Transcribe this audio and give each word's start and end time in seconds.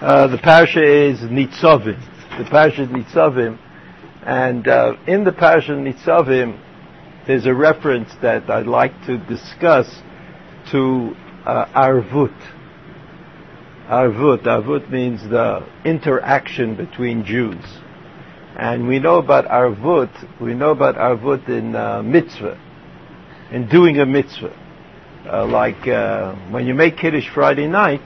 Uh, 0.00 0.26
the 0.26 0.36
parasha 0.36 0.82
is 0.82 1.20
Nitzavim. 1.20 1.98
The 2.36 2.44
parasha 2.50 2.82
is 2.82 2.88
Nitzavim. 2.90 3.58
And 4.26 4.68
uh, 4.68 4.96
in 5.06 5.24
the 5.24 5.32
parasha 5.32 5.72
Nitzavim, 5.72 6.60
there's 7.26 7.46
a 7.46 7.54
reference 7.54 8.10
that 8.20 8.50
I'd 8.50 8.66
like 8.66 8.92
to 9.06 9.16
discuss 9.16 9.88
to 10.70 11.16
uh, 11.46 11.64
Arvut. 11.74 12.36
Arvut. 13.88 14.42
Arvut 14.42 14.90
means 14.90 15.22
the 15.30 15.66
interaction 15.86 16.76
between 16.76 17.24
Jews. 17.24 17.64
And 18.58 18.86
we 18.86 18.98
know 18.98 19.16
about 19.16 19.46
Arvut, 19.46 20.40
we 20.42 20.52
know 20.52 20.72
about 20.72 20.96
Arvut 20.96 21.48
in 21.48 21.74
uh, 21.74 22.02
mitzvah, 22.02 22.60
in 23.50 23.66
doing 23.66 23.98
a 23.98 24.04
mitzvah. 24.04 24.54
Uh, 25.26 25.46
like 25.46 25.88
uh, 25.88 26.34
when 26.50 26.66
you 26.66 26.74
make 26.74 26.98
Kiddush 26.98 27.30
Friday 27.32 27.66
night, 27.66 28.02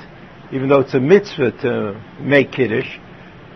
even 0.53 0.69
though 0.69 0.81
it's 0.81 0.95
a 0.95 1.01
mitzvah 1.01 1.53
to 1.63 2.01
make 2.21 2.53
Kiddush, 2.53 2.99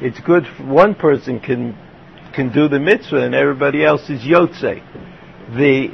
it's 0.01 0.19
good 0.21 0.45
one 0.67 0.95
person 0.95 1.41
can 1.41 1.77
can 2.35 2.53
do 2.53 2.69
the 2.69 2.81
mitzvah 2.81 3.25
and 3.25 3.35
everybody 3.35 3.85
else 3.85 4.11
is 4.11 4.21
Yotze. 4.23 4.83
The, 5.57 5.89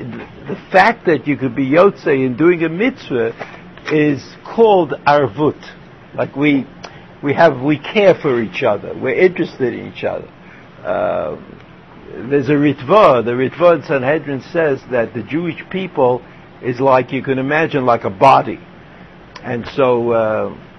the 0.49 0.57
fact 0.73 1.07
that 1.07 1.27
you 1.27 1.37
could 1.37 1.55
be 1.55 1.69
Yotze 1.69 2.07
in 2.07 2.37
doing 2.37 2.63
a 2.63 2.69
mitzvah 2.69 3.35
is 3.93 4.25
called 4.45 4.93
Arvut. 5.07 5.61
Like 6.15 6.35
we, 6.37 6.67
we 7.23 7.35
have, 7.35 7.61
we 7.61 7.79
care 7.79 8.15
for 8.15 8.41
each 8.41 8.63
other. 8.63 8.95
We're 8.99 9.21
interested 9.21 9.75
in 9.75 9.93
each 9.93 10.05
other. 10.05 10.29
Uh, 10.83 11.37
there's 12.29 12.49
a 12.49 12.53
Ritva, 12.53 13.25
the 13.25 13.33
Ritva 13.33 13.77
in 13.77 13.83
Sanhedrin 13.85 14.43
says 14.53 14.81
that 14.91 15.15
the 15.15 15.23
Jewish 15.23 15.63
people 15.71 16.23
is 16.63 16.81
like, 16.81 17.13
you 17.13 17.23
can 17.23 17.39
imagine, 17.39 17.85
like 17.85 18.05
a 18.05 18.11
body. 18.11 18.59
And 19.43 19.65
so, 19.75 20.11
uh, 20.11 20.70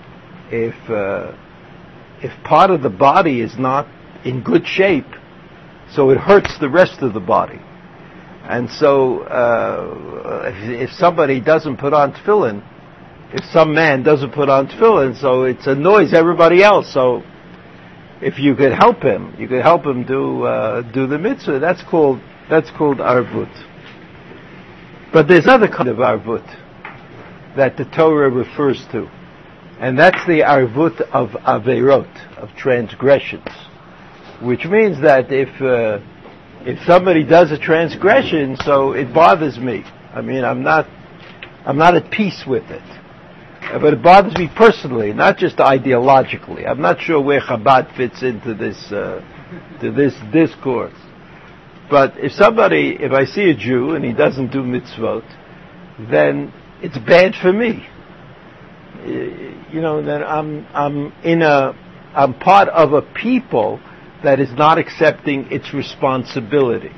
if, 0.52 0.90
uh, 0.90 1.36
if 2.22 2.32
part 2.44 2.72
of 2.72 2.82
the 2.82 2.90
body 2.90 3.41
is 3.41 3.58
not 3.58 3.88
in 4.26 4.44
good 4.44 4.68
shape, 4.68 5.07
so 5.94 6.10
it 6.10 6.18
hurts 6.18 6.57
the 6.60 6.70
rest 6.70 7.02
of 7.02 7.13
the 7.13 7.20
body. 7.20 7.60
And 8.44 8.70
so, 8.70 9.20
uh, 9.22 10.52
if, 10.54 10.90
if, 10.90 10.96
somebody 10.96 11.40
doesn't 11.40 11.77
put 11.77 11.94
on 11.94 12.13
tefillin, 12.13 12.63
if 13.34 13.46
some 13.46 13.74
man 13.74 14.04
doesn't 14.04 14.34
put 14.34 14.49
on 14.49 14.68
tefillin, 14.68 15.20
so 15.20 15.44
it 15.44 15.66
annoys 15.68 16.13
everybody 16.13 16.63
else. 16.63 16.91
So, 16.91 17.24
if 18.22 18.40
you 18.40 18.55
could 18.55 18.74
help 18.74 19.02
him, 19.02 19.35
you 19.38 19.48
could 19.48 19.62
help 19.62 19.85
him 19.85 20.05
do 20.05 20.44
uh, 20.44 20.82
do 20.91 21.07
the 21.07 21.18
mitzvah. 21.18 21.60
That's 21.60 21.84
called 21.84 22.20
that's 22.49 22.70
called 22.72 22.98
arvut. 22.98 23.52
But 25.13 25.27
there's 25.27 25.48
other 25.48 25.68
kind 25.68 25.90
of 25.90 25.98
arvut 25.98 26.46
that 27.55 27.77
the 27.77 27.85
Torah 27.85 28.29
refers 28.29 28.85
to, 28.91 29.10
and 29.82 29.99
that's 29.99 30.26
the 30.27 30.41
arvut 30.41 31.01
of 31.12 31.29
averot 31.46 32.37
of 32.37 32.49
transgressions 32.55 33.49
which 34.41 34.65
means 34.65 35.01
that 35.01 35.32
if 35.32 35.49
uh, 35.62 35.99
if 36.65 36.79
somebody 36.85 37.23
does 37.23 37.51
a 37.51 37.57
transgression, 37.57 38.57
so 38.63 38.93
it 38.93 39.13
bothers 39.13 39.57
me. 39.57 39.84
I 40.13 40.21
mean, 40.21 40.43
I'm 40.43 40.63
not 40.63 40.88
I'm 41.65 41.77
not 41.77 41.96
at 41.96 42.12
peace 42.12 42.43
with 42.48 42.63
it, 42.70 42.82
uh, 42.82 43.79
but 43.79 43.93
it 43.93 44.01
bothers 44.01 44.35
me 44.35 44.49
personally, 44.55 45.13
not 45.13 45.38
just 45.38 45.57
ideologically. 45.57 46.68
I'm 46.68 46.82
not 46.82 46.99
sure 47.01 47.21
where 47.21 47.40
Chabad 47.40 47.95
fits 47.95 48.23
into 48.23 48.54
this 48.55 48.91
uh, 48.91 49.21
to 49.82 49.91
this 49.91 50.13
discourse. 50.34 50.93
But 51.90 52.18
if 52.18 52.32
somebody, 52.32 52.98
if 52.99 53.12
I 53.12 53.26
see 53.26 53.49
a 53.49 53.54
Jew 53.54 53.95
and 53.95 54.05
he 54.05 54.13
doesn't 54.13 54.51
do 54.51 54.63
mitzvot, 54.63 55.26
then 56.10 56.54
it's 56.82 56.98
bad 56.98 57.35
for 57.35 57.51
me. 57.51 57.85
You 59.72 59.82
know, 59.82 60.02
that 60.04 60.22
I'm 60.22 60.66
I'm 60.74 61.14
in 61.24 61.41
a 61.41 61.74
I'm 62.14 62.38
part 62.38 62.68
of 62.68 62.94
a 62.94 63.02
people 63.02 63.80
that 64.24 64.40
is 64.40 64.52
not 64.53 64.78
accepting 64.78 65.52
its 65.52 65.74
responsibility. 65.74 66.91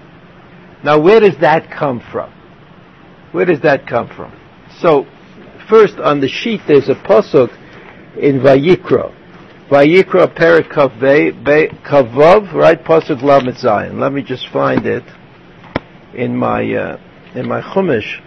Now, 0.83 0.99
where 0.99 1.19
does 1.19 1.37
that 1.39 1.71
come 1.71 2.01
from? 2.11 2.33
Where 3.31 3.45
does 3.45 3.61
that 3.61 3.87
come 3.87 4.07
from? 4.07 4.37
So, 4.79 5.05
first 5.69 5.97
on 5.97 6.19
the 6.19 6.27
sheet 6.27 6.61
there's 6.67 6.89
a 6.89 6.95
pasuk 6.95 7.51
in 8.17 8.39
Vayikra. 8.39 9.13
Vayikra 9.69 10.35
Perikav 10.35 10.99
Kavav, 11.83 12.53
right? 12.53 12.83
Pasuk 12.83 13.21
Lamed 13.21 13.55
Zayin. 13.55 13.99
Let 13.99 14.13
me 14.13 14.23
just 14.23 14.47
find 14.49 14.85
it 14.85 15.03
in 16.13 16.35
my 16.35 16.73
uh, 16.73 16.97
in 17.35 17.47
my 17.47 17.61
Chumash. 17.61 18.21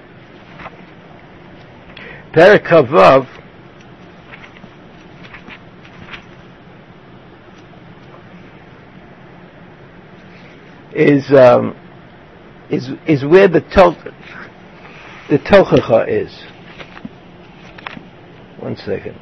Perikavav 2.32 3.28
is 10.96 11.30
um, 11.30 11.76
is 12.70 12.88
is 13.06 13.22
where 13.24 13.48
the 13.48 13.60
to, 13.60 14.14
the 15.28 15.38
tochacha 15.38 16.08
is. 16.08 16.32
One 18.58 18.76
second. 18.76 19.18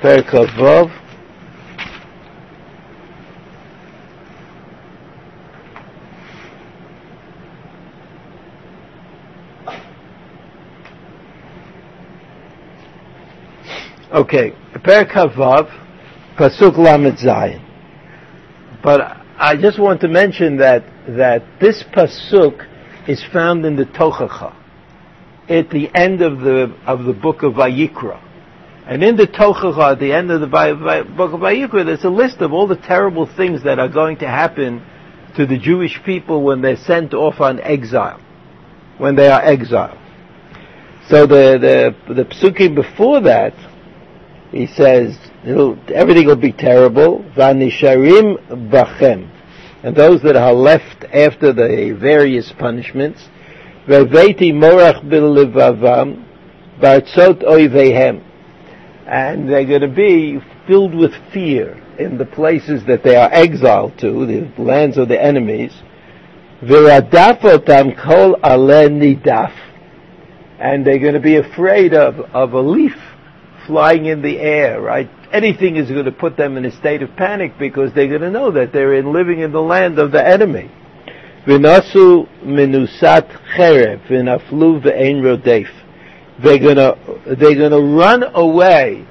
Perikov 0.00 0.48
Vav. 0.56 0.96
Okay, 14.12 14.52
Perikov 14.72 15.34
Vav, 15.34 15.68
Pasuk 16.36 16.78
Lamed 16.78 17.18
Zayin. 17.18 17.62
But 18.82 19.19
I 19.42 19.56
just 19.56 19.78
want 19.78 20.02
to 20.02 20.08
mention 20.08 20.58
that 20.58 20.84
that 21.16 21.42
this 21.60 21.82
pasuk 21.82 22.62
is 23.08 23.24
found 23.32 23.64
in 23.64 23.74
the 23.74 23.86
Tochacha, 23.86 24.54
at 25.48 25.70
the 25.70 25.88
end 25.94 26.20
of 26.20 26.40
the 26.40 26.76
of 26.86 27.04
the 27.04 27.14
book 27.14 27.42
of 27.42 27.54
Vayikra, 27.54 28.22
and 28.86 29.02
in 29.02 29.16
the 29.16 29.26
Tochacha, 29.26 29.92
at 29.92 29.98
the 29.98 30.12
end 30.12 30.30
of 30.30 30.42
the 30.42 30.46
book 30.46 31.32
of 31.32 31.40
Vayikra, 31.40 31.86
there's 31.86 32.04
a 32.04 32.10
list 32.10 32.42
of 32.42 32.52
all 32.52 32.66
the 32.66 32.76
terrible 32.76 33.24
things 33.24 33.64
that 33.64 33.78
are 33.78 33.88
going 33.88 34.18
to 34.18 34.28
happen 34.28 34.84
to 35.36 35.46
the 35.46 35.56
Jewish 35.56 35.98
people 36.04 36.42
when 36.42 36.60
they're 36.60 36.76
sent 36.76 37.14
off 37.14 37.40
on 37.40 37.60
exile, 37.60 38.20
when 38.98 39.16
they 39.16 39.28
are 39.28 39.42
exiled. 39.42 39.96
So 41.08 41.26
the 41.26 41.94
the 42.06 42.14
the 42.14 42.24
psukim 42.26 42.74
before 42.74 43.22
that, 43.22 43.54
he 44.50 44.66
says 44.66 45.16
everything 45.44 46.26
will 46.26 46.36
be 46.36 46.52
terrible. 46.52 47.24
Vanisharim 47.36 48.70
bachem 48.70 49.30
and 49.82 49.96
those 49.96 50.22
that 50.22 50.36
are 50.36 50.52
left 50.52 51.04
after 51.04 51.52
the 51.52 51.96
various 51.98 52.52
punishments, 52.58 53.28
Veveti 53.86 54.52
morach 54.52 55.08
bil 55.08 55.34
bartzot 56.80 57.42
oivehem, 57.42 58.22
and 59.06 59.48
they're 59.48 59.64
going 59.64 59.80
to 59.80 59.88
be 59.88 60.38
filled 60.66 60.94
with 60.94 61.12
fear 61.32 61.82
in 61.98 62.18
the 62.18 62.26
places 62.26 62.84
that 62.86 63.02
they 63.02 63.16
are 63.16 63.32
exiled 63.32 63.98
to, 63.98 64.26
the 64.26 64.62
lands 64.62 64.98
of 64.98 65.08
the 65.08 65.20
enemies. 65.20 65.72
Viradafotam 66.62 67.96
kol 68.04 68.36
nidaf, 68.36 69.54
and 70.58 70.86
they're 70.86 70.98
going 70.98 71.14
to 71.14 71.20
be 71.20 71.36
afraid 71.36 71.94
of, 71.94 72.20
of 72.34 72.52
a 72.52 72.60
leaf 72.60 72.96
flying 73.66 74.04
in 74.04 74.20
the 74.20 74.38
air, 74.38 74.78
right? 74.78 75.08
Anything 75.32 75.76
is 75.76 75.88
going 75.88 76.04
to 76.04 76.12
put 76.12 76.36
them 76.36 76.56
in 76.56 76.64
a 76.64 76.76
state 76.76 77.02
of 77.02 77.14
panic 77.16 77.58
because 77.58 77.92
they're 77.94 78.08
going 78.08 78.20
to 78.20 78.30
know 78.30 78.50
that 78.52 78.72
they're 78.72 78.94
in 78.94 79.12
living 79.12 79.40
in 79.40 79.52
the 79.52 79.60
land 79.60 79.98
of 79.98 80.12
the 80.12 80.26
enemy. 80.26 80.70
V'nasu 81.46 82.28
minusat 82.44 83.30
cherev 83.56 84.06
v'naflu 84.08 84.82
ve'ein 84.82 85.22
rodef. 85.22 85.68
They're 86.42 86.58
gonna, 86.58 86.96
they're 87.34 87.54
gonna 87.54 87.80
run 87.80 88.22
away 88.34 89.06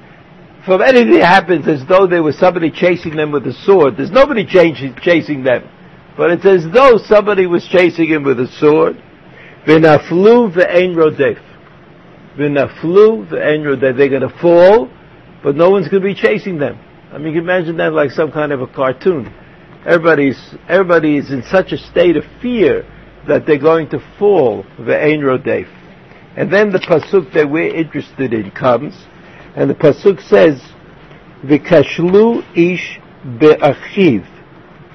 from 0.64 0.82
anything 0.82 1.12
that 1.14 1.24
happens 1.24 1.66
as 1.66 1.84
though 1.88 2.06
there 2.06 2.22
was 2.22 2.38
somebody 2.38 2.70
chasing 2.70 3.16
them 3.16 3.32
with 3.32 3.46
a 3.46 3.52
sword. 3.52 3.96
There's 3.96 4.10
nobody 4.10 4.44
chasing 4.44 4.96
chasing 5.02 5.42
them. 5.42 5.68
But 6.16 6.30
it's 6.30 6.44
as 6.44 6.72
though 6.72 6.98
somebody 6.98 7.46
was 7.46 7.66
chasing 7.66 8.08
him 8.08 8.22
with 8.22 8.38
a 8.38 8.46
sword. 8.46 8.96
V'naflu 9.66 10.54
ve'ein 10.54 10.94
rodef. 10.94 11.40
V'naflu 12.36 13.28
ve'ein 13.28 13.62
rodef. 13.64 13.96
They're 13.96 14.08
gonna 14.08 14.40
fall 14.40 14.88
but 15.42 15.56
no 15.56 15.70
one's 15.70 15.88
going 15.88 16.02
to 16.02 16.08
be 16.08 16.14
chasing 16.14 16.58
them. 16.58 16.78
I 17.12 17.18
mean, 17.18 17.28
you 17.28 17.40
can 17.40 17.50
imagine 17.50 17.76
that 17.78 17.92
like 17.92 18.10
some 18.10 18.30
kind 18.30 18.52
of 18.52 18.60
a 18.60 18.66
cartoon. 18.66 19.32
Everybody's 19.86 20.38
everybody 20.68 21.16
is 21.16 21.30
in 21.30 21.42
such 21.42 21.72
a 21.72 21.78
state 21.78 22.16
of 22.16 22.24
fear 22.40 22.84
that 23.26 23.46
they're 23.46 23.58
going 23.58 23.88
to 23.90 23.98
fall. 24.18 24.64
Ve'ein 24.78 25.20
rodef. 25.20 25.68
And 26.36 26.52
then 26.52 26.70
the 26.70 26.78
pasuk 26.78 27.32
that 27.32 27.50
we're 27.50 27.74
interested 27.74 28.32
in 28.32 28.50
comes, 28.50 28.94
and 29.56 29.68
the 29.68 29.74
pasuk 29.74 30.20
says, 30.22 30.62
"V'kashlu 31.44 32.44
ish 32.54 33.00
be'achiv 33.38 34.26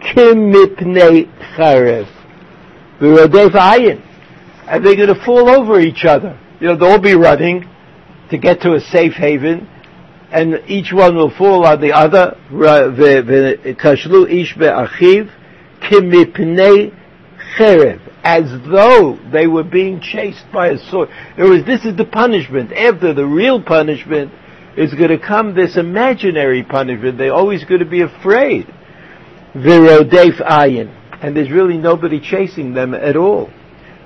kim 0.01 0.53
mipnei 0.53 1.29
charev 1.55 2.07
v'rodef 2.99 3.51
ayin," 3.51 4.01
and 4.67 4.85
they're 4.85 4.95
going 4.95 5.13
to 5.13 5.25
fall 5.25 5.49
over 5.49 5.79
each 5.79 6.05
other. 6.05 6.39
You 6.59 6.67
know, 6.67 6.75
they'll 6.77 6.91
all 6.91 6.99
be 6.99 7.15
running 7.15 7.67
to 8.29 8.37
get 8.37 8.61
to 8.61 8.73
a 8.73 8.79
safe 8.79 9.13
haven, 9.13 9.67
and 10.31 10.61
each 10.67 10.91
one 10.91 11.15
will 11.15 11.29
fall 11.29 11.65
on 11.65 11.81
the 11.81 11.93
other. 11.93 12.37
Kashlu 12.51 14.29
ish 14.29 14.55
be'achiv 14.55 15.31
kimipnei 15.81 16.93
cherev, 17.57 18.01
as 18.23 18.49
though 18.69 19.19
they 19.31 19.47
were 19.47 19.63
being 19.63 20.01
chased 20.01 20.45
by 20.51 20.69
a 20.69 20.77
sword. 20.89 21.09
In 21.37 21.43
words, 21.45 21.65
this 21.65 21.85
is 21.85 21.95
the 21.95 22.05
punishment. 22.05 22.73
After 22.73 23.13
the 23.13 23.25
real 23.25 23.61
punishment 23.61 24.31
is 24.77 24.93
going 24.93 25.09
to 25.09 25.19
come 25.19 25.55
this 25.55 25.77
imaginary 25.77 26.63
punishment. 26.63 27.17
They're 27.17 27.33
always 27.33 27.63
going 27.63 27.79
to 27.79 27.85
be 27.85 28.01
afraid. 28.01 28.67
Virodef 29.53 30.41
ayin. 30.41 30.93
And 31.21 31.35
there's 31.35 31.49
really 31.49 31.77
nobody 31.77 32.19
chasing 32.19 32.73
them 32.73 32.93
at 32.93 33.15
all. 33.15 33.49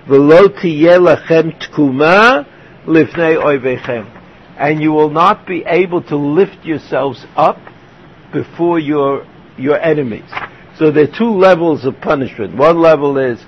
V'lo 0.07 0.49
lachem 0.49 1.59
tkuma 1.59 2.45
lifnei 2.85 3.35
oivechem 3.41 4.18
and 4.59 4.81
you 4.81 4.91
will 4.91 5.09
not 5.09 5.47
be 5.47 5.63
able 5.65 6.03
to 6.03 6.17
lift 6.17 6.65
yourselves 6.65 7.25
up 7.37 7.57
before 8.33 8.77
your, 8.77 9.25
your 9.57 9.79
enemies. 9.79 10.29
So 10.77 10.91
there 10.91 11.05
are 11.05 11.17
two 11.17 11.31
levels 11.31 11.85
of 11.85 11.99
punishment. 12.01 12.57
One 12.57 12.79
level 12.79 13.17
is 13.17 13.39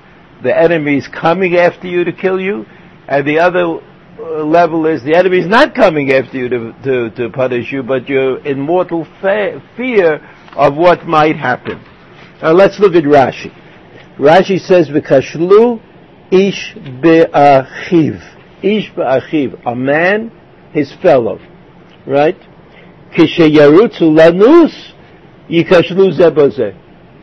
the 0.41 0.57
enemy 0.57 0.97
is 0.97 1.07
coming 1.07 1.55
after 1.57 1.87
you 1.87 2.05
to 2.05 2.13
kill 2.13 2.39
you, 2.39 2.65
and 3.07 3.27
the 3.27 3.39
other 3.39 3.81
uh, 4.19 4.43
level 4.43 4.85
is 4.85 5.03
the 5.03 5.15
enemy 5.15 5.39
is 5.39 5.47
not 5.47 5.75
coming 5.75 6.11
after 6.11 6.37
you 6.37 6.49
to, 6.49 6.73
to, 6.83 7.09
to 7.11 7.29
punish 7.29 7.71
you, 7.71 7.83
but 7.83 8.07
you're 8.07 8.43
in 8.45 8.59
mortal 8.59 9.05
fa- 9.19 9.61
fear 9.75 10.15
of 10.55 10.75
what 10.75 11.05
might 11.05 11.35
happen. 11.35 11.83
Now 12.41 12.53
let's 12.53 12.79
look 12.79 12.95
at 12.95 13.03
Rashi. 13.03 13.53
Rashi 14.17 14.59
says, 14.59 14.89
"V'kashlu 14.89 15.81
ish 16.31 16.75
be'achiv." 17.01 18.37
Ish 18.63 18.91
be'achiv, 18.95 19.61
a 19.65 19.75
man 19.75 20.31
his 20.73 20.93
fellow. 21.01 21.39
Right? 22.05 22.37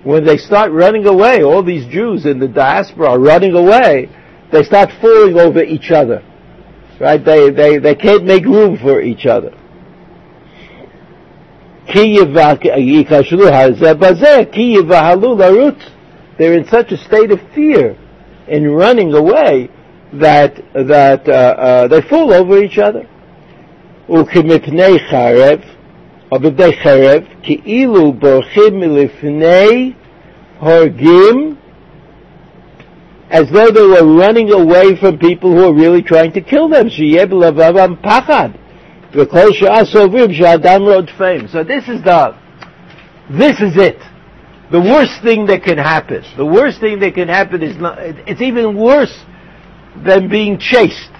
When 0.05 0.25
they 0.25 0.37
start 0.37 0.71
running 0.71 1.06
away, 1.06 1.43
all 1.43 1.62
these 1.62 1.87
Jews 1.87 2.25
in 2.27 2.39
the 2.39 2.49
diaspora 2.49 3.11
are 3.11 3.19
running 3.19 3.55
away, 3.55 4.09
they 4.53 4.62
start 4.62 4.91
falling 5.00 5.39
over 5.39 5.62
each 5.62 5.91
other. 5.91 6.23
Right? 7.00 7.25
They, 7.25 7.50
they, 7.50 7.79
they 7.79 7.95
can't 7.95 8.25
make 8.25 8.45
room 8.45 8.77
for 8.79 9.00
each 9.00 9.27
other. 9.27 9.53
They're 16.39 16.55
in 16.55 16.67
such 16.69 16.93
a 16.93 16.97
state 16.99 17.31
of 17.31 17.41
fear 17.55 17.97
in 18.47 18.71
running 18.71 19.15
away 19.15 19.71
that 20.12 20.56
that 20.75 21.29
uh, 21.29 21.33
uh, 21.33 21.89
they 21.89 22.03
fall 22.03 22.33
over 22.33 22.62
each 22.62 22.79
other. 22.79 23.09
וכמפני 24.10 25.00
חרב, 25.10 25.60
או 26.31 26.39
בדי 26.39 26.74
חרב, 26.83 27.24
כאילו 27.44 28.13
בורחים 28.13 28.80
מלפני 28.80 29.92
הורגים, 30.60 31.56
as 33.30 33.50
though 33.50 33.71
they 33.71 33.88
were 33.95 34.06
running 34.06 34.51
away 34.51 34.95
from 34.95 35.18
people 35.18 35.51
who 35.51 35.63
are 35.65 35.74
really 35.74 36.04
trying 36.04 36.31
to 36.31 36.42
kill 36.42 36.69
them. 36.69 36.89
שיהיה 36.89 37.25
בלבבם 37.25 37.94
פחד. 38.01 38.50
וכל 39.13 39.54
שעה 39.54 39.86
סוברים 39.86 40.33
שהאדם 40.33 40.81
רודפים. 40.81 41.48
So 41.48 41.63
this 41.63 41.88
is 41.88 42.04
the, 42.04 42.33
this 43.30 43.60
is 43.60 43.77
it. 43.77 44.00
The 44.71 44.80
worst 44.80 45.21
thing 45.21 45.45
that 45.48 45.63
can 45.63 45.77
happen. 45.77 46.24
The 46.36 46.45
worst 46.45 46.80
thing 46.80 47.00
that 47.00 47.13
can 47.13 47.27
happen 47.27 47.62
is 47.62 47.77
not, 47.77 48.00
it's 48.00 48.42
even 48.42 48.75
worse 48.75 49.15
than 50.04 50.30
being 50.30 50.57
chased 50.57 51.12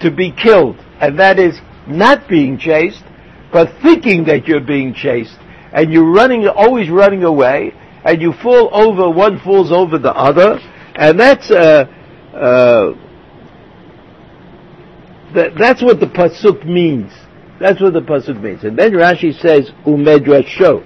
to 0.00 0.10
be 0.10 0.32
killed. 0.32 0.76
And 1.00 1.18
that 1.18 1.38
is 1.38 1.58
not 1.87 2.27
being 2.27 2.57
chased, 2.57 3.03
but 3.51 3.69
thinking 3.81 4.25
that 4.25 4.47
you're 4.47 4.61
being 4.61 4.93
chased, 4.93 5.37
and 5.71 5.91
you're 5.91 6.11
running, 6.11 6.47
always 6.47 6.89
running 6.89 7.23
away, 7.23 7.73
and 8.03 8.21
you 8.21 8.33
fall 8.33 8.69
over, 8.73 9.09
one 9.09 9.39
falls 9.39 9.71
over 9.71 9.97
the 9.97 10.13
other, 10.13 10.59
and 10.95 11.19
that's, 11.19 11.49
uh, 11.51 11.85
uh, 12.33 12.93
that, 15.33 15.51
that's 15.57 15.81
what 15.81 15.99
the 15.99 16.07
pasuk 16.07 16.65
means. 16.65 17.11
That's 17.59 17.81
what 17.81 17.93
the 17.93 18.01
pasuk 18.01 18.41
means. 18.41 18.63
And 18.63 18.77
then 18.77 18.91
Rashi 18.91 19.33
says, 19.39 19.71
umedrasho. 19.85 20.85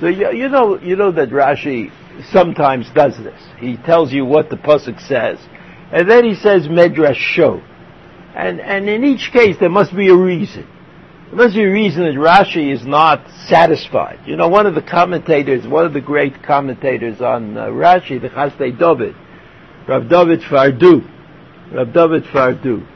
So 0.00 0.06
you, 0.08 0.32
you 0.32 0.48
know, 0.48 0.80
you 0.80 0.96
know 0.96 1.12
that 1.12 1.30
Rashi 1.30 1.90
sometimes 2.30 2.90
does 2.94 3.16
this. 3.16 3.40
He 3.58 3.76
tells 3.76 4.12
you 4.12 4.24
what 4.24 4.50
the 4.50 4.56
pasuk 4.56 5.00
says, 5.06 5.38
and 5.92 6.10
then 6.10 6.24
he 6.24 6.34
says 6.34 6.68
medrasho. 6.68 7.62
And, 8.34 8.60
and 8.60 8.88
in 8.88 9.04
each 9.04 9.30
case, 9.32 9.56
there 9.60 9.68
must 9.68 9.94
be 9.94 10.08
a 10.08 10.16
reason. 10.16 10.66
There 11.26 11.36
must 11.36 11.54
be 11.54 11.64
a 11.64 11.70
reason 11.70 12.04
that 12.04 12.14
Rashi 12.14 12.72
is 12.72 12.84
not 12.86 13.26
satisfied. 13.46 14.20
You 14.26 14.36
know, 14.36 14.48
one 14.48 14.66
of 14.66 14.74
the 14.74 14.82
commentators, 14.82 15.66
one 15.66 15.84
of 15.84 15.92
the 15.92 16.00
great 16.00 16.42
commentators 16.42 17.20
on 17.20 17.56
uh, 17.56 17.66
Rashi, 17.66 18.20
the 18.20 18.28
Chasdei 18.28 18.78
David, 18.78 19.14
Rav 19.88 20.08
David 20.08 20.40
Pardo, 20.48 21.00
Rav 21.72 21.92
David 21.92 22.24
Pardo, 22.32 22.86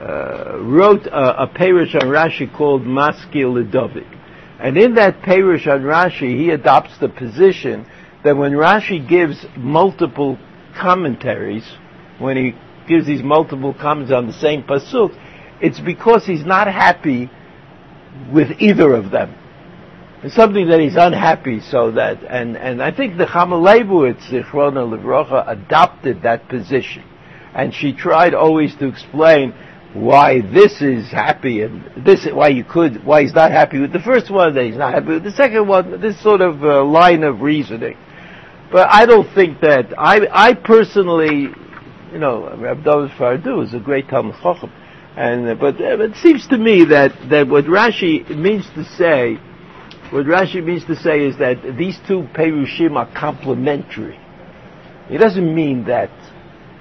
uh, 0.00 0.58
wrote 0.60 1.06
a, 1.06 1.44
a 1.44 1.46
perush 1.46 1.94
on 1.94 2.08
Rashi 2.08 2.52
called 2.52 2.82
Maskil 2.82 3.70
David. 3.70 4.06
And 4.60 4.76
in 4.76 4.94
that 4.94 5.22
perush 5.22 5.66
on 5.66 5.82
Rashi, 5.82 6.36
he 6.38 6.50
adopts 6.50 6.98
the 6.98 7.08
position 7.08 7.86
that 8.24 8.36
when 8.36 8.52
Rashi 8.52 9.06
gives 9.08 9.44
multiple 9.56 10.38
commentaries, 10.80 11.64
when 12.18 12.36
he 12.36 12.54
gives 12.86 13.06
these 13.06 13.22
multiple 13.22 13.74
comments 13.74 14.12
on 14.12 14.26
the 14.26 14.32
same 14.32 14.62
pasuk, 14.62 15.18
it's 15.60 15.80
because 15.80 16.26
he's 16.26 16.44
not 16.44 16.66
happy 16.66 17.30
with 18.32 18.48
either 18.60 18.94
of 18.94 19.10
them. 19.10 19.34
It's 20.22 20.34
something 20.34 20.68
that 20.68 20.80
he's 20.80 20.96
unhappy, 20.96 21.60
so 21.60 21.90
that, 21.92 22.22
and, 22.24 22.56
and 22.56 22.82
I 22.82 22.92
think 22.92 23.14
Nechama 23.14 23.60
Leibowitz, 23.60 24.30
Zichrona 24.30 24.88
Livrocha, 24.88 25.44
adopted 25.46 26.22
that 26.22 26.48
position. 26.48 27.04
And 27.54 27.74
she 27.74 27.92
tried 27.92 28.32
always 28.32 28.74
to 28.76 28.88
explain 28.88 29.52
why 29.92 30.40
this 30.40 30.80
is 30.80 31.10
happy 31.10 31.62
and 31.62 32.04
this, 32.04 32.26
why 32.32 32.48
you 32.48 32.64
could, 32.64 33.04
why 33.04 33.22
he's 33.22 33.34
not 33.34 33.52
happy 33.52 33.78
with 33.78 33.92
the 33.92 34.00
first 34.00 34.30
one, 34.30 34.54
that 34.54 34.64
he's 34.64 34.76
not 34.76 34.94
happy 34.94 35.08
with 35.08 35.24
the 35.24 35.30
second 35.30 35.68
one, 35.68 36.00
this 36.00 36.20
sort 36.22 36.40
of 36.40 36.64
uh, 36.64 36.82
line 36.84 37.22
of 37.22 37.42
reasoning. 37.42 37.96
But 38.72 38.88
I 38.90 39.06
don't 39.06 39.32
think 39.34 39.60
that, 39.60 39.92
I, 39.96 40.26
I 40.32 40.54
personally 40.54 41.48
you 42.14 42.20
know, 42.20 42.56
Rab 42.56 42.84
David 42.84 43.10
Pardo 43.18 43.60
is 43.60 43.74
a 43.74 43.80
great 43.80 44.08
Talmud 44.08 44.36
Chacham. 44.40 44.72
And, 45.16 45.48
uh, 45.48 45.54
but 45.56 45.80
uh, 45.80 46.00
it 46.00 46.16
seems 46.16 46.46
to 46.46 46.56
me 46.56 46.84
that, 46.86 47.10
that 47.28 47.48
what 47.48 47.64
Rashi 47.64 48.28
means 48.30 48.64
to 48.76 48.84
say, 48.84 49.34
what 50.12 50.24
Rashi 50.24 50.64
means 50.64 50.84
to 50.84 50.94
say 50.94 51.26
is 51.26 51.38
that 51.38 51.76
these 51.76 51.98
two 52.06 52.28
Perushim 52.32 52.94
are 52.96 53.12
complementary. 53.18 54.18
It 55.10 55.18
doesn't 55.18 55.54
mean 55.54 55.86
that 55.86 56.10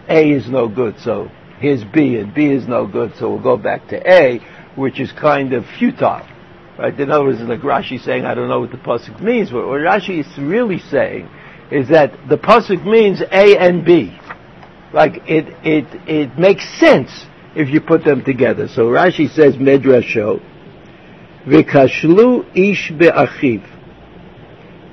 A 0.07 0.31
is 0.31 0.48
no 0.48 0.67
good, 0.67 1.00
so 1.00 1.29
here's 1.60 1.84
B, 1.84 2.17
and 2.17 2.34
B 2.34 2.46
is 2.46 2.67
no 2.67 2.86
good, 2.86 3.13
so 3.17 3.31
we'll 3.31 3.43
go 3.43 3.57
back 3.57 3.88
to 3.88 3.98
A, 4.07 4.39
which 4.75 5.00
is 5.00 5.12
kind 5.12 5.53
of 5.53 5.65
futile. 5.79 6.27
Right? 6.77 7.00
In 7.00 7.10
other 7.10 7.25
words, 7.25 7.39
like 7.41 7.62
Rashi 7.62 8.00
saying, 8.00 8.25
I 8.25 8.36
don't 8.36 8.50
know 8.50 8.60
what 8.60 8.72
the 8.72 8.77
Pasuk 8.77 9.19
means, 9.19 9.50
but 9.50 9.67
what 9.67 9.79
Rashi 9.79 10.19
is 10.19 10.38
really 10.38 10.79
saying 10.79 11.27
is 11.72 11.89
that 11.89 12.29
the 12.29 12.38
Pasuk 12.38 12.86
means 12.86 13.19
A 13.22 13.57
and 13.57 13.84
B 13.84 14.15
like 14.93 15.23
it, 15.27 15.47
it, 15.65 15.85
it 16.07 16.38
makes 16.38 16.63
sense 16.79 17.25
if 17.55 17.69
you 17.69 17.81
put 17.81 18.03
them 18.03 18.23
together. 18.23 18.67
So 18.67 18.83
Rashi 18.88 19.29
says 19.29 19.55
Medrasho, 19.55 20.39
Vikashlu 21.45 22.45
ish 22.55 22.91
be'achiv, 22.91 23.63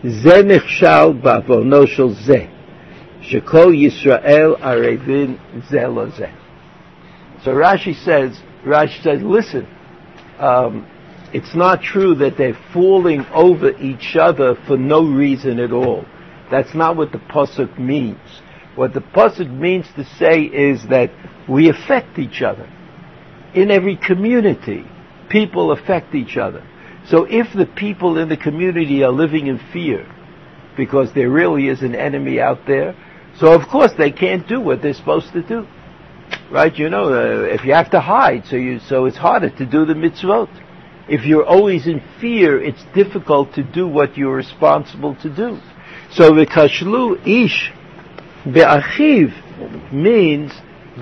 ze 0.05 0.43
nechshal 0.43 1.21
ba'avono 1.21 1.87
shel 1.87 2.15
ze, 2.15 2.51
shekol 3.23 3.75
Yisrael 3.77 4.59
arevin 4.61 5.39
ze 5.69 6.17
ze. 6.17 6.33
So 7.45 7.53
Rashi 7.53 7.95
says, 8.05 8.39
Rashi 8.65 9.03
says, 9.03 9.23
listen, 9.23 9.67
um, 10.39 10.87
it's 11.33 11.55
not 11.55 11.83
true 11.83 12.15
that 12.17 12.37
they're 12.37 12.59
falling 12.73 13.25
over 13.33 13.71
each 13.79 14.17
other 14.17 14.57
for 14.67 14.77
no 14.77 15.05
reason 15.05 15.61
at 15.61 15.73
all. 15.73 16.05
That's 16.51 16.75
not 16.75 16.97
what 16.97 17.13
the 17.13 17.19
pasuk 17.19 17.79
means. 17.79 18.19
What 18.77 18.95
the 18.95 19.01
pasuk 19.01 19.51
means 19.51 19.87
to 19.97 20.05
say 20.05 20.43
is 20.43 20.87
that 20.89 21.11
we 21.49 21.69
affect 21.69 22.19
each 22.19 22.43
other. 22.43 22.69
In 23.55 23.71
every 23.71 23.97
community, 23.97 24.85
people 25.29 25.73
affect 25.73 26.15
each 26.15 26.37
other. 26.37 26.65
So 27.09 27.25
if 27.25 27.53
the 27.53 27.67
people 27.67 28.19
in 28.19 28.29
the 28.29 28.37
community 28.37 29.03
are 29.03 29.11
living 29.11 29.49
in 29.49 29.59
fear, 29.73 30.07
because 30.77 31.13
there 31.13 31.31
really 31.31 31.69
is 31.69 31.83
an 31.83 31.95
enemy 31.95 32.41
out 32.41 32.67
there, 32.67 32.95
so 33.39 33.53
of 33.53 33.69
course 33.69 33.93
they 33.99 34.13
can't 34.13 34.47
do 34.47 34.61
what 34.61 34.83
they're 34.83 34.95
supposed 34.95 35.33
to 35.33 35.43
do. 35.43 35.67
Right? 36.51 36.77
You 36.77 36.91
know, 36.91 37.13
uh, 37.13 37.43
if 37.45 37.65
you 37.65 37.75
have 37.75 37.91
to 37.91 38.01
hide, 38.01 38.45
so 38.47 38.57
you, 38.57 38.79
so 38.81 39.07
it's 39.07 39.17
harder 39.17 39.51
to 39.51 39.67
do 39.67 39.85
the 39.85 39.95
mitzvot. 39.95 40.49
If 41.09 41.25
you're 41.25 41.45
always 41.45 41.87
in 41.89 42.03
fear, 42.21 42.63
it's 42.63 42.85
difficult 42.95 43.55
to 43.55 43.65
do 43.65 43.89
what 43.89 44.17
you're 44.17 44.35
responsible 44.35 45.17
to 45.17 45.35
do. 45.35 45.59
So 46.13 46.35
the 46.35 46.47
kashlu 46.47 47.27
ish 47.27 47.73
Be'achiv 48.45 49.93
means 49.93 50.53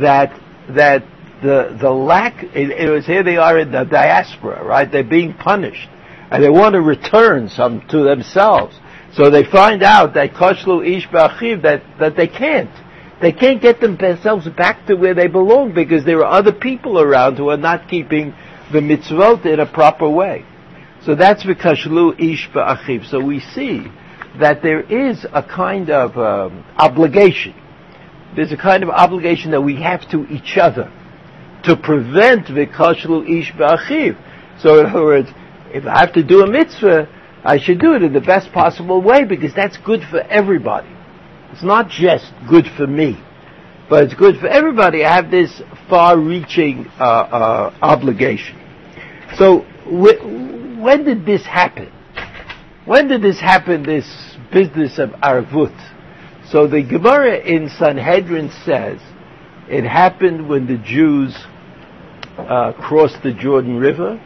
that 0.00 0.38
the 0.68 1.04
the 1.42 1.78
the 1.80 1.90
lack. 1.90 2.42
It, 2.42 2.71
it 2.71 2.90
was 2.90 3.07
here 3.07 3.23
they 3.23 3.37
are 3.37 3.59
in 3.59 3.71
the 3.71 3.85
diaspora, 3.85 4.64
right? 4.64 4.90
They're 4.90 5.04
being 5.04 5.35
punished, 5.35 5.88
and 6.30 6.42
they 6.42 6.50
want 6.50 6.75
to 6.75 6.80
return 6.80 7.49
some 7.49 7.87
to 7.88 8.02
themselves. 8.02 8.78
So 9.12 9.30
they 9.30 9.45
find 9.45 9.83
out 9.83 10.14
that 10.14 10.33
koshlu 10.33 10.87
ish 10.87 11.09
ba'achiv, 11.09 11.62
that, 11.62 11.83
that 11.99 12.16
they 12.16 12.28
can't. 12.28 12.71
They 13.21 13.33
can't 13.33 13.61
get 13.61 13.80
themselves 13.80 14.49
back 14.49 14.87
to 14.87 14.95
where 14.95 15.14
they 15.14 15.26
belong 15.26 15.75
because 15.75 16.04
there 16.04 16.25
are 16.25 16.38
other 16.38 16.52
people 16.52 17.00
around 17.00 17.37
who 17.37 17.49
are 17.50 17.57
not 17.57 17.88
keeping 17.88 18.33
the 18.73 18.78
mitzvot 18.78 19.45
in 19.45 19.59
a 19.59 19.66
proper 19.66 20.09
way. 20.09 20.45
So 21.04 21.14
that's 21.14 21.42
v'kashlu 21.42 22.21
ish 22.21 22.49
ba'achiv. 22.50 23.11
So 23.11 23.21
we 23.21 23.40
see 23.40 23.87
that 24.41 24.63
there 24.63 24.81
is 24.81 25.27
a 25.33 25.43
kind 25.43 25.91
of 25.91 26.17
um, 26.17 26.65
obligation. 26.77 27.55
There's 28.37 28.53
a 28.53 28.57
kind 28.57 28.83
of 28.83 28.91
obligation 28.91 29.51
that 29.53 29.63
we 29.63 29.77
have 29.83 30.09
to 30.11 30.27
each 30.27 30.57
other 30.57 30.93
to 31.65 31.77
prevent 31.77 32.47
v'kashlu 32.47 33.29
ish 33.29 33.53
ba'achiv. 33.53 34.17
So 34.61 34.81
in 34.81 34.87
other 34.87 35.05
words, 35.05 35.29
if 35.73 35.87
I 35.87 36.01
have 36.01 36.13
to 36.15 36.23
do 36.23 36.43
a 36.43 36.47
mitzvah, 36.51 37.09
I 37.45 37.59
should 37.59 37.81
do 37.81 37.95
it 37.95 38.03
in 38.03 38.13
the 38.13 38.21
best 38.21 38.53
possible 38.53 39.01
way 39.01 39.25
because 39.25 39.55
that's 39.55 39.77
good 39.79 40.03
for 40.11 40.21
everybody. 40.21 40.89
It's 41.53 41.63
not 41.63 41.89
just 41.89 42.33
good 42.49 42.67
for 42.77 42.87
me, 42.87 43.21
but 43.89 44.05
it's 44.05 44.15
good 44.15 44.37
for 44.39 44.47
everybody. 44.49 45.05
I 45.05 45.15
have 45.15 45.31
this 45.31 45.63
far-reaching 45.89 46.87
uh, 46.99 47.03
uh, 47.03 47.75
obligation. 47.81 48.57
So, 49.37 49.61
wh- 49.85 50.79
when 50.81 51.05
did 51.05 51.25
this 51.25 51.45
happen? 51.45 51.91
When 52.88 53.09
did 53.09 53.21
this 53.21 53.38
happen? 53.38 53.83
This 53.83 54.07
business 54.50 54.99
of 54.99 55.11
arvut. 55.11 55.76
So 56.50 56.66
the 56.66 56.83
Gemara 56.83 57.37
in 57.37 57.68
Sanhedrin 57.68 58.50
says 58.64 58.99
it 59.68 59.85
happened 59.85 60.49
when 60.49 60.66
the 60.66 60.78
Jews 60.78 61.37
uh, 62.38 62.73
crossed 62.73 63.23
the 63.23 63.35
Jordan 63.35 63.76
River 63.76 64.18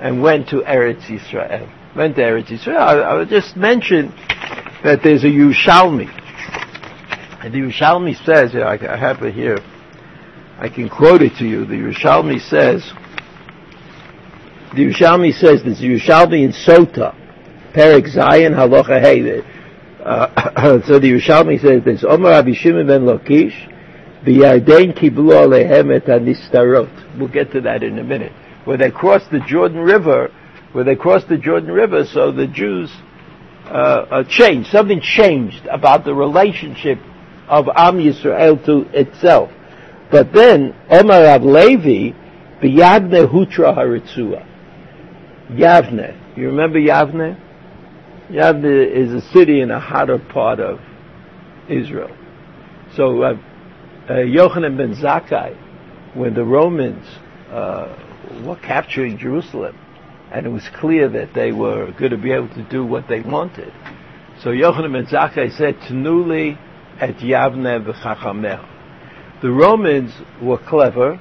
and 0.00 0.22
went 0.22 0.48
to 0.50 0.58
Eretz 0.60 1.08
Yisrael. 1.08 1.68
Went 1.96 2.14
to 2.14 2.22
Eretz 2.22 2.50
Yisrael. 2.50 2.78
I, 2.78 3.20
I 3.20 3.24
just 3.24 3.56
mention 3.56 4.10
that 4.84 5.00
there's 5.02 5.24
a 5.24 5.26
Yerushalmi. 5.26 6.06
And 7.44 7.52
the 7.52 7.58
Yerushalmi 7.58 8.24
says, 8.24 8.54
I, 8.54 8.74
I 8.74 8.96
have 8.96 9.24
it 9.24 9.34
here, 9.34 9.58
I 10.58 10.68
can 10.68 10.88
quote 10.88 11.20
it 11.20 11.36
to 11.38 11.44
you. 11.44 11.66
The 11.66 11.74
Yerushalmi 11.74 12.40
says, 12.48 12.92
the 14.72 14.82
Yerushalmi 14.82 15.32
says, 15.34 15.64
there's 15.64 15.80
a 15.80 15.82
Yerushalmi 15.82 16.44
in 16.44 16.52
Sota, 16.52 17.23
Perek 17.74 18.06
Zayin 18.06 18.54
Halacha 18.54 19.00
Hey. 19.00 19.42
Uh, 20.00 20.80
so 20.86 21.00
the 21.00 21.10
Yerushalmi 21.10 21.60
says, 21.60 21.82
there's 21.84 22.04
Omar 22.04 22.30
Rabbi 22.30 22.52
Shimon 22.52 22.86
ben 22.86 23.00
Lakish, 23.02 23.52
B'Yarden 24.24 24.96
kiblu 24.96 25.32
alehem 25.32 25.92
et 25.92 26.04
anistarot. 26.06 27.18
We'll 27.18 27.32
get 27.32 27.50
to 27.50 27.60
that 27.62 27.82
in 27.82 27.98
a 27.98 28.04
minute. 28.04 28.30
Where 28.64 28.76
they 28.76 28.92
crossed 28.92 29.32
the 29.32 29.40
Jordan 29.40 29.80
River, 29.80 30.30
where 30.70 30.84
they 30.84 30.94
crossed 30.94 31.28
the 31.28 31.36
Jordan 31.36 31.72
River, 31.72 32.04
so 32.04 32.30
the 32.30 32.46
Jews 32.46 32.92
uh, 33.64 33.68
uh, 33.68 34.24
changed. 34.28 34.70
Something 34.70 35.00
changed 35.00 35.66
about 35.66 36.04
the 36.04 36.14
relationship 36.14 36.98
of 37.48 37.66
Am 37.74 37.96
Yisrael 37.96 38.64
to 38.66 38.82
itself. 38.96 39.50
But 40.12 40.32
then 40.32 40.76
Omar 40.88 41.24
Rav 41.24 41.42
Levi, 41.42 42.16
B'Yavne 42.62 43.26
Hutra 43.28 43.76
Haritzua. 43.76 44.46
Yavne. 45.50 46.36
You 46.36 46.46
remember 46.46 46.78
Yavne? 46.78 47.40
Yavne 48.34 48.90
is 48.90 49.12
a 49.12 49.20
city 49.32 49.60
in 49.60 49.70
a 49.70 49.78
hotter 49.78 50.18
part 50.18 50.58
of 50.58 50.80
Israel. 51.68 52.10
So 52.96 53.22
uh, 53.22 53.34
uh, 54.08 54.12
Yochanan 54.12 54.76
ben 54.76 54.96
Zakkai, 54.96 55.56
when 56.16 56.34
the 56.34 56.44
Romans 56.44 57.06
uh, 57.50 57.96
were 58.44 58.56
capturing 58.56 59.18
Jerusalem, 59.18 59.78
and 60.32 60.46
it 60.46 60.48
was 60.48 60.68
clear 60.80 61.08
that 61.10 61.32
they 61.32 61.52
were 61.52 61.92
going 61.92 62.10
to 62.10 62.18
be 62.18 62.32
able 62.32 62.48
to 62.48 62.68
do 62.68 62.84
what 62.84 63.06
they 63.08 63.20
wanted. 63.20 63.72
So 64.42 64.50
Yochanan 64.50 64.92
ben 64.92 65.06
Zakkai 65.06 65.56
said, 65.56 65.76
Tnuli 65.76 66.58
et 67.00 67.14
Yavne 67.18 67.86
v'chachameh. 67.86 69.42
The 69.42 69.50
Romans 69.50 70.12
were 70.42 70.58
clever, 70.58 71.20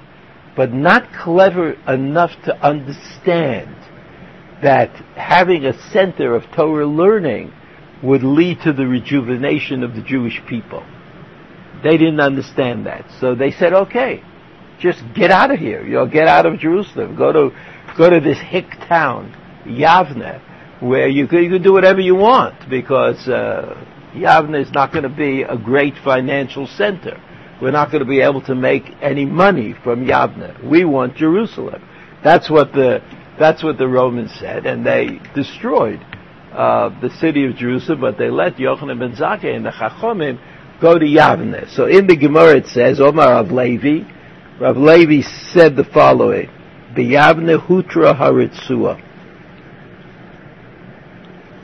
but 0.55 0.73
not 0.73 1.13
clever 1.13 1.73
enough 1.87 2.31
to 2.45 2.55
understand 2.65 3.75
that 4.63 4.89
having 5.15 5.65
a 5.65 5.73
center 5.91 6.35
of 6.35 6.43
Torah 6.55 6.87
learning 6.87 7.53
would 8.01 8.23
lead 8.23 8.61
to 8.61 8.73
the 8.73 8.85
rejuvenation 8.85 9.83
of 9.83 9.95
the 9.95 10.01
Jewish 10.01 10.41
people. 10.47 10.85
They 11.83 11.97
didn't 11.97 12.19
understand 12.19 12.85
that. 12.85 13.05
So 13.19 13.35
they 13.35 13.51
said, 13.51 13.73
okay, 13.73 14.23
just 14.79 15.01
get 15.13 15.31
out 15.31 15.51
of 15.51 15.59
here. 15.59 15.85
You 15.85 15.93
know, 15.93 16.07
get 16.07 16.27
out 16.27 16.45
of 16.45 16.59
Jerusalem. 16.59 17.15
Go 17.15 17.31
to, 17.31 17.51
go 17.97 18.09
to 18.09 18.19
this 18.19 18.39
hick 18.39 18.69
town, 18.87 19.35
Yavne, 19.65 20.41
where 20.81 21.07
you 21.07 21.27
can, 21.27 21.43
you 21.43 21.49
can 21.49 21.61
do 21.61 21.73
whatever 21.73 22.01
you 22.01 22.15
want 22.15 22.69
because, 22.69 23.27
uh, 23.27 23.85
Yavne 24.13 24.61
is 24.61 24.71
not 24.71 24.91
going 24.91 25.03
to 25.03 25.09
be 25.09 25.41
a 25.41 25.57
great 25.57 25.95
financial 26.03 26.67
center. 26.67 27.19
We're 27.61 27.71
not 27.71 27.91
going 27.91 28.03
to 28.03 28.09
be 28.09 28.21
able 28.21 28.41
to 28.43 28.55
make 28.55 28.83
any 29.01 29.25
money 29.25 29.73
from 29.83 30.05
Yavne. 30.05 30.63
We 30.63 30.85
want 30.85 31.15
Jerusalem. 31.15 31.81
That's 32.23 32.49
what 32.49 32.73
the, 32.73 33.01
that's 33.39 33.63
what 33.63 33.77
the 33.77 33.87
Romans 33.87 34.31
said, 34.39 34.65
and 34.65 34.85
they 34.85 35.19
destroyed 35.33 35.99
uh, 36.53 36.89
the 37.01 37.09
city 37.09 37.45
of 37.45 37.55
Jerusalem, 37.55 38.01
but 38.01 38.17
they 38.17 38.29
let 38.29 38.57
Yochanan 38.57 38.99
ben 38.99 39.15
Zakkai 39.15 39.55
and 39.55 39.65
the 39.65 39.71
Chachomim 39.71 40.39
go 40.79 40.99
to 40.99 41.05
Yavne. 41.05 41.69
So 41.75 41.87
in 41.87 42.07
the 42.07 42.15
Gemara 42.15 42.57
it 42.57 42.67
says, 42.67 42.99
Omar 42.99 43.31
Rav 43.31 43.51
Levi, 43.51 44.07
Rav 44.59 44.77
Levi 44.77 45.21
said 45.51 45.75
the 45.75 45.83
following, 45.83 46.49
B'Yavne 46.95 47.57
Hutra 47.67 48.15
Haritzua. 48.15 49.01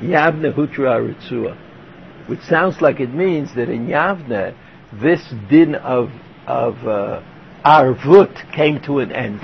Yavne 0.01 0.53
Hutra 0.55 0.97
Haritzua. 0.97 2.27
Which 2.27 2.41
sounds 2.41 2.81
like 2.81 2.99
it 2.99 3.13
means 3.13 3.53
that 3.55 3.69
in 3.69 3.87
Yavne, 3.87 4.55
this 4.93 5.21
din 5.49 5.75
of, 5.75 6.09
of 6.47 6.75
uh, 6.87 7.21
Arvut 7.63 8.51
came 8.53 8.81
to 8.83 8.99
an 8.99 9.11
end. 9.11 9.41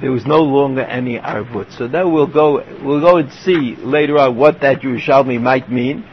There 0.00 0.10
was 0.10 0.24
no 0.24 0.42
longer 0.42 0.80
any 0.80 1.18
Arvut. 1.18 1.76
So 1.76 1.86
now 1.86 2.08
we'll 2.08 2.26
go, 2.26 2.64
we'll 2.82 3.00
go 3.00 3.18
and 3.18 3.30
see 3.30 3.76
later 3.76 4.18
on 4.18 4.36
what 4.36 4.60
that 4.62 4.80
Yerushalmi 4.80 5.40
might 5.40 5.70
mean. 5.70 6.04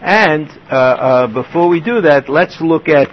And 0.00 0.48
uh, 0.70 0.74
uh, 0.74 1.26
before 1.26 1.68
we 1.68 1.80
do 1.80 2.00
that, 2.02 2.28
let's 2.30 2.60
look 2.60 2.88
at 2.88 3.08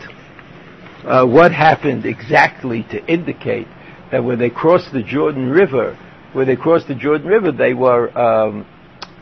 uh, 1.04 1.26
what 1.26 1.52
happened 1.52 2.06
exactly 2.06 2.84
to 2.92 3.06
indicate 3.06 3.68
that 4.12 4.24
when 4.24 4.40
they 4.40 4.50
crossed 4.50 4.94
the 4.94 5.04
Jordan 5.04 5.50
River, 5.50 5.98
when 6.34 6.48
they 6.48 6.56
crossed 6.56 6.88
the 6.88 6.96
Jordan 6.96 7.28
River, 7.28 7.52
they 7.52 7.74
were 7.74 8.18
um, 8.18 8.66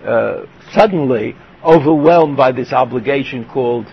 uh, 0.06 0.46
suddenly 0.72 1.36
overwhelmed 1.64 2.38
by 2.38 2.52
this 2.52 2.72
obligation 2.72 3.46
called 3.46 3.88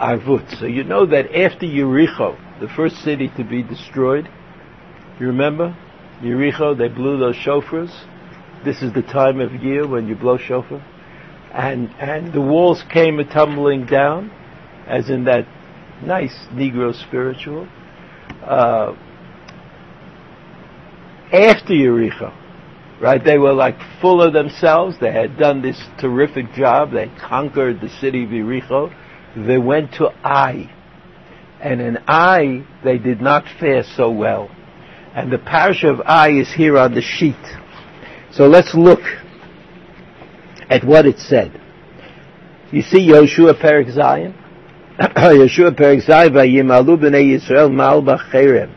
Arvut. 0.00 0.58
So 0.58 0.66
you 0.66 0.84
know 0.84 1.06
that 1.06 1.34
after 1.34 1.66
Yericho, 1.66 2.38
the 2.60 2.68
first 2.68 2.96
city 2.96 3.30
to 3.36 3.44
be 3.44 3.62
destroyed, 3.62 4.28
you 5.18 5.26
remember? 5.26 5.76
Yericho, 6.22 6.76
they 6.76 6.88
blew 6.88 7.18
those 7.18 7.36
shofars. 7.36 7.92
This 8.64 8.82
is 8.82 8.92
the 8.92 9.02
time 9.02 9.40
of 9.40 9.52
year 9.54 9.86
when 9.86 10.08
you 10.08 10.14
blow 10.14 10.38
shofar 10.38 10.82
and 11.54 11.88
and 12.00 12.32
the 12.32 12.40
walls 12.40 12.82
came 12.92 13.20
a 13.20 13.24
tumbling 13.24 13.86
down, 13.86 14.30
as 14.88 15.08
in 15.08 15.24
that 15.24 15.46
nice 16.04 16.34
Negro 16.52 16.92
spiritual. 17.06 17.68
Uh, 18.42 18.96
after 21.32 21.72
Yericho, 21.72 22.34
right? 23.00 23.24
They 23.24 23.38
were 23.38 23.52
like 23.52 23.76
full 24.00 24.20
of 24.20 24.32
themselves. 24.32 24.96
They 25.00 25.12
had 25.12 25.38
done 25.38 25.62
this 25.62 25.80
terrific 26.00 26.52
job. 26.54 26.90
They 26.90 27.10
conquered 27.20 27.80
the 27.80 27.88
city 27.88 28.24
of 28.24 28.30
Yericho. 28.30 28.92
They 29.36 29.58
went 29.58 29.92
to 29.94 30.08
Ai, 30.24 30.70
and 31.60 31.80
in 31.80 31.98
Ai 32.08 32.66
they 32.82 32.98
did 32.98 33.20
not 33.20 33.44
fare 33.60 33.84
so 33.96 34.10
well. 34.10 34.50
And 35.14 35.30
the 35.30 35.38
parish 35.38 35.84
of 35.84 36.00
Ai 36.00 36.30
is 36.30 36.52
here 36.52 36.76
on 36.76 36.94
the 36.94 37.00
sheet. 37.00 37.36
So 38.32 38.48
let's 38.48 38.74
look 38.74 39.00
at 40.68 40.84
what 40.84 41.06
it 41.06 41.18
said. 41.18 41.60
You 42.72 42.82
see 42.82 43.08
Yoshua 43.08 43.54
Perik 43.60 43.94
Zayin? 43.94 44.34
Yoshua 44.98 45.70
Perik 45.78 46.04
Zayin, 46.04 46.30
Vayimalu 46.30 46.98
b'nei 46.98 47.38
Yisrael 47.38 47.72
mal 47.72 48.02
b'cherem. 48.02 48.74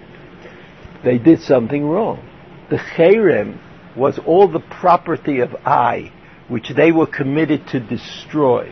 They 1.04 1.18
did 1.18 1.42
something 1.42 1.84
wrong. 1.84 2.24
The 2.70 2.78
cherem 2.78 3.60
was 3.96 4.20
all 4.20 4.48
the 4.48 4.60
property 4.60 5.40
of 5.40 5.56
Ai, 5.66 6.12
which 6.50 6.72
they 6.76 6.92
were 6.92 7.08
committed 7.08 7.66
to 7.70 7.80
destroy. 7.80 8.72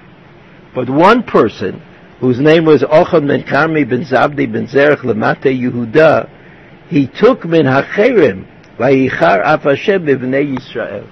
But 0.75 0.89
one 0.89 1.23
person, 1.23 1.81
whose 2.19 2.39
name 2.39 2.65
was 2.65 2.83
Ochon 2.83 3.27
ben 3.27 3.43
Karmi 3.43 3.89
ben 3.89 4.03
Zabdi 4.03 4.51
ben 4.51 4.67
Zerach 4.67 4.99
Lamate 4.99 5.45
Yehuda, 5.45 6.29
he 6.89 7.07
took 7.07 7.45
min 7.45 7.65
hacherem, 7.65 8.47
vayichar 8.77 9.41
af 9.43 9.63
Hashem 9.63 10.05
b'nei 10.05 10.57
Yisrael. 10.57 11.07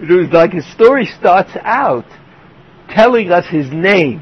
It 0.00 0.10
was 0.10 0.30
like 0.30 0.52
his 0.52 0.66
story 0.72 1.06
starts 1.06 1.52
out 1.62 2.06
telling 2.88 3.30
us 3.30 3.46
his 3.46 3.70
name, 3.70 4.20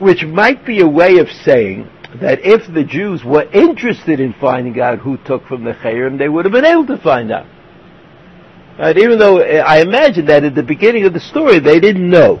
which 0.00 0.24
might 0.24 0.64
be 0.64 0.80
a 0.80 0.88
way 0.88 1.18
of 1.18 1.28
saying 1.44 1.88
that 2.20 2.40
if 2.42 2.72
the 2.72 2.82
Jews 2.82 3.22
were 3.24 3.44
interested 3.52 4.18
in 4.18 4.34
finding 4.40 4.80
out 4.80 4.98
who 4.98 5.16
took 5.18 5.46
from 5.46 5.64
the 5.64 5.72
Chayrim, 5.72 6.18
they 6.18 6.28
would 6.28 6.44
have 6.44 6.52
been 6.52 6.64
able 6.64 6.86
to 6.86 6.98
find 6.98 7.30
out. 7.30 7.46
Right? 8.78 8.96
Even 8.96 9.18
though 9.18 9.40
uh, 9.40 9.62
I 9.62 9.82
imagine 9.82 10.26
that 10.26 10.42
at 10.42 10.54
the 10.54 10.62
beginning 10.62 11.04
of 11.04 11.12
the 11.12 11.20
story 11.20 11.60
they 11.60 11.78
didn't 11.78 12.08
know. 12.08 12.40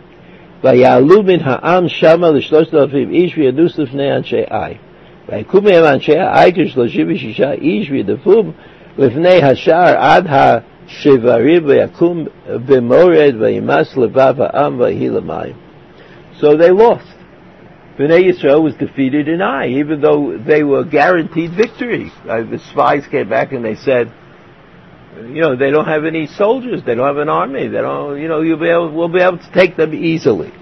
ויעלו 0.64 1.22
מן 1.22 1.38
העם 1.42 1.88
שמה 1.88 2.30
לשלושת 2.30 2.74
אלפים 2.74 3.10
איש 3.10 3.38
וידוס 3.38 3.78
לפני 3.78 4.16
אנשי 4.16 4.42
עי. 4.50 4.74
ויקום 5.28 5.64
מהם 5.64 5.84
אנשי 5.84 6.18
העי 6.18 6.52
כשלושים 6.54 7.06
ושישה 7.10 7.52
איש 7.52 7.90
וידפום 7.90 8.52
לפני 8.98 9.42
השער 9.42 9.94
עד 9.96 10.26
השברים 10.28 11.62
ויקום 11.66 12.24
במורד 12.66 13.34
וימס 13.38 13.96
לבב 13.96 14.34
העם 14.38 14.80
ויהי 14.80 15.08
למים. 15.08 15.52
So 16.40 16.56
they 16.56 16.70
lost. 16.70 17.16
Bnei 17.98 18.24
Yisrael 18.28 18.62
was 18.62 18.74
defeated 18.74 19.26
in 19.26 19.40
Ai, 19.40 19.68
even 19.68 20.02
though 20.02 20.36
they 20.36 20.62
were 20.62 20.84
guaranteed 20.84 21.52
victory. 21.52 22.12
Uh, 22.28 22.42
the 22.42 22.58
spies 22.70 23.06
came 23.10 23.28
back 23.30 23.52
and 23.52 23.64
they 23.64 23.74
said, 23.74 24.12
you 25.16 25.40
know, 25.40 25.56
they 25.56 25.70
don't 25.70 25.86
have 25.86 26.04
any 26.04 26.26
soldiers, 26.26 26.82
they 26.84 26.94
don't 26.94 27.06
have 27.06 27.16
an 27.16 27.28
army, 27.28 27.68
they 27.68 27.80
don't, 27.80 28.20
you 28.20 28.28
know, 28.28 28.42
you'll 28.42 28.58
be 28.58 28.68
able, 28.68 28.92
we'll 28.92 29.08
be 29.08 29.20
able 29.20 29.38
to 29.38 29.52
take 29.52 29.76
them 29.76 29.94
easily. 29.94 30.52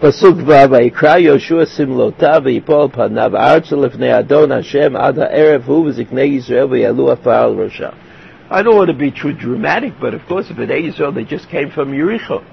פסוק 0.00 0.36
ו' 0.46 0.70
ויקרא 0.70 1.16
יהושע 1.16 1.64
סמלותיו 1.64 2.42
ויפול 2.44 2.88
פניו 2.92 3.36
ארצה 3.36 3.76
לפני 3.76 4.18
אדון 4.18 4.52
השם 4.52 4.96
עד 4.96 5.18
הערב 5.18 5.62
הוא 5.66 5.86
וזקני 5.86 6.22
ישראל 6.22 6.64
ויעלו 6.70 7.12
עפר 7.12 7.30
על 7.30 7.54
ראשם. 7.62 7.88
I 8.50 8.62
don't 8.62 8.76
want 8.76 8.88
to 8.88 8.94
be 8.94 9.10
too 9.10 9.32
dramatic, 9.32 9.94
but 10.00 10.14
of 10.14 10.20
course, 10.28 10.46
Bnei 10.48 10.86
Yisrael, 10.86 11.14
they 11.14 11.24
just 11.24 11.48
came 11.48 11.70
from 11.70 11.92
Yericho. 11.92 12.44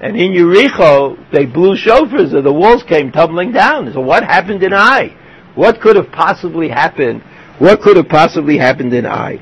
And 0.00 0.16
in 0.16 0.32
Yericho, 0.32 1.16
they 1.32 1.46
blew 1.46 1.74
shofars 1.76 2.34
and 2.34 2.44
the 2.44 2.52
walls 2.52 2.82
came 2.82 3.10
tumbling 3.10 3.52
down. 3.52 3.90
So 3.92 4.00
what 4.00 4.22
happened 4.22 4.62
in 4.62 4.72
Ai? 4.72 5.16
What 5.54 5.80
could 5.80 5.96
have 5.96 6.12
possibly 6.12 6.68
happened? 6.68 7.22
What 7.58 7.80
could 7.80 7.96
have 7.96 8.08
possibly 8.08 8.58
happened 8.58 8.92
in 8.92 9.06
Ai? 9.06 9.40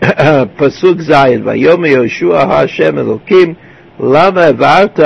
פסוק 0.57 1.01
ז' 1.01 1.13
ויאמר 1.43 1.85
יהושע 1.85 2.37
השם 2.37 2.97
אלוקים 2.97 3.53
למה 3.99 4.41
העברת 4.41 4.99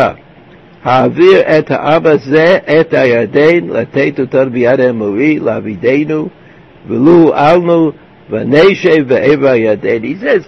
העביר 0.83 1.39
את 1.39 1.71
העם 1.71 2.05
הזה 2.05 2.57
את 2.79 2.93
הירדן 2.93 3.67
לתת 3.69 4.19
אותנו 4.19 4.51
ביד 4.51 4.79
האמורי 4.79 5.39
לעבידנו 5.39 6.29
ולו 6.87 7.11
הועלנו 7.11 7.91
ונשב 8.29 9.07
בעבר 9.07 9.47
הירדן. 9.47 10.03
He 10.03 10.15
says, 10.15 10.43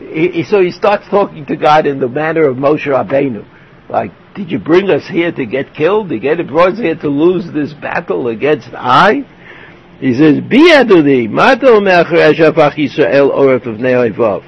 he, 0.00 0.44
so 0.50 0.60
he 0.60 0.70
starts 0.70 1.08
talking 1.10 1.46
to 1.46 1.56
God 1.56 1.86
in 1.86 2.00
the 2.00 2.08
manner 2.08 2.48
of 2.48 2.56
Moshe 2.56 2.86
Rabbeinu. 2.86 3.44
Like, 3.88 4.12
did 4.34 4.50
you 4.50 4.58
bring 4.58 4.88
us 4.90 5.06
here 5.08 5.32
to 5.32 5.44
get 5.44 5.74
killed? 5.74 6.10
Did 6.10 6.22
you 6.22 6.44
brought 6.44 6.72
us 6.74 6.78
here 6.78 6.94
to 6.96 7.08
lose 7.08 7.50
this 7.52 7.72
battle 7.72 8.28
against 8.28 8.68
I? 8.72 9.24
He 10.00 10.14
says, 10.14 10.40
Bi 10.40 10.82
adudi, 10.82 11.28
mato 11.28 11.80
me'achrei 11.80 12.32
shafach 12.32 12.74
Yisrael 12.74 13.30
oref 13.30 13.66
of 13.66 13.78
ne'oivav. 13.78 14.42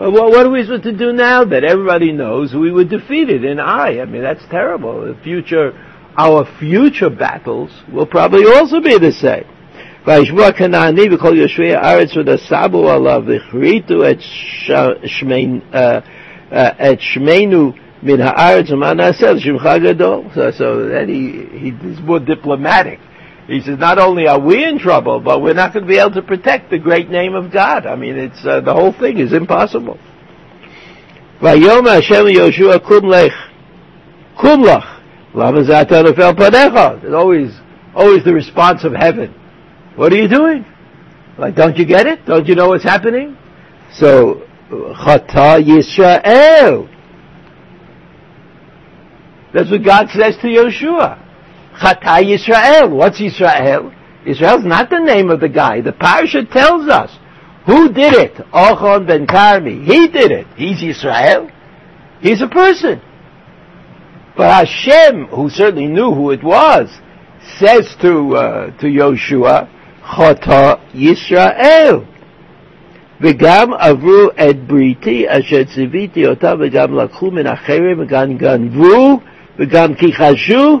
Well, 0.00 0.12
what 0.12 0.46
are 0.46 0.50
we 0.50 0.62
supposed 0.62 0.84
to 0.84 0.96
do 0.96 1.12
now 1.12 1.44
that 1.44 1.64
everybody 1.64 2.12
knows 2.12 2.54
we 2.54 2.70
were 2.70 2.84
defeated 2.84 3.44
in 3.44 3.58
Ai? 3.58 4.00
I 4.00 4.04
mean, 4.04 4.22
that's 4.22 4.44
terrible. 4.48 5.06
The 5.06 5.20
future, 5.22 5.72
our 6.16 6.44
future 6.58 7.10
battles 7.10 7.70
will 7.92 8.06
probably 8.06 8.44
also 8.46 8.80
be 8.80 8.96
the 8.98 9.12
same. 9.12 9.44
וישמוע 10.06 10.52
כנעני 10.52 11.14
וכל 11.14 11.36
יושבי 11.36 11.74
הארץ 11.74 12.16
ונשאבו 12.16 12.90
עליו 12.90 13.22
והכריתו 13.26 14.10
את 16.50 17.00
שמנו 17.00 17.72
מן 18.02 18.20
הארץ 18.20 18.70
ומה 18.70 18.94
נעשה 18.94 19.32
לשמך 19.32 19.68
גדול. 19.82 20.20
So, 20.34 20.50
so 20.50 20.88
then 20.88 21.08
he, 21.08 21.58
he 21.58 21.68
is 21.92 22.00
more 22.00 22.20
diplomatic. 22.20 22.98
He 23.47 23.59
says, 23.61 23.77
not 23.77 23.99
only 23.99 24.27
are 24.27 24.39
we 24.39 24.63
in 24.63 24.79
trouble, 24.79 25.19
but 25.19 25.41
we're 25.41 25.53
not 25.53 25.73
going 25.73 25.85
to 25.85 25.89
be 25.89 25.99
able 25.99 26.13
to 26.13 26.21
protect 26.21 26.69
the 26.69 26.79
great 26.79 27.09
name 27.09 27.35
of 27.35 27.51
God. 27.51 27.85
I 27.85 27.95
mean, 27.95 28.17
it's, 28.17 28.45
uh, 28.45 28.61
the 28.61 28.73
whole 28.73 28.93
thing 28.93 29.19
is 29.19 29.33
impossible. 29.33 29.99
Vayoma 31.41 31.95
Hashem 31.95 32.25
Yoshua 32.27 32.79
Kumlech. 32.79 33.31
Kumlach. 34.37 35.01
Lama 35.33 35.63
Zatanafel 35.63 36.35
Panecha. 36.35 37.01
There's 37.01 37.13
always, 37.13 37.51
always 37.93 38.23
the 38.23 38.33
response 38.33 38.85
of 38.85 38.93
heaven. 38.93 39.33
What 39.95 40.13
are 40.13 40.17
you 40.17 40.29
doing? 40.29 40.65
Like, 41.37 41.55
don't 41.55 41.75
you 41.77 41.85
get 41.85 42.07
it? 42.07 42.25
Don't 42.25 42.47
you 42.47 42.55
know 42.55 42.69
what's 42.69 42.83
happening? 42.83 43.35
So, 43.95 44.47
Chata 44.69 45.61
Yisrael. 45.61 46.89
That's 49.53 49.69
what 49.69 49.83
God 49.83 50.07
says 50.09 50.37
to 50.37 50.47
Yoshua. 50.47 51.22
Chata 51.78 52.22
Yisrael. 52.22 52.90
What's 52.90 53.20
Yisrael? 53.20 53.94
Israel's 54.26 54.64
not 54.64 54.90
the 54.90 54.98
name 54.98 55.30
of 55.30 55.40
the 55.40 55.48
guy. 55.48 55.80
The 55.80 55.92
parasha 55.92 56.44
tells 56.44 56.88
us. 56.88 57.16
Who 57.66 57.92
did 57.92 58.14
it? 58.14 58.34
Ochon 58.52 59.06
ben 59.06 59.26
Karmi. 59.26 59.84
He 59.84 60.08
did 60.08 60.32
it. 60.32 60.46
He's 60.56 60.78
Yisrael. 60.80 61.52
He's 62.20 62.40
a 62.42 62.48
person. 62.48 63.00
But 64.36 64.66
Hashem, 64.66 65.26
who 65.26 65.50
certainly 65.50 65.86
knew 65.86 66.12
who 66.12 66.30
it 66.30 66.42
was, 66.42 66.88
says 67.58 67.94
to 68.00 68.36
uh, 68.36 68.66
to 68.78 68.86
Yoshua, 68.86 69.68
Chata 70.02 70.80
Yisrael. 70.92 72.06
וגם 73.20 73.74
עברו 73.78 74.28
את 74.50 74.56
בריתי 74.66 75.24
אשר 75.28 75.64
ציוויתי 75.64 76.26
אותם 76.26 76.56
וגם 76.60 76.98
לקחו 76.98 77.30
מן 77.30 77.46
החרם 77.46 78.00
וגם 78.00 78.36
גנבו 78.36 79.20
וגם 79.58 79.94
כיחשו 79.94 80.80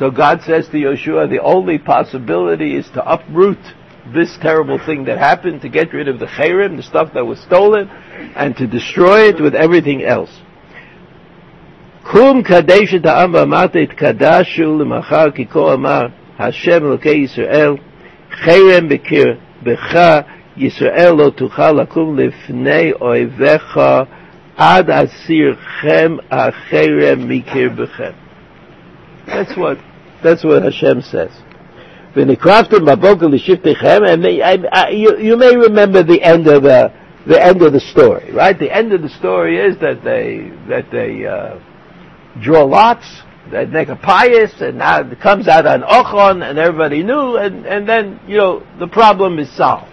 So 0.00 0.10
God 0.10 0.42
says 0.42 0.68
to 0.68 0.76
Yeshua, 0.76 1.28
the 1.30 1.40
only 1.40 1.78
possibility 1.78 2.76
is 2.76 2.86
to 2.90 3.02
uproot 3.04 3.58
this 4.14 4.36
terrible 4.40 4.78
thing 4.78 5.04
that 5.04 5.18
happened, 5.18 5.62
to 5.62 5.68
get 5.68 5.92
rid 5.92 6.08
of 6.08 6.18
the 6.18 6.26
cherem, 6.26 6.76
the 6.76 6.82
stuff 6.82 7.14
that 7.14 7.26
was 7.26 7.40
stolen, 7.40 7.88
and 8.36 8.56
to 8.56 8.66
destroy 8.66 9.28
it 9.28 9.40
with 9.40 9.54
everything 9.54 10.02
else. 10.04 10.30
קום 12.02 12.42
קדש 12.42 12.94
את 12.94 13.06
העם 13.06 13.34
ואמרת 13.34 13.76
התקדשו 13.76 14.78
למחר 14.78 15.30
כי 15.30 15.46
כה 15.46 15.72
אמר 15.72 16.06
השם 16.38 16.84
אלוקי 16.84 17.08
ישראל 17.08 17.74
חרם 18.32 18.88
בקרבך 18.88 20.20
ישראל 20.56 21.12
לא 21.18 21.30
תוכל 21.36 21.72
לקום 21.72 22.18
לפני 22.18 22.92
אויביך 23.00 23.80
עד 24.56 24.90
אסירכם 24.90 26.16
החרם 26.30 27.28
מקרבכם. 27.28 28.10
That's 29.26 29.56
what, 29.56 29.78
that's 30.23 30.43
what 30.43 30.63
Hashem 30.63 31.01
says. 31.01 31.31
And 32.13 34.23
they, 34.23 34.41
I, 34.41 34.57
I, 34.71 34.89
you, 34.89 35.17
you 35.17 35.37
may 35.37 35.55
remember 35.55 36.03
the 36.03 36.21
end 36.21 36.47
of 36.47 36.63
the 36.63 36.93
the 37.27 37.41
end 37.41 37.61
of 37.61 37.73
the 37.73 37.79
story, 37.79 38.31
right? 38.31 38.57
The 38.57 38.75
end 38.75 38.93
of 38.93 39.01
the 39.01 39.09
story 39.09 39.57
is 39.57 39.77
that 39.79 40.03
they 40.03 40.51
that 40.67 40.89
they 40.91 41.25
uh, 41.25 41.59
draw 42.41 42.63
lots, 42.63 43.05
they 43.51 43.65
make 43.65 43.89
a 43.89 43.95
pious, 43.95 44.53
and 44.59 44.79
now 44.79 45.01
it 45.01 45.19
comes 45.19 45.47
out 45.47 45.65
on 45.65 45.81
Ochon, 45.81 46.47
and 46.47 46.57
everybody 46.57 47.03
knew, 47.03 47.37
and, 47.37 47.65
and 47.65 47.87
then 47.87 48.19
you 48.27 48.37
know 48.37 48.65
the 48.79 48.87
problem 48.87 49.39
is 49.39 49.55
solved. 49.55 49.91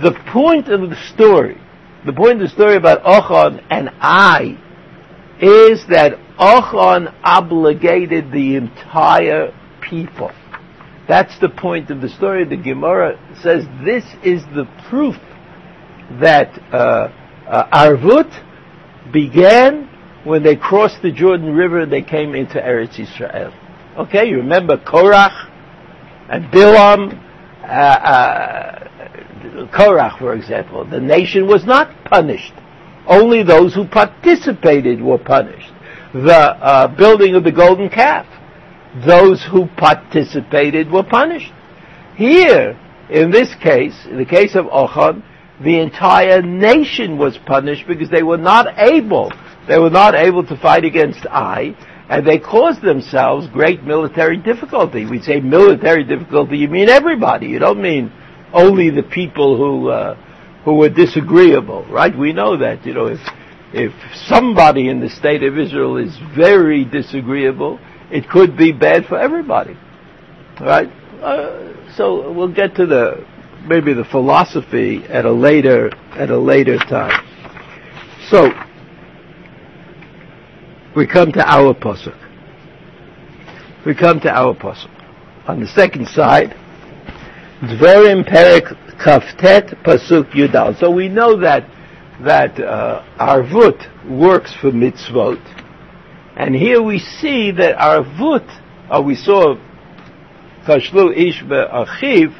The 0.00 0.12
point 0.32 0.68
of 0.68 0.88
the 0.88 0.96
story, 1.14 1.60
the 2.06 2.12
point 2.12 2.42
of 2.42 2.48
the 2.48 2.54
story 2.54 2.76
about 2.76 3.02
Ochon 3.04 3.62
and 3.70 3.90
I 4.00 4.58
is 5.42 5.84
that 5.88 6.12
Ochon 6.38 7.12
obligated 7.24 8.30
the 8.30 8.54
entire 8.54 9.52
people. 9.80 10.30
That's 11.08 11.36
the 11.40 11.48
point 11.48 11.90
of 11.90 12.00
the 12.00 12.08
story. 12.08 12.44
The 12.44 12.56
Gemara 12.56 13.18
says 13.42 13.64
this 13.84 14.04
is 14.22 14.44
the 14.54 14.66
proof 14.88 15.16
that 16.20 16.56
uh, 16.72 17.12
uh, 17.48 17.68
Arvut 17.70 18.30
began 19.12 19.88
when 20.24 20.44
they 20.44 20.54
crossed 20.54 21.02
the 21.02 21.10
Jordan 21.10 21.54
River 21.54 21.86
they 21.86 22.02
came 22.02 22.36
into 22.36 22.54
Eretz 22.54 23.00
Israel. 23.00 23.52
Okay, 23.98 24.28
you 24.28 24.36
remember 24.36 24.76
Korach 24.76 25.50
and 26.30 26.44
Bilam, 26.52 27.18
uh, 27.62 27.66
uh, 27.66 28.88
Korach, 29.76 30.18
for 30.18 30.34
example. 30.34 30.84
The 30.84 31.00
nation 31.00 31.48
was 31.48 31.64
not 31.64 32.04
punished. 32.04 32.52
Only 33.06 33.42
those 33.42 33.74
who 33.74 33.86
participated 33.86 35.00
were 35.02 35.18
punished. 35.18 35.72
The 36.14 36.34
uh, 36.34 36.88
building 36.96 37.34
of 37.34 37.44
the 37.44 37.52
golden 37.52 37.88
calf. 37.88 38.26
Those 39.06 39.42
who 39.50 39.66
participated 39.76 40.90
were 40.90 41.02
punished. 41.02 41.52
Here, 42.16 42.78
in 43.10 43.30
this 43.30 43.54
case, 43.62 44.06
in 44.08 44.18
the 44.18 44.26
case 44.26 44.54
of 44.54 44.66
Ochon, 44.66 45.22
the 45.62 45.78
entire 45.78 46.42
nation 46.42 47.18
was 47.18 47.38
punished 47.46 47.86
because 47.86 48.10
they 48.10 48.22
were 48.22 48.38
not 48.38 48.78
able, 48.78 49.32
they 49.68 49.78
were 49.78 49.90
not 49.90 50.14
able 50.14 50.44
to 50.46 50.56
fight 50.56 50.84
against 50.84 51.24
Ai, 51.26 51.74
and 52.08 52.26
they 52.26 52.38
caused 52.38 52.82
themselves 52.82 53.46
great 53.48 53.82
military 53.84 54.36
difficulty. 54.36 55.06
We 55.06 55.20
say 55.20 55.40
military 55.40 56.04
difficulty, 56.04 56.58
you 56.58 56.68
mean 56.68 56.88
everybody. 56.88 57.46
You 57.46 57.58
don't 57.58 57.80
mean 57.80 58.12
only 58.52 58.90
the 58.90 59.02
people 59.02 59.56
who 59.56 59.88
uh, 59.88 60.16
who 60.64 60.74
were 60.74 60.88
disagreeable, 60.88 61.84
right? 61.86 62.16
We 62.16 62.32
know 62.32 62.56
that. 62.56 62.86
You 62.86 62.94
know, 62.94 63.06
if 63.06 63.20
if 63.72 63.92
somebody 64.26 64.88
in 64.88 65.00
the 65.00 65.08
state 65.08 65.42
of 65.42 65.58
Israel 65.58 65.96
is 65.96 66.16
very 66.36 66.84
disagreeable, 66.84 67.80
it 68.10 68.28
could 68.28 68.56
be 68.56 68.72
bad 68.72 69.06
for 69.06 69.18
everybody, 69.18 69.76
right? 70.60 70.88
Uh, 71.22 71.92
so 71.96 72.32
we'll 72.32 72.52
get 72.52 72.74
to 72.76 72.86
the 72.86 73.26
maybe 73.66 73.94
the 73.94 74.04
philosophy 74.04 75.04
at 75.08 75.24
a 75.24 75.32
later 75.32 75.90
at 76.12 76.30
a 76.30 76.38
later 76.38 76.78
time. 76.78 77.26
So 78.28 78.50
we 80.94 81.06
come 81.06 81.32
to 81.32 81.44
our 81.46 81.74
pasuk. 81.74 82.18
We 83.86 83.94
come 83.94 84.20
to 84.20 84.30
our 84.30 84.54
pasuk. 84.54 84.90
On 85.48 85.60
the 85.60 85.66
second 85.66 86.06
side, 86.08 86.50
Dvarim 87.62 88.28
Perik 88.28 88.76
Kaftet 89.02 89.82
Pasuk 89.82 90.30
Yudal. 90.30 90.78
So 90.78 90.90
we 90.90 91.08
know 91.08 91.40
that 91.40 91.68
that 92.24 92.60
uh, 92.60 93.02
Arvut 93.18 94.08
works 94.08 94.54
for 94.54 94.70
mitzvot, 94.70 95.42
and 96.36 96.54
here 96.54 96.80
we 96.80 97.00
see 97.00 97.50
that 97.50 97.76
Arvut, 97.78 98.46
uh, 98.88 99.02
we 99.02 99.16
saw 99.16 99.56
Tashlu 100.64 101.16
Ish 101.16 101.42
Achiv, 101.42 102.32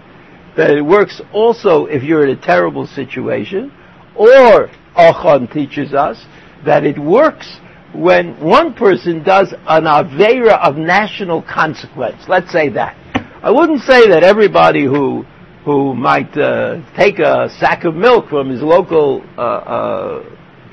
that 0.57 0.71
it 0.71 0.83
works 0.83 1.21
also 1.33 1.87
if 1.87 2.05
you're 2.05 2.25
in 2.29 2.39
a 2.39 2.41
terrible 2.41 2.87
situation, 2.87 3.73
or 4.15 4.71
Achon 4.95 5.53
teaches 5.53 5.95
us 5.95 6.25
that 6.65 6.85
it 6.85 6.97
works 6.97 7.59
when 7.93 8.39
one 8.41 8.73
person 8.73 9.25
does 9.25 9.53
an 9.67 9.85
Avera 9.85 10.61
of 10.61 10.77
national 10.77 11.43
consequence. 11.43 12.23
Let's 12.29 12.53
say 12.53 12.69
that. 12.69 12.97
I 13.43 13.51
wouldn't 13.51 13.83
say 13.83 14.09
that 14.09 14.23
everybody 14.23 14.85
who 14.85 15.27
who 15.65 15.95
might 15.95 16.37
uh, 16.37 16.81
take 16.97 17.19
a 17.19 17.49
sack 17.59 17.85
of 17.85 17.95
milk 17.95 18.29
from 18.29 18.51
his 18.51 18.63
local 18.63 19.23
uh, 19.39 19.41
uh, 19.41 20.25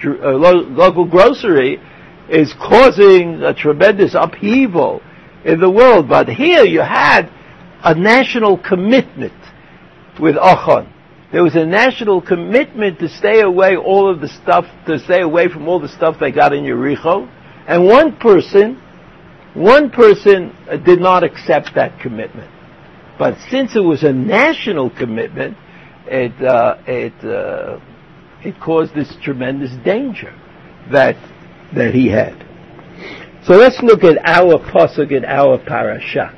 uh, 0.04 0.32
lo- 0.32 0.66
local 0.70 1.06
grocery 1.06 1.80
is 2.30 2.54
causing 2.54 3.42
a 3.44 3.54
tremendous 3.54 4.16
upheaval 4.16 5.02
in 5.46 5.60
the 5.60 5.70
world. 5.70 6.08
But 6.10 6.28
here 6.30 6.64
you 6.64 6.82
had 6.82 7.30
a 7.84 7.94
national 7.94 8.58
commitment 8.58 9.34
with 10.20 10.36
Ochon. 10.36 10.92
There 11.32 11.44
was 11.44 11.56
a 11.56 11.66
national 11.66 12.22
commitment 12.22 13.00
to 13.00 13.08
stay 13.08 13.42
away 13.42 13.78
all 13.78 14.10
of 14.10 14.20
the 14.20 14.28
stuff, 14.28 14.66
to 14.88 14.98
stay 15.00 15.22
away 15.22 15.48
from 15.48 15.68
all 15.68 15.80
the 15.80 15.88
stuff 15.88 16.16
they 16.20 16.32
got 16.32 16.54
in 16.54 16.64
Yericho. 16.64 17.30
And 17.68 17.86
one 17.86 18.16
person, 18.18 18.82
one 19.54 19.92
person 19.92 20.56
did 20.84 21.00
not 21.00 21.24
accept 21.24 21.76
that 21.76 22.00
commitment. 22.00 22.50
But 23.20 23.38
since 23.50 23.76
it 23.76 23.82
was 23.82 24.04
a 24.04 24.14
national 24.14 24.90
commitment, 24.90 25.58
it, 26.08 26.42
uh, 26.42 26.78
it, 26.88 27.14
uh, 27.24 27.80
it 28.42 28.60
caused 28.62 28.96
this 28.96 29.14
tremendous 29.22 29.72
danger 29.84 30.34
that, 30.90 31.18
that 31.76 31.94
he 31.94 32.08
had. 32.08 32.46
So 33.44 33.56
let's 33.56 33.82
look 33.84 34.06
at 34.06 34.18
our 34.24 34.58
pasuk 34.58 35.12
in 35.12 35.26
our 35.26 35.58
parasha 35.58 36.34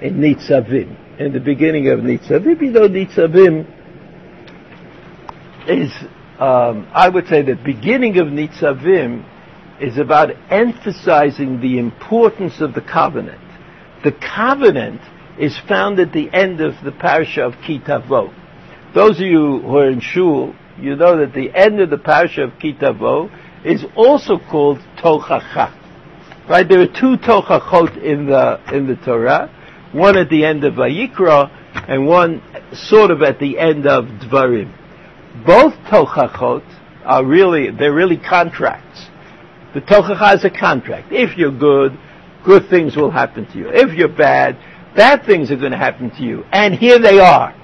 in 0.00 0.14
Nitzavim, 0.14 1.20
in 1.20 1.32
the 1.32 1.40
beginning 1.40 1.88
of 1.88 2.00
Nitzavim. 2.00 2.60
You 2.60 2.70
know, 2.70 2.88
Nitzavim 2.88 3.66
is, 5.68 5.92
um, 6.38 6.88
I 6.92 7.10
would 7.10 7.26
say, 7.28 7.42
the 7.42 7.54
beginning 7.54 8.18
of 8.18 8.28
Nitzavim 8.28 9.24
is 9.80 9.98
about 9.98 10.30
emphasizing 10.50 11.60
the 11.60 11.78
importance 11.78 12.62
of 12.62 12.72
the 12.72 12.80
covenant. 12.80 13.40
The 14.04 14.12
covenant 14.12 15.00
is 15.38 15.58
found 15.68 15.98
at 15.98 16.12
the 16.12 16.32
end 16.32 16.60
of 16.60 16.74
the 16.84 16.92
parasha 16.92 17.42
of 17.42 17.54
Kitavo. 17.54 18.32
Those 18.94 19.16
of 19.20 19.26
you 19.26 19.60
who 19.60 19.76
are 19.76 19.90
in 19.90 20.00
shul, 20.00 20.54
you 20.78 20.96
know 20.96 21.18
that 21.18 21.34
the 21.34 21.50
end 21.54 21.80
of 21.80 21.90
the 21.90 21.98
parasha 21.98 22.42
of 22.42 22.52
Kitavo 22.52 23.30
is 23.64 23.84
also 23.96 24.38
called 24.38 24.78
Tochacha. 24.98 25.80
Right? 26.48 26.68
There 26.68 26.80
are 26.80 26.86
two 26.86 27.16
Tochachot 27.16 28.02
in 28.02 28.26
the 28.26 28.60
in 28.72 28.86
the 28.86 28.96
Torah, 28.96 29.50
one 29.92 30.16
at 30.16 30.28
the 30.28 30.44
end 30.44 30.64
of 30.64 30.74
Vayikra 30.74 31.50
and 31.88 32.06
one 32.06 32.42
sort 32.72 33.10
of 33.10 33.22
at 33.22 33.38
the 33.40 33.58
end 33.58 33.86
of 33.86 34.04
Dvarim 34.04 34.72
both 35.34 35.74
tochachot 35.90 36.64
are 37.04 37.24
really, 37.24 37.70
they're 37.70 37.92
really 37.92 38.16
contracts. 38.16 39.06
The 39.74 39.80
tochacha 39.80 40.36
is 40.36 40.44
a 40.44 40.50
contract. 40.50 41.08
If 41.10 41.36
you're 41.36 41.56
good, 41.56 41.98
good 42.44 42.68
things 42.70 42.96
will 42.96 43.10
happen 43.10 43.46
to 43.46 43.58
you. 43.58 43.68
If 43.68 43.96
you're 43.96 44.08
bad, 44.08 44.56
bad 44.94 45.24
things 45.24 45.50
are 45.50 45.56
going 45.56 45.72
to 45.72 45.78
happen 45.78 46.10
to 46.10 46.22
you. 46.22 46.44
And 46.52 46.74
here 46.74 46.98
they 46.98 47.18
are. 47.18 47.54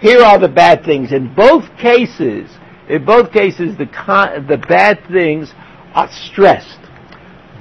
Here 0.00 0.20
are 0.20 0.38
the 0.38 0.48
bad 0.48 0.84
things. 0.84 1.12
In 1.12 1.34
both 1.34 1.64
cases, 1.78 2.50
in 2.88 3.04
both 3.04 3.32
cases, 3.32 3.76
the, 3.76 3.86
con- 3.86 4.46
the 4.46 4.58
bad 4.58 5.00
things 5.10 5.52
are 5.94 6.08
stressed. 6.10 6.80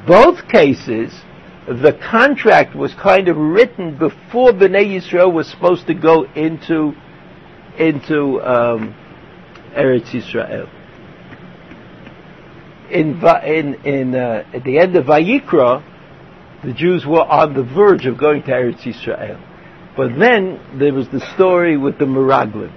Both 0.06 0.48
cases, 0.50 1.14
the 1.68 1.98
contract 2.12 2.76
was 2.76 2.94
kind 2.94 3.28
of 3.28 3.38
written 3.38 3.98
before 3.98 4.52
Bnei 4.52 4.98
Yisrael 4.98 5.34
was 5.34 5.50
supposed 5.50 5.88
to 5.88 5.94
go 5.94 6.24
into, 6.34 6.94
into, 7.80 8.42
um, 8.42 8.96
Eretz 9.74 10.12
Yisrael. 10.12 10.70
In, 12.92 13.20
in, 13.24 13.74
in, 13.86 14.16
uh, 14.16 14.46
at 14.54 14.64
the 14.64 14.78
end 14.78 14.96
of 14.96 15.06
Vayikra, 15.06 15.84
the 16.66 16.74
Jews 16.74 17.06
were 17.06 17.24
on 17.24 17.54
the 17.54 17.64
verge 17.64 18.06
of 18.06 18.18
going 18.18 18.44
to 18.44 18.52
Eretz 18.52 18.84
Yisrael. 18.84 19.40
But 19.96 20.18
then 20.20 20.60
there 20.78 20.94
was 20.94 21.08
the 21.10 21.22
story 21.36 21.78
with 21.78 21.98
the 22.00 22.06
Meraglim. 22.06 22.74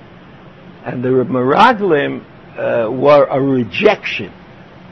And 0.85 1.03
the 1.03 1.09
Meraglim 1.09 2.23
uh, 2.57 2.91
were 2.91 3.25
a 3.25 3.41
rejection 3.41 4.33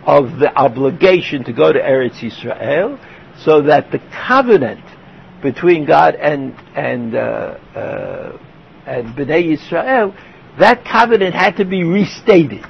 of 0.05 0.39
the 0.39 0.53
obligation 0.55 1.45
to 1.45 1.53
go 1.53 1.73
to 1.73 1.79
Eretz 1.79 2.21
Yisrael, 2.21 2.99
so 3.45 3.63
that 3.63 3.91
the 3.91 4.01
covenant 4.27 4.85
between 5.43 5.85
God 5.85 6.15
and 6.15 6.55
and 6.75 7.15
uh, 7.15 7.19
uh, 7.19 8.39
and 8.87 9.09
Bnei 9.15 9.57
Yisrael 9.57 10.17
that 10.59 10.85
covenant 10.85 11.35
had 11.35 11.57
to 11.57 11.65
be 11.65 11.85
restated. 11.85 12.65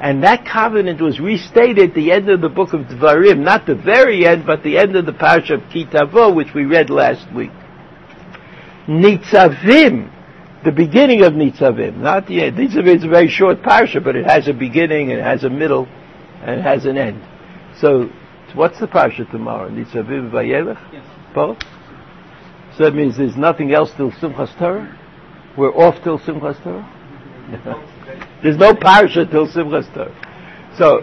And 0.00 0.22
that 0.22 0.46
covenant 0.46 1.00
was 1.00 1.18
restated 1.18 1.90
at 1.90 1.94
the 1.94 2.12
end 2.12 2.28
of 2.28 2.40
the 2.40 2.48
book 2.48 2.72
of 2.72 2.82
Dvarim, 2.82 3.40
not 3.40 3.66
the 3.66 3.74
very 3.74 4.26
end, 4.26 4.46
but 4.46 4.62
the 4.62 4.78
end 4.78 4.94
of 4.94 5.06
the 5.06 5.12
parasha 5.12 5.54
of 5.54 5.60
Kitavo, 5.62 6.34
which 6.34 6.54
we 6.54 6.64
read 6.64 6.88
last 6.88 7.32
week. 7.34 7.50
Nitzavim, 8.86 10.12
the 10.64 10.70
beginning 10.70 11.24
of 11.24 11.32
Nitzavim, 11.32 11.96
not 11.96 12.28
the 12.28 12.44
end. 12.44 12.56
Nitzavim 12.56 12.96
is 12.96 13.04
a 13.04 13.08
very 13.08 13.28
short 13.28 13.60
parasha, 13.62 14.00
but 14.00 14.14
it 14.14 14.24
has 14.24 14.46
a 14.46 14.52
beginning, 14.52 15.10
it 15.10 15.20
has 15.20 15.42
a 15.42 15.50
middle, 15.50 15.88
and 16.42 16.60
it 16.60 16.62
has 16.62 16.84
an 16.84 16.96
end. 16.96 17.20
So, 17.80 18.08
what's 18.54 18.78
the 18.78 18.86
parasha 18.86 19.24
tomorrow? 19.24 19.68
Nitzavim 19.68 20.30
Vayelech? 20.30 20.92
Yes. 20.92 21.04
Both? 21.34 21.58
So 22.76 22.84
that 22.84 22.94
means 22.94 23.16
there's 23.16 23.36
nothing 23.36 23.72
else 23.72 23.90
till 23.96 24.12
Simchas 24.12 24.56
Torah? 24.58 24.96
We're 25.56 25.74
off 25.74 26.02
till 26.04 26.20
Simchas 26.20 26.62
Torah? 26.62 27.94
There's 28.42 28.56
no 28.56 28.74
parasha 28.74 29.26
till 29.26 29.46
Simchas 29.48 29.92
Torah. 29.92 30.14
So, 30.76 31.00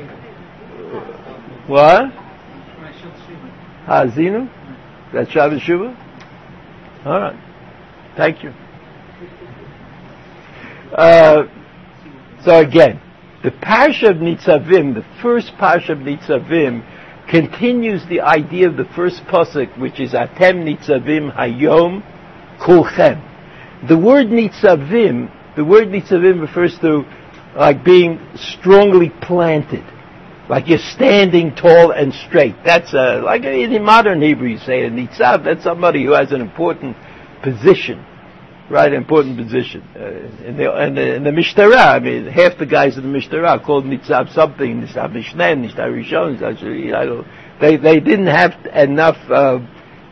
what? 1.67 2.11
Hazinu? 3.85 4.49
That's 5.13 5.29
Shabbos 5.31 5.61
Shuvah? 5.61 5.95
All 7.05 7.19
right. 7.19 7.39
Thank 8.17 8.43
you. 8.43 8.49
Uh, 10.93 11.43
so 12.43 12.59
again, 12.59 13.01
the 13.43 13.51
parasha 13.51 14.07
of 14.07 14.17
Nitzavim, 14.17 14.95
the 14.95 15.05
first 15.21 15.51
parasha 15.57 15.91
of 15.93 15.99
Nitzavim, 15.99 16.83
continues 17.29 18.07
the 18.07 18.21
idea 18.21 18.67
of 18.69 18.77
the 18.77 18.85
first 18.95 19.23
pasuk, 19.25 19.77
which 19.79 19.99
is 19.99 20.13
Atem 20.13 20.63
Nitzavim 20.63 21.35
Hayom 21.35 22.03
Kulchem. 22.59 23.21
The 23.87 23.97
word 23.97 24.27
Nitzavim 24.27 25.31
the 25.55 25.63
word 25.63 25.87
nitzavim 25.87 26.41
refers 26.41 26.77
to 26.79 27.05
like 27.55 27.83
being 27.83 28.19
strongly 28.35 29.09
planted, 29.21 29.83
like 30.49 30.67
you're 30.67 30.77
standing 30.77 31.55
tall 31.55 31.91
and 31.91 32.13
straight. 32.13 32.55
That's 32.65 32.93
a, 32.93 33.21
like 33.21 33.43
in 33.43 33.83
modern 33.83 34.21
Hebrew 34.21 34.49
you 34.49 34.57
say 34.57 34.85
a 34.85 34.89
nitzav, 34.89 35.45
that's 35.45 35.63
somebody 35.63 36.03
who 36.03 36.11
has 36.11 36.31
an 36.31 36.41
important 36.41 36.97
position, 37.41 38.05
right, 38.69 38.91
important 38.91 39.37
position. 39.37 39.81
Uh, 39.95 40.45
in, 40.45 40.57
the, 40.57 40.83
in, 40.83 40.95
the, 40.95 41.31
the 41.31 41.77
I 41.77 41.99
mean, 41.99 42.25
half 42.25 42.57
the 42.57 42.65
guys 42.65 42.97
in 42.97 43.11
the 43.11 43.17
Mishtara 43.17 43.63
called 43.63 43.85
nitzav 43.85 44.33
something, 44.33 44.81
nitzav 44.81 45.11
mishneh, 45.11 45.55
nitzav 45.55 45.91
rishon, 45.93 46.37
nitzav, 46.37 47.25
they, 47.61 47.77
they 47.77 48.01
didn't 48.01 48.27
have 48.27 48.53
enough 48.73 49.17
uh, 49.29 49.59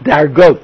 dargot. 0.04 0.64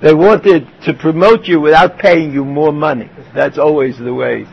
They 0.00 0.14
wanted 0.14 0.68
to 0.84 0.94
promote 0.94 1.46
you 1.46 1.60
without 1.60 1.98
paying 1.98 2.32
you 2.32 2.44
more 2.44 2.72
money. 2.72 3.10
That's 3.34 3.58
always 3.58 3.98
the 3.98 4.14
way 4.14 4.46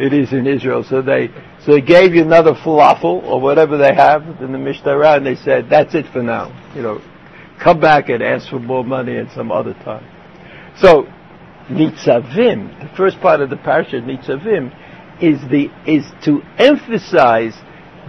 it 0.00 0.12
is 0.12 0.32
in 0.32 0.46
Israel. 0.46 0.84
So 0.84 1.02
they 1.02 1.30
so 1.64 1.72
they 1.72 1.80
gave 1.80 2.14
you 2.14 2.22
another 2.22 2.54
falafel 2.54 3.22
or 3.22 3.40
whatever 3.40 3.76
they 3.76 3.94
have 3.94 4.22
in 4.40 4.52
the 4.52 4.58
Mishnah, 4.58 4.98
and 4.98 5.26
they 5.26 5.36
said, 5.36 5.68
"That's 5.70 5.94
it 5.94 6.06
for 6.06 6.22
now. 6.22 6.52
You 6.74 6.82
know, 6.82 7.00
come 7.60 7.80
back 7.80 8.08
and 8.08 8.22
ask 8.22 8.48
for 8.48 8.58
more 8.58 8.84
money 8.84 9.16
at 9.16 9.30
some 9.32 9.52
other 9.52 9.74
time." 9.84 10.04
So 10.78 11.06
Nitzavim, 11.70 12.80
the 12.80 12.96
first 12.96 13.20
part 13.20 13.40
of 13.40 13.50
the 13.50 13.56
parasha, 13.56 13.96
Nitzavim, 14.00 14.72
is 15.20 15.40
the 15.48 15.70
is 15.86 16.06
to 16.24 16.42
emphasize 16.58 17.54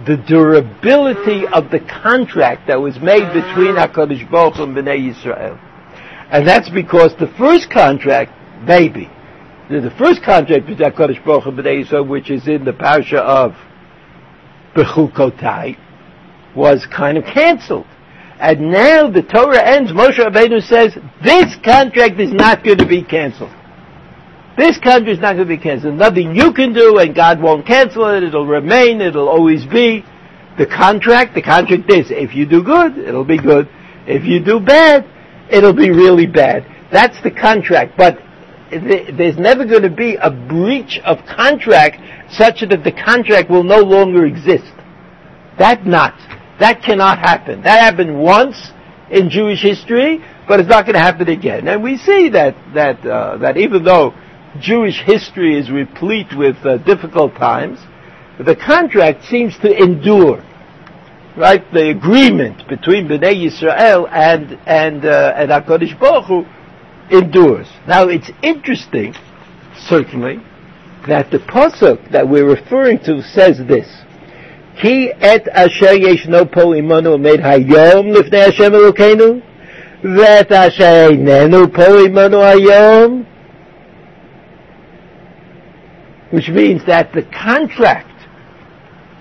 the 0.06 0.16
durability 0.16 1.46
of 1.46 1.70
the 1.70 1.80
contract 1.80 2.68
that 2.68 2.80
was 2.80 2.98
made 3.00 3.26
between 3.32 3.76
Hakadosh 3.76 4.28
Baruch 4.30 4.58
and 4.58 4.74
Bnei 4.74 5.12
Yisrael, 5.12 5.58
and 6.30 6.46
that's 6.46 6.70
because 6.70 7.14
the 7.18 7.32
first 7.38 7.70
contract, 7.70 8.32
maybe 8.66 9.10
the, 9.70 9.94
first 9.96 10.22
contract 10.24 10.68
with 10.68 10.78
HaKadosh 10.78 11.24
Baruch 11.24 11.44
Hu 11.44 11.52
B'nai 11.52 12.08
which 12.08 12.28
is 12.28 12.48
in 12.48 12.64
the 12.64 12.72
parasha 12.72 13.18
of 13.18 13.52
Bechukotai, 14.74 15.76
was 16.56 16.86
kind 16.86 17.16
of 17.16 17.24
cancelled. 17.24 17.86
And 18.40 18.72
now 18.72 19.08
the 19.08 19.22
Torah 19.22 19.62
ends, 19.62 19.92
Moshe 19.92 20.18
Rabbeinu 20.18 20.60
says, 20.62 20.96
this 21.22 21.54
contract 21.64 22.18
is 22.18 22.32
not 22.32 22.64
going 22.64 22.78
to 22.78 22.86
be 22.86 23.04
cancelled. 23.04 23.54
This 24.56 24.76
contract 24.78 25.08
is 25.08 25.18
not 25.20 25.36
going 25.36 25.46
to 25.48 25.56
be 25.56 25.62
cancelled. 25.62 25.94
Nothing 25.94 26.34
you 26.34 26.52
can 26.52 26.72
do 26.72 26.98
and 26.98 27.14
God 27.14 27.40
won't 27.40 27.64
cancel 27.64 28.08
it. 28.08 28.24
It'll 28.24 28.46
remain. 28.46 29.00
It'll 29.00 29.28
always 29.28 29.64
be. 29.66 30.04
The 30.58 30.66
contract, 30.66 31.34
the 31.34 31.42
contract 31.42 31.90
is, 31.90 32.10
if 32.10 32.34
you 32.34 32.44
do 32.44 32.62
good, 32.62 32.98
it'll 32.98 33.24
be 33.24 33.38
good. 33.38 33.68
If 34.06 34.24
you 34.24 34.42
do 34.42 34.58
bad, 34.58 35.06
it'll 35.50 35.72
be 35.72 35.90
really 35.90 36.26
bad. 36.26 36.66
That's 36.90 37.20
the 37.22 37.30
contract. 37.30 37.96
But 37.96 38.18
there's 38.70 39.38
never 39.38 39.64
going 39.64 39.82
to 39.82 39.90
be 39.90 40.16
a 40.16 40.30
breach 40.30 41.00
of 41.04 41.18
contract 41.26 42.00
such 42.32 42.60
that 42.60 42.84
the 42.84 42.92
contract 42.92 43.50
will 43.50 43.64
no 43.64 43.80
longer 43.80 44.24
exist. 44.24 44.72
That 45.58 45.84
not. 45.86 46.14
That 46.60 46.82
cannot 46.82 47.18
happen. 47.18 47.62
That 47.62 47.80
happened 47.80 48.18
once 48.20 48.70
in 49.10 49.28
Jewish 49.28 49.62
history, 49.62 50.22
but 50.46 50.60
it's 50.60 50.68
not 50.68 50.84
going 50.84 50.94
to 50.94 51.00
happen 51.00 51.28
again. 51.28 51.66
And 51.66 51.82
we 51.82 51.96
see 51.96 52.28
that 52.30 52.54
that 52.74 53.04
uh, 53.04 53.38
that 53.38 53.56
even 53.56 53.82
though 53.82 54.14
Jewish 54.60 55.02
history 55.04 55.58
is 55.58 55.70
replete 55.70 56.36
with 56.36 56.56
uh, 56.64 56.78
difficult 56.78 57.34
times, 57.34 57.78
the 58.38 58.54
contract 58.56 59.24
seems 59.24 59.58
to 59.58 59.74
endure. 59.74 60.44
Right, 61.36 61.62
the 61.72 61.90
agreement 61.90 62.68
between 62.68 63.06
Bnei 63.06 63.46
Yisrael 63.46 64.08
and 64.10 64.58
and 64.66 65.04
uh, 65.04 65.34
and 65.36 65.50
Hakadosh 65.50 65.98
Baruch 65.98 66.24
Hu 66.26 66.44
endures. 67.16 67.68
Now 67.86 68.08
it's 68.08 68.30
interesting, 68.42 69.14
certainly, 69.78 70.38
that 71.06 71.30
the 71.30 71.38
pasuk 71.38 72.10
that 72.10 72.28
we're 72.28 72.48
referring 72.48 72.98
to 73.04 73.22
says 73.22 73.58
this. 73.58 73.86
Ki 74.82 75.12
et 75.20 75.46
asher 75.48 75.96
yeshno 75.96 76.50
po 76.50 76.68
imanu 76.70 77.20
made 77.20 77.40
hayom 77.40 78.12
lifnei 78.12 78.46
Hashem 78.46 78.72
Elokeinu, 78.72 79.42
vet 80.02 80.50
asher 80.50 81.10
einenu 81.12 81.72
po 81.72 82.06
imanu 82.06 82.42
hayom, 82.42 83.26
which 86.32 86.48
means 86.48 86.84
that 86.86 87.12
the 87.12 87.22
contract, 87.22 88.19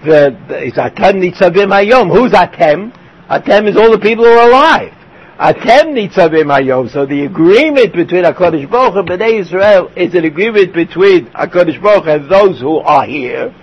the, 0.03 0.37
atem 0.77 1.19
nitzavim 1.21 1.71
hayom. 1.71 2.11
Who's 2.11 2.31
atem? 2.31 2.95
Atem 3.29 3.69
is 3.69 3.77
all 3.77 3.91
the 3.91 3.99
people 3.99 4.25
who 4.25 4.31
are 4.31 4.49
alive. 4.49 4.93
Atem 5.39 5.93
nitzavim 5.93 6.45
hayom. 6.45 6.91
So 6.91 7.05
the 7.05 7.25
agreement 7.25 7.93
between 7.93 8.23
Hakadosh 8.23 8.69
Baruch 8.69 8.95
and 8.95 9.09
Bnei 9.09 9.39
Israel 9.39 9.91
is 9.95 10.13
an 10.15 10.25
agreement 10.25 10.73
between 10.73 11.27
Hakadosh 11.27 11.81
Baruch 11.81 12.07
and 12.07 12.31
those 12.31 12.59
who 12.59 12.77
are 12.79 13.05
here, 13.05 13.53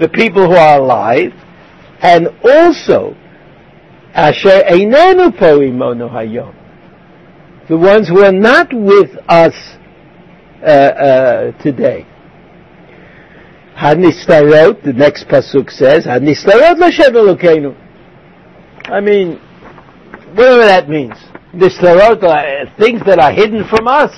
the 0.00 0.08
people 0.08 0.46
who 0.46 0.56
are 0.56 0.80
alive, 0.80 1.32
and 2.00 2.28
also 2.44 3.16
Asher 4.14 4.62
Einenu 4.68 5.36
Po 5.38 5.60
Imono 5.60 6.08
Hayom. 6.08 6.54
The 7.68 7.76
ones 7.76 8.08
who 8.08 8.24
are 8.24 8.32
not 8.32 8.72
with 8.72 9.10
us 9.28 9.54
uh, 10.62 10.66
uh, 10.66 11.52
today. 11.62 12.06
Hanistarot, 13.78 14.82
the 14.82 14.92
next 14.92 15.28
pasuk 15.28 15.70
says, 15.70 16.04
Hanistarot 16.04 16.78
Lashem 16.78 17.14
Elokeinu. 17.14 17.76
I 18.90 19.00
mean, 19.00 19.36
whatever 20.34 20.64
that 20.64 20.88
means. 20.88 21.14
The 21.54 21.70
starot, 21.70 22.24
uh, 22.24 22.76
things 22.76 23.02
that 23.06 23.20
are 23.20 23.30
hidden 23.30 23.64
from 23.68 23.86
us, 23.86 24.10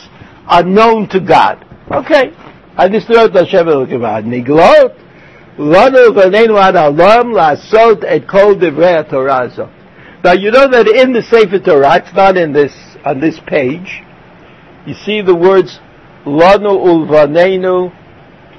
are 0.46 0.62
known 0.62 1.10
to 1.10 1.20
God. 1.20 1.62
Okay. 1.92 2.30
Hanistarot 2.78 3.34
Hashem 3.36 3.66
Elokim 3.66 4.00
Niglot, 4.24 4.96
Lanu 5.58 6.08
V'neinu 6.16 6.58
Ad 6.58 6.76
Alam 6.76 7.34
La'asot 7.34 8.02
Et 8.04 8.26
Kol 8.26 8.54
Divrei 8.54 9.08
Torah 9.10 9.46
Now 10.24 10.32
you 10.32 10.50
know 10.50 10.68
that 10.70 10.88
in 10.88 11.12
the 11.12 11.22
Sefer 11.22 11.58
Torah, 11.58 11.98
it's 11.98 12.14
not 12.14 12.38
in 12.38 12.54
this, 12.54 12.72
on 13.04 13.20
this 13.20 13.38
page, 13.46 14.00
you 14.86 14.94
see 14.94 15.20
the 15.20 15.34
words 15.34 15.78
Lanu 16.24 16.80
Ulvaneinu, 16.80 17.99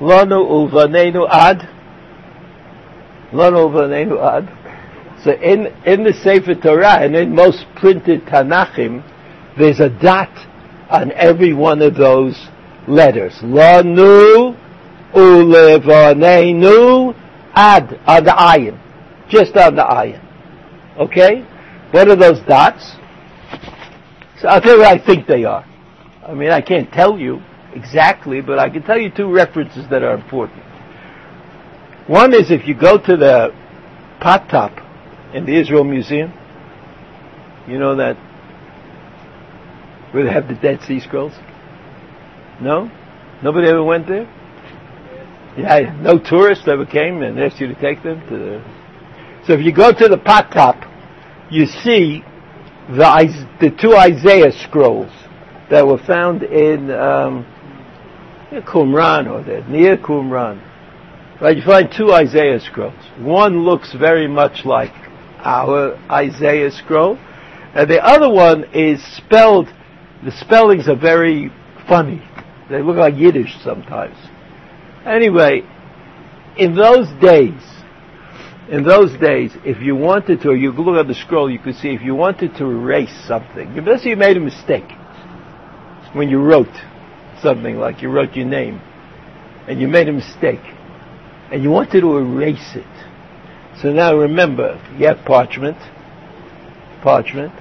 Lanu 0.02 0.50
Ulvaneinu 0.50 1.30
Ad, 1.30 1.70
Lanu 3.32 3.70
Ulvaneinu 3.70 4.20
Ad, 4.20 4.62
so 5.24 5.34
in, 5.34 5.68
in 5.86 6.04
the 6.04 6.14
Sefer 6.14 6.56
Torah 6.56 7.02
and 7.02 7.16
in 7.16 7.36
most 7.36 7.66
printed 7.76 8.26
Tanachim, 8.26 9.04
there's 9.58 9.80
a 9.80 9.90
dot 9.90 10.32
on 10.90 11.12
every 11.12 11.54
one 11.54 11.82
of 11.82 11.96
those 11.96 12.48
letters. 12.88 13.34
Lanu 13.44 14.58
ulevanenu 15.14 17.16
ad 17.54 18.00
on 18.08 18.24
the 18.24 18.32
ayin. 18.32 18.80
Just 19.30 19.56
on 19.56 19.76
the 19.76 19.84
ayin. 19.84 20.20
Okay? 20.98 21.42
What 21.92 22.10
are 22.10 22.16
those 22.16 22.40
dots? 22.48 22.96
So 24.40 24.48
I'll 24.48 24.62
tell 24.62 24.76
you 24.76 24.80
what 24.80 25.00
I 25.00 25.06
think 25.06 25.28
they 25.28 25.44
are. 25.44 25.66
I 26.26 26.34
mean, 26.34 26.50
I 26.50 26.62
can't 26.62 26.92
tell 26.92 27.20
you 27.20 27.42
exactly, 27.74 28.42
but 28.42 28.60
I 28.60 28.70
can 28.70 28.84
tell 28.84 28.98
you 28.98 29.10
two 29.10 29.32
references 29.32 29.90
that 29.90 30.04
are 30.04 30.14
important. 30.14 30.64
One 32.08 32.34
is 32.34 32.52
if 32.52 32.68
you 32.68 32.76
go 32.76 32.98
to 32.98 33.18
the 33.18 33.54
pot 34.22 34.50
top 34.50 34.72
in 35.34 35.46
the 35.46 35.60
Israel 35.60 35.84
Museum. 35.84 36.32
You 37.68 37.80
know 37.80 37.96
that 37.96 38.16
where 40.12 40.26
they 40.26 40.32
have 40.32 40.48
the 40.48 40.56
Dead 40.56 40.82
Sea 40.84 41.00
Scrolls? 41.00 41.34
No? 42.62 42.92
Nobody 43.44 43.68
ever 43.68 43.84
went 43.84 44.08
there? 44.08 44.30
Yeah, 45.58 45.98
no 46.00 46.18
tourists 46.18 46.68
ever 46.68 46.86
came 46.86 47.24
and 47.24 47.40
asked 47.40 47.60
you 47.60 47.68
to 47.68 47.76
take 47.76 48.04
them 48.04 48.22
to 48.30 48.38
the... 48.38 48.64
So 49.46 49.54
if 49.54 49.66
you 49.66 49.74
go 49.74 49.92
to 49.92 50.08
the 50.08 50.18
pot 50.18 50.52
top, 50.52 50.76
you 51.50 51.66
see 51.66 52.24
the, 52.90 53.48
the 53.60 53.70
two 53.72 53.96
Isaiah 53.96 54.52
scrolls 54.52 55.12
that 55.70 55.86
were 55.86 55.98
found 55.98 56.44
in 56.44 56.92
um, 56.92 57.46
Qumran 58.60 59.32
or 59.32 59.44
there, 59.44 59.66
near 59.70 59.96
Qumran. 59.96 60.62
Right, 61.40 61.56
you 61.56 61.64
find 61.64 61.90
two 61.92 62.12
Isaiah 62.12 62.60
scrolls. 62.60 62.94
One 63.18 63.64
looks 63.64 63.94
very 63.94 64.28
much 64.28 64.66
like 64.66 64.92
our 65.40 65.96
Isaiah 66.12 66.70
scroll. 66.70 67.18
And 67.74 67.90
the 67.90 68.04
other 68.04 68.30
one 68.30 68.66
is 68.74 69.02
spelled, 69.16 69.74
the 70.24 70.32
spellings 70.32 70.90
are 70.90 70.96
very 70.96 71.52
funny. 71.88 72.22
They 72.70 72.82
look 72.82 72.98
like 72.98 73.16
Yiddish 73.16 73.56
sometimes. 73.64 74.18
Anyway, 75.06 75.64
in 76.58 76.76
those 76.76 77.08
days, 77.22 77.62
in 78.70 78.84
those 78.84 79.18
days, 79.20 79.52
if 79.66 79.82
you 79.82 79.96
wanted 79.96 80.42
to, 80.42 80.50
or 80.50 80.56
you 80.56 80.72
look 80.72 81.00
at 81.00 81.08
the 81.08 81.16
scroll, 81.16 81.50
you 81.50 81.60
could 81.60 81.76
see 81.76 81.90
if 81.90 82.02
you 82.02 82.14
wanted 82.14 82.56
to 82.58 82.66
erase 82.66 83.14
something, 83.26 83.74
let's 83.86 84.04
say 84.04 84.10
you 84.10 84.16
made 84.16 84.38
a 84.38 84.42
mistake 84.42 84.90
when 86.14 86.30
you 86.30 86.40
wrote 86.40 86.68
something, 87.42 87.78
like 87.78 88.02
you 88.02 88.10
wrote 88.10 88.36
your 88.36 88.46
name, 88.46 88.82
and 89.68 89.80
you 89.82 89.88
made 89.88 90.08
a 90.08 90.14
mistake, 90.14 90.64
and 91.52 91.64
you 91.64 91.70
wanted 91.70 92.02
to 92.02 92.18
erase 92.18 92.76
it, 92.76 92.86
so 93.82 93.92
now 93.92 94.16
remember, 94.16 94.80
you 94.98 95.08
have 95.08 95.26
parchment, 95.26 95.78
parchment. 97.02 97.54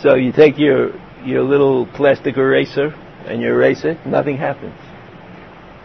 So 0.00 0.14
you 0.14 0.32
take 0.32 0.58
your, 0.58 0.96
your 1.22 1.42
little 1.42 1.86
plastic 1.86 2.38
eraser 2.38 2.94
and 3.26 3.42
you 3.42 3.48
erase 3.48 3.84
it, 3.84 4.06
nothing 4.06 4.38
happens. 4.38 4.78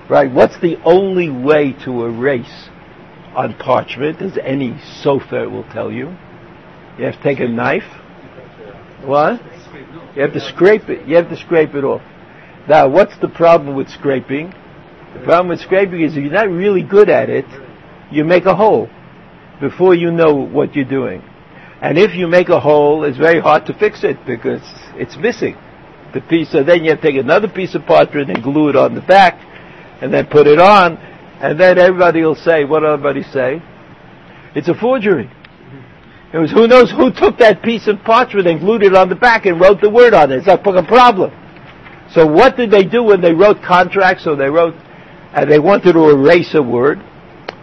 Right? 0.09 0.31
What's 0.31 0.57
the 0.62 0.77
only 0.86 1.29
way 1.29 1.73
to 1.83 2.05
erase 2.05 2.69
on 3.36 3.55
parchment, 3.55 4.21
as 4.21 4.38
any 4.38 4.73
sofer 5.03 5.51
will 5.51 5.65
tell 5.73 5.91
you? 5.91 6.15
You 6.97 7.05
have 7.05 7.17
to 7.17 7.23
take 7.23 7.39
a 7.39 7.47
knife. 7.47 7.83
What? 9.03 9.41
You 10.15 10.21
have 10.21 10.33
to 10.33 10.39
scrape 10.39 10.88
it. 10.88 11.07
You 11.07 11.15
have 11.15 11.29
to 11.29 11.38
scrape 11.38 11.73
it 11.73 11.83
off. 11.83 12.03
Now, 12.67 12.88
what's 12.88 13.17
the 13.19 13.28
problem 13.28 13.76
with 13.76 13.89
scraping? 13.89 14.54
The 15.13 15.19
problem 15.23 15.49
with 15.49 15.60
scraping 15.60 16.02
is 16.02 16.15
if 16.15 16.23
you're 16.23 16.32
not 16.32 16.49
really 16.49 16.82
good 16.82 17.10
at 17.10 17.30
it, 17.30 17.45
you 18.12 18.23
make 18.23 18.45
a 18.45 18.56
hole 18.56 18.89
before 19.60 19.93
you 19.95 20.12
know 20.12 20.34
what 20.34 20.76
you're 20.76 20.86
doing. 20.86 21.21
And 21.82 21.97
if 21.97 22.15
you 22.15 22.28
make 22.28 22.49
a 22.49 22.60
hole, 22.60 23.04
it's 23.04 23.17
very 23.17 23.41
hard 23.41 23.65
to 23.65 23.73
fix 23.73 24.04
it 24.04 24.26
because 24.26 24.62
it's 24.95 25.17
missing 25.17 25.58
the 26.13 26.21
piece. 26.21 26.52
So 26.52 26.63
then 26.63 26.84
you 26.84 26.91
have 26.91 27.02
to 27.02 27.12
take 27.12 27.19
another 27.19 27.49
piece 27.49 27.76
of 27.76 27.86
parchment 27.86 28.30
and 28.30 28.41
glue 28.41 28.69
it 28.69 28.76
on 28.76 28.95
the 28.95 29.02
back, 29.02 29.39
and 30.02 30.13
then 30.13 30.28
put 30.28 30.47
it 30.47 30.60
on, 30.60 30.97
and 30.97 31.60
then 31.60 31.78
everybody 31.78 32.21
will 32.21 32.36
say, 32.36 32.63
what 32.63 32.84
will 32.84 32.93
everybody 32.93 33.23
say? 33.23 33.62
It's 34.56 34.69
a 34.69 34.73
forgery. 34.73 35.30
It 36.34 36.38
was 36.38 36.52
who 36.52 36.67
knows 36.67 36.91
who 36.91 37.12
took 37.12 37.38
that 37.39 37.62
piece 37.62 37.88
of 37.88 38.02
parchment 38.04 38.47
and 38.47 38.60
glued 38.60 38.84
it 38.84 38.95
on 38.95 39.10
the 39.10 39.15
back 39.15 39.45
and 39.45 39.60
wrote 39.60 39.82
the 39.82 39.89
word 39.89 40.13
on 40.13 40.32
it. 40.32 40.38
It's 40.38 40.47
a 40.47 40.58
problem. 40.58 41.32
So 42.13 42.28
what 42.28 42.56
did 42.56 42.69
they 42.69 42.84
do 42.84 43.04
when 43.04 43.21
they 43.21 43.34
wrote 43.34 43.63
contracts 43.63 44.28
or 44.28 44.36
they 44.36 44.49
wrote, 44.49 44.76
and 45.34 45.52
they 45.52 45.60
wanted 45.60 45.93
to 45.93 46.10
erase 46.10 46.54
a 46.54 46.62
word? 46.62 46.99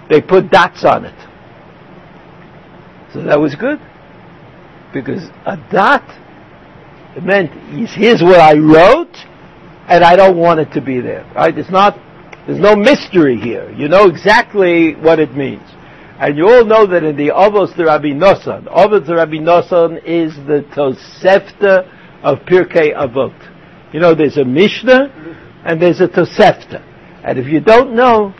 They 0.09 0.21
put 0.21 0.51
dots 0.51 0.85
on 0.85 1.05
it. 1.05 1.15
So 3.13 3.23
that 3.23 3.39
was 3.39 3.55
good. 3.55 3.79
Because 4.93 5.23
a 5.47 5.57
dot 5.71 6.03
meant, 7.23 7.51
here's 7.91 8.23
what 8.23 8.41
I 8.41 8.55
wrote, 8.55 9.17
and 9.89 10.03
I 10.03 10.17
don't 10.17 10.37
want 10.37 10.61
it 10.61 10.73
to 10.73 10.81
be 10.81 11.01
there. 11.01 11.25
Right? 11.35 11.57
It's 11.57 11.71
not, 11.71 11.97
there's 12.47 12.59
no 12.61 12.75
mystery 12.75 13.37
here. 13.37 13.71
You 13.73 13.89
know 13.89 14.09
exactly 14.09 14.95
what 14.97 15.21
it 15.21 15.37
means. 15.37 15.63
And 16.19 16.37
you 16.37 16.49
all 16.49 16.65
know 16.65 16.87
that 16.87 17.05
in 17.05 17.17
the 17.17 17.29
Avos 17.29 17.75
d'Rabbi 17.77 18.15
Nosson, 18.15 18.67
Avos 18.67 19.07
d'Rabbi 19.07 19.41
Nosson 19.41 20.03
is 20.05 20.35
the 20.47 20.65
Tosefta 20.75 21.89
of 22.23 22.41
Pirkei 22.41 22.95
Avot. 22.95 23.35
You 23.93 24.01
know, 24.01 24.15
there's 24.15 24.37
a 24.37 24.45
Mishnah 24.45 25.63
and 25.65 25.81
there's 25.81 26.01
a 26.01 26.09
Tosefta. 26.09 26.83
And 27.25 27.39
if 27.39 27.47
you 27.47 27.61
don't 27.61 27.95
know, 27.95 28.35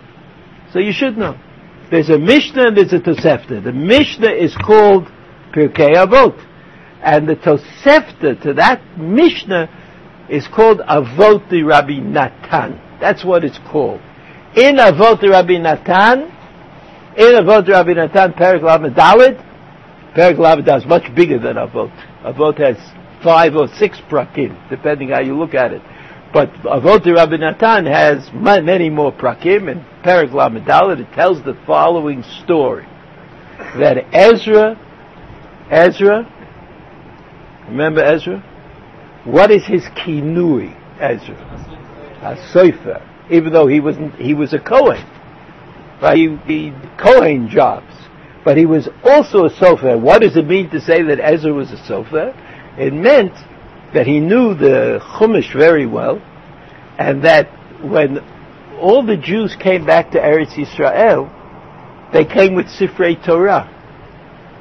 so 0.73 0.79
you 0.79 0.93
should 0.93 1.17
know. 1.17 1.39
There's 1.91 2.09
a 2.09 2.19
Mishnah 2.19 2.69
and 2.69 2.77
there's 2.77 2.93
a 2.93 3.01
Tosefta. 3.01 3.63
The 3.63 3.73
Mishnah 3.73 4.31
is 4.31 4.55
called 4.57 5.09
Pirkei 5.53 5.95
Avot. 5.97 6.47
And 7.03 7.29
the 7.29 7.35
Tosefta 7.37 8.41
to 8.43 8.55
that 8.55 8.99
Mishnah 8.99 9.69
is 10.31 10.47
called 10.47 10.79
Avot 10.81 11.49
d'Rabbi 11.49 12.01
Natan. 12.01 12.81
That's 13.01 13.25
what 13.25 13.45
it's 13.45 13.59
called. 13.71 14.01
In 14.55 14.77
Avot 14.77 15.23
Rabbi 15.23 15.59
Natan, 15.59 16.23
in 17.17 17.35
Avot 17.35 17.67
Rabbi 17.67 17.95
Natan, 17.95 18.33
Perik 18.35 18.63
Lamed 18.63 18.95
Dalit, 18.95 19.45
Perik 20.15 20.39
Lamed 20.39 20.69
is 20.69 20.87
much 20.87 21.13
bigger 21.15 21.39
than 21.39 21.57
Avot. 21.57 21.91
Avot 22.23 22.59
has 22.59 22.77
five 23.23 23.55
or 23.55 23.69
six 23.69 24.01
prakim, 24.09 24.69
depending 24.69 25.11
how 25.11 25.21
you 25.21 25.37
look 25.37 25.55
at 25.55 25.73
it. 25.73 25.83
But 26.33 26.53
Avot 26.63 27.05
Rabbi 27.05 27.37
Natan 27.37 27.87
has 27.87 28.31
many 28.33 28.89
more 28.89 29.13
prakim, 29.13 29.71
and 29.71 29.85
Perik 30.05 30.33
Lamed 30.33 31.01
it 31.01 31.13
tells 31.13 31.43
the 31.45 31.59
following 31.67 32.23
story. 32.45 32.87
That 33.79 33.99
Ezra, 34.13 34.77
Ezra, 35.71 36.25
remember 37.69 38.03
Ezra? 38.03 38.41
What 39.25 39.51
is 39.51 39.67
his 39.67 39.83
kinui, 39.97 40.75
Ezra? 40.99 41.37
A 42.23 42.37
sofer. 42.55 43.07
Even 43.31 43.53
though 43.53 43.67
he 43.67 43.81
wasn't, 43.81 44.15
he 44.15 44.35
was 44.35 44.53
a 44.53 44.59
Kohen. 44.59 45.05
Right? 46.01 46.17
He, 46.17 46.37
he 46.47 46.73
Kohen 46.99 47.49
jobs. 47.49 47.93
But 48.45 48.57
he 48.57 48.67
was 48.67 48.89
also 49.05 49.45
a 49.45 49.51
sofer. 49.51 50.01
What 50.01 50.23
does 50.23 50.37
it 50.37 50.47
mean 50.47 50.71
to 50.71 50.81
say 50.81 51.03
that 51.03 51.21
Ezra 51.21 51.53
was 51.53 51.71
a 51.71 51.77
sofer? 51.77 52.35
It 52.81 52.95
meant 52.95 53.35
that 53.93 54.07
he 54.07 54.21
knew 54.21 54.55
the 54.55 55.01
Chumash 55.03 55.53
very 55.53 55.85
well, 55.85 56.17
and 56.99 57.23
that 57.25 57.47
when 57.83 58.21
all 58.81 59.05
the 59.05 59.19
Jews 59.19 59.55
came 59.55 59.85
back 59.85 60.13
to 60.13 60.19
Eretz 60.19 60.55
Yisrael, 60.55 61.29
they 62.11 62.25
came 62.25 62.55
with 62.55 62.69
Sifrei 62.69 63.23
Torah. 63.23 63.69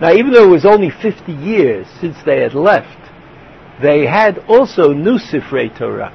Now, 0.01 0.11
even 0.11 0.33
though 0.33 0.43
it 0.43 0.51
was 0.51 0.65
only 0.65 0.89
50 0.89 1.31
years 1.31 1.87
since 2.01 2.17
they 2.25 2.41
had 2.41 2.53
left, 2.53 2.99
they 3.81 4.05
had 4.05 4.39
also 4.49 4.91
new 4.91 5.17
Sifrei 5.17 5.77
Torah. 5.77 6.11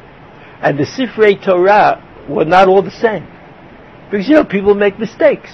And 0.60 0.78
the 0.78 0.84
Sifrei 0.84 1.42
Torah 1.42 2.26
were 2.28 2.44
not 2.44 2.68
all 2.68 2.82
the 2.82 2.90
same. 2.90 3.26
Because, 4.10 4.28
you 4.28 4.34
know, 4.34 4.44
people 4.44 4.74
make 4.74 4.98
mistakes. 4.98 5.50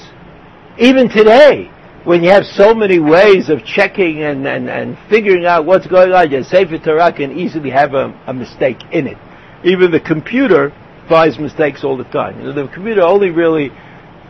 Even 0.79 1.09
today, 1.09 1.71
when 2.05 2.25
you 2.25 2.31
have 2.31 2.45
so 2.45 2.75
many 2.75 2.99
ways 2.99 3.51
of 3.51 3.65
checking 3.65 4.23
and, 4.23 4.47
and, 4.47 4.71
and 4.71 4.99
figuring 5.09 5.45
out 5.45 5.67
what's 5.67 5.87
going 5.87 6.13
on, 6.13 6.31
your 6.31 6.43
Sefer 6.43 6.79
Torah 6.79 7.13
can 7.13 7.39
easily 7.39 7.71
have 7.71 7.95
a, 7.95 8.19
a 8.27 8.33
mistake 8.33 8.79
in 8.91 9.07
it. 9.07 9.19
Even 9.65 9.91
the 9.91 10.01
computer 10.01 10.73
finds 11.09 11.39
mistakes 11.39 11.85
all 11.85 11.97
the 11.97 12.05
time. 12.05 12.39
You 12.39 12.47
know, 12.47 12.67
the 12.67 12.73
computer 12.73 13.03
only 13.03 13.31
really 13.31 13.71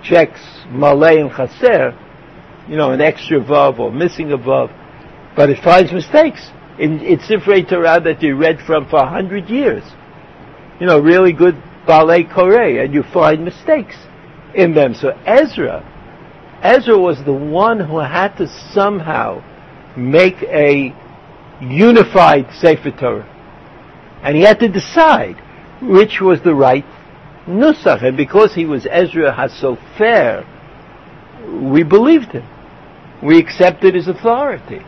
checks 0.02 0.40
Malei 0.68 1.20
and 1.20 1.30
Chaser, 1.30 1.96
you 2.68 2.76
know, 2.76 2.90
an 2.90 3.00
extra 3.00 3.40
vav 3.40 3.78
or 3.78 3.92
missing 3.92 4.32
a 4.32 4.38
vav, 4.38 4.74
but 5.36 5.50
it 5.50 5.62
finds 5.62 5.92
mistakes 5.92 6.50
in, 6.78 7.00
in 7.00 7.18
Sifrei 7.18 7.68
Torah 7.68 8.00
that 8.00 8.22
you 8.22 8.36
read 8.36 8.58
from 8.66 8.88
for 8.88 8.96
a 8.96 9.08
hundred 9.08 9.48
years. 9.48 9.84
You 10.80 10.86
know, 10.86 10.98
really 10.98 11.32
good 11.32 11.54
ba'al 11.86 12.32
koreh, 12.32 12.84
and 12.84 12.94
you 12.94 13.02
find 13.12 13.44
mistakes 13.44 13.96
in 14.54 14.74
them. 14.74 14.94
So 14.94 15.10
Ezra, 15.26 15.84
Ezra 16.62 16.98
was 16.98 17.24
the 17.24 17.32
one 17.32 17.80
who 17.80 17.98
had 17.98 18.36
to 18.36 18.46
somehow 18.72 19.42
make 19.96 20.42
a 20.42 20.94
unified 21.60 22.46
Sefer 22.52 22.90
Torah. 22.90 23.26
And 24.22 24.36
he 24.36 24.42
had 24.42 24.60
to 24.60 24.68
decide 24.68 25.36
which 25.80 26.20
was 26.20 26.42
the 26.42 26.54
right 26.54 26.84
Nusach. 27.46 28.02
And 28.02 28.16
because 28.16 28.54
he 28.54 28.66
was 28.66 28.86
Ezra 28.90 29.32
Hasofer, 29.32 30.44
we 31.72 31.82
believed 31.82 32.32
him. 32.32 32.46
We 33.22 33.38
accepted 33.38 33.94
his 33.94 34.08
authority. 34.08 34.82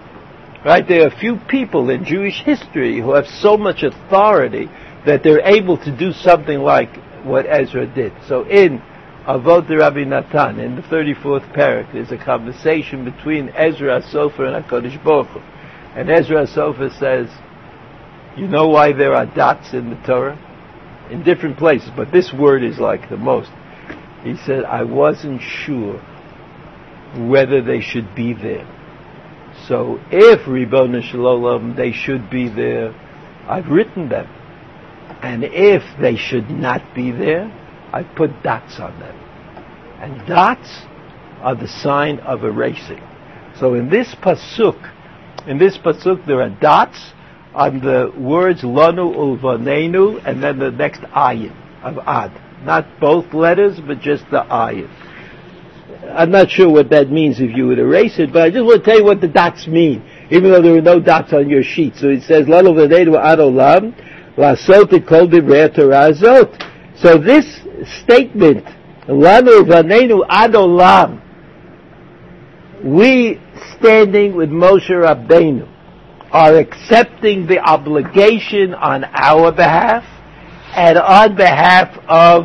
Right? 0.65 0.87
There 0.87 1.07
are 1.07 1.11
few 1.11 1.39
people 1.49 1.91
in 1.91 2.05
Jewish 2.05 2.43
history 2.45 3.01
who 3.01 3.15
have 3.15 3.27
so 3.27 3.57
much 3.57 3.83
authority 3.83 4.69
that 5.07 5.23
they're 5.23 5.41
able 5.41 5.77
to 5.79 5.97
do 5.97 6.13
something 6.13 6.61
like 6.61 6.95
what 7.25 7.47
Ezra 7.47 7.87
did. 7.87 8.13
So 8.29 8.45
in 8.49 8.81
Avot 9.27 9.69
Rabbi 9.69 10.03
Natan, 10.03 10.59
in 10.59 10.75
the 10.75 10.83
34th 10.83 11.55
parak, 11.55 11.93
there's 11.93 12.11
a 12.11 12.19
conversation 12.19 13.05
between 13.05 13.51
Ezra 13.51 14.03
Sofer 14.03 14.53
and 14.53 14.65
HaKadosh 14.65 15.03
Baruch 15.05 15.29
Hu. 15.29 15.39
And 15.95 16.11
Ezra 16.11 16.45
Sofer 16.45 16.91
says, 16.99 17.29
you 18.37 18.49
know 18.49 18.67
why 18.67 18.93
there 18.93 19.15
are 19.15 19.27
dots 19.27 19.75
in 19.75 19.91
the 19.91 19.97
Torah? 20.05 20.37
In 21.09 21.23
different 21.23 21.57
places, 21.57 21.91
but 21.95 22.11
this 22.11 22.33
word 22.33 22.65
is 22.65 22.81
like 22.81 23.11
the 23.11 23.17
most. 23.17 23.51
He 24.25 24.37
said, 24.45 24.65
I 24.65 24.83
wasn't 24.83 25.41
sure 25.41 26.01
whether 27.17 27.63
they 27.63 27.81
should 27.81 28.17
be 28.17 28.33
there. 28.33 28.67
So 29.69 30.01
if 30.11 30.49
Ribbon 30.49 31.01
Shalom, 31.01 31.77
they 31.77 31.93
should 31.93 32.29
be 32.29 32.49
there, 32.49 32.93
I've 33.47 33.69
written 33.69 34.09
them. 34.09 34.27
And 35.23 35.45
if 35.45 35.83
they 36.01 36.17
should 36.17 36.51
not 36.51 36.95
be 36.95 37.13
there, 37.13 37.62
I 37.93 38.03
put 38.03 38.43
dots 38.43 38.81
on 38.81 38.99
them. 38.99 39.17
And 40.01 40.27
dots 40.27 40.69
are 41.41 41.55
the 41.55 41.69
sign 41.69 42.19
of 42.21 42.45
erasing. 42.45 43.03
So 43.59 43.75
in 43.75 43.91
this 43.91 44.15
pasuk, 44.15 44.91
in 45.47 45.59
this 45.59 45.77
pasuk, 45.77 46.27
there 46.27 46.41
are 46.41 46.51
dots 46.51 47.13
on 47.55 47.81
the 47.81 48.13
words 48.17 48.63
lanu 48.63 49.15
ulvanenu 49.15 50.25
and 50.25 50.43
then 50.43 50.59
the 50.59 50.71
next 50.71 51.03
ayin 51.03 51.55
of 51.83 51.99
ad. 52.07 52.33
Not 52.65 52.87
both 53.01 53.35
letters, 53.35 53.79
but 53.87 54.01
just 54.01 54.25
the 54.31 54.43
ayin. 54.43 54.89
I'm 56.15 56.31
not 56.31 56.51
sure 56.51 56.71
what 56.71 56.91
that 56.91 57.11
means 57.11 57.41
if 57.41 57.55
you 57.55 57.67
would 57.67 57.79
erase 57.79 58.19
it, 58.19 58.33
but 58.33 58.43
I 58.43 58.51
just 58.51 58.65
want 58.65 58.85
to 58.85 58.91
tell 58.91 58.99
you 58.99 59.05
what 59.05 59.21
the 59.21 59.29
dots 59.29 59.67
mean, 59.67 60.03
even 60.31 60.51
though 60.51 60.63
there 60.63 60.77
are 60.77 60.83
no 60.83 61.01
dots 61.01 61.33
on 61.33 61.49
your 61.49 61.63
sheet. 61.63 61.97
So 61.97 62.09
it 62.09 62.23
says 62.23 62.47
lanu 62.47 62.75
ulvanenu 62.75 63.19
ad 63.23 63.39
olam 63.39 63.95
lasot 64.37 64.91
the 64.91 66.51
So 66.97 67.19
this 67.19 67.62
statement, 68.03 68.65
lanu 69.09 69.63
ulvanenu 69.63 70.25
ad 70.29 70.53
olam, 70.53 71.21
we 72.85 73.41
standing 73.77 74.35
with 74.35 74.51
Moshe 74.51 74.91
Rabbeinu 74.91 75.69
are 76.33 76.57
accepting 76.57 77.47
the 77.47 77.59
obligation 77.59 78.75
on 78.75 79.05
our 79.05 79.53
behalf 79.53 80.03
and 80.75 80.99
on 80.99 81.37
behalf 81.37 81.97
of 82.09 82.45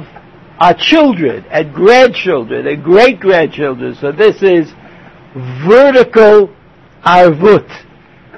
our 0.59 0.73
children 0.77 1.45
and 1.49 1.73
grandchildren 1.73 2.67
and 2.67 2.83
great 2.83 3.19
grandchildren. 3.19 3.95
So 3.95 4.11
this 4.11 4.43
is 4.43 4.71
vertical 5.65 6.53
arvut. 7.03 7.69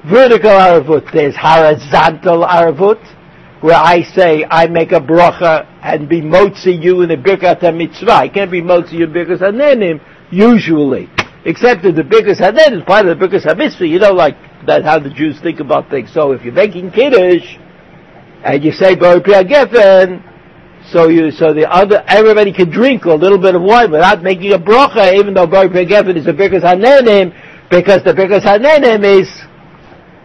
Vertical 0.05 0.51
arvut. 0.51 1.11
There's 1.11 1.35
horizontal 1.35 2.45
arvut 2.45 3.03
where 3.61 3.75
I 3.75 4.03
say 4.03 4.45
I 4.49 4.67
make 4.67 4.91
a 4.91 5.01
bracha 5.01 5.67
and 5.81 6.07
be 6.07 6.21
motzi 6.21 6.81
you 6.81 7.01
in 7.01 7.09
the 7.09 7.17
birkat 7.17 7.61
mitzvah. 7.75 8.13
I 8.13 8.29
can't 8.29 8.49
be 8.49 8.61
motzi 8.61 8.93
you 8.93 9.05
in 9.05 9.11
birkat 9.11 9.39
hanenim 9.39 9.99
usually, 10.31 11.09
except 11.45 11.83
that 11.83 11.95
the 11.95 12.03
birkat 12.03 12.39
hanen 12.39 12.77
is 12.77 12.83
part 12.85 13.05
of 13.05 13.19
the 13.19 13.27
birkat 13.27 13.57
mitzvah. 13.57 13.87
You 13.87 13.99
know, 13.99 14.13
like 14.13 14.37
that 14.65 14.85
how 14.85 14.99
the 14.99 15.09
Jews 15.09 15.39
think 15.41 15.59
about 15.59 15.89
things. 15.89 16.13
So 16.13 16.31
if 16.31 16.43
you're 16.43 16.53
making 16.53 16.91
kiddush 16.91 17.57
and 18.45 18.63
you 18.63 18.71
say 18.71 18.95
bar 18.95 19.19
geffen, 19.19 20.23
so 20.91 21.09
you 21.09 21.29
so 21.31 21.53
the 21.53 21.69
other 21.69 22.01
everybody 22.07 22.53
can 22.53 22.69
drink 22.69 23.03
a 23.03 23.13
little 23.13 23.37
bit 23.37 23.55
of 23.55 23.61
wine 23.61 23.91
without 23.91 24.23
making 24.23 24.53
a 24.53 24.59
bracha, 24.59 25.13
even 25.15 25.33
though 25.33 25.47
bar 25.47 25.67
geffen 25.67 26.15
is 26.15 26.27
a 26.27 26.33
birkat 26.33 26.61
hanenim, 26.61 27.33
because 27.69 28.03
the 28.05 28.13
birkat 28.13 28.41
hanenim 28.41 29.03
is 29.03 29.27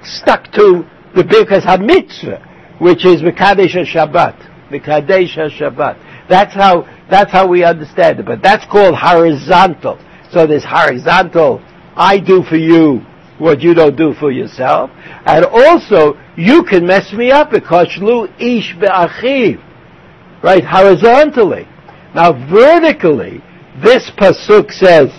stuck 0.05 0.45
to 0.53 0.87
the 1.16 1.24
birkas 1.24 1.62
hamitzvah 1.62 2.54
which 2.79 3.05
is 3.05 3.22
Mekadesh 3.22 3.75
Shabbat. 3.75 4.70
Mekadesh 4.70 5.37
Shabbat. 5.37 6.29
That's 6.29 6.55
how, 6.55 6.83
that's 7.11 7.31
how 7.31 7.47
we 7.49 7.64
understand 7.64 8.20
it. 8.20 8.27
But 8.27 8.43
that's 8.43 8.64
called 8.66 8.95
horizontal. 8.97 9.99
So 10.31 10.47
there's 10.47 10.64
horizontal, 10.64 11.62
I 11.95 12.18
do 12.18 12.43
for 12.43 12.57
you 12.57 13.01
what 13.39 13.61
you 13.61 13.75
don't 13.75 13.97
do 13.97 14.14
for 14.14 14.31
yourself. 14.31 14.91
And 15.27 15.45
also, 15.45 16.14
you 16.37 16.64
can 16.64 16.87
mess 16.87 17.12
me 17.12 17.31
up 17.31 17.51
because 17.51 17.89
Shlu 17.89 18.29
Ish 18.41 18.75
Be'achiv. 18.79 19.62
Right, 20.43 20.64
horizontally. 20.64 21.66
Now 22.14 22.33
vertically, 22.49 23.43
this 23.83 24.11
pasuk 24.11 24.70
says, 24.72 25.11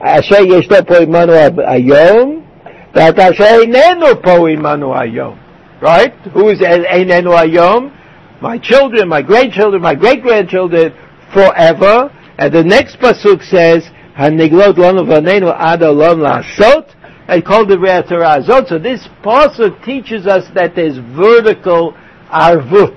Asher 0.00 0.44
yeshto 0.44 0.86
po 0.86 1.04
imanu 1.04 1.52
ayom, 1.64 2.46
that 2.94 3.18
Asher 3.18 3.64
inenu 3.64 4.22
po 4.22 4.44
imanu 4.44 4.94
ayom. 4.94 5.45
Right? 5.80 6.14
Who 6.32 6.48
is 6.48 6.60
Einenu 6.60 7.36
Ayom? 7.36 7.92
My 8.40 8.58
children, 8.58 9.08
my 9.08 9.22
grandchildren, 9.22 9.82
my 9.82 9.94
great-grandchildren, 9.94 10.94
forever. 11.32 12.10
And 12.38 12.52
the 12.52 12.64
next 12.64 12.98
pasuk 12.98 13.42
says, 13.42 13.88
"Haniglot 14.16 14.76
lanu 14.76 15.06
v'anenu 15.06 15.54
ad 15.58 15.80
olam 15.80 16.20
la'asot." 16.20 16.86
I 17.28 17.40
call 17.40 17.66
the 17.66 17.76
Torah 18.08 18.40
azot. 18.40 18.68
So 18.68 18.78
this 18.78 19.08
pasuk 19.22 19.84
teaches 19.84 20.26
us 20.26 20.48
that 20.54 20.74
there's 20.76 20.98
vertical 20.98 21.94
arvut. 22.30 22.96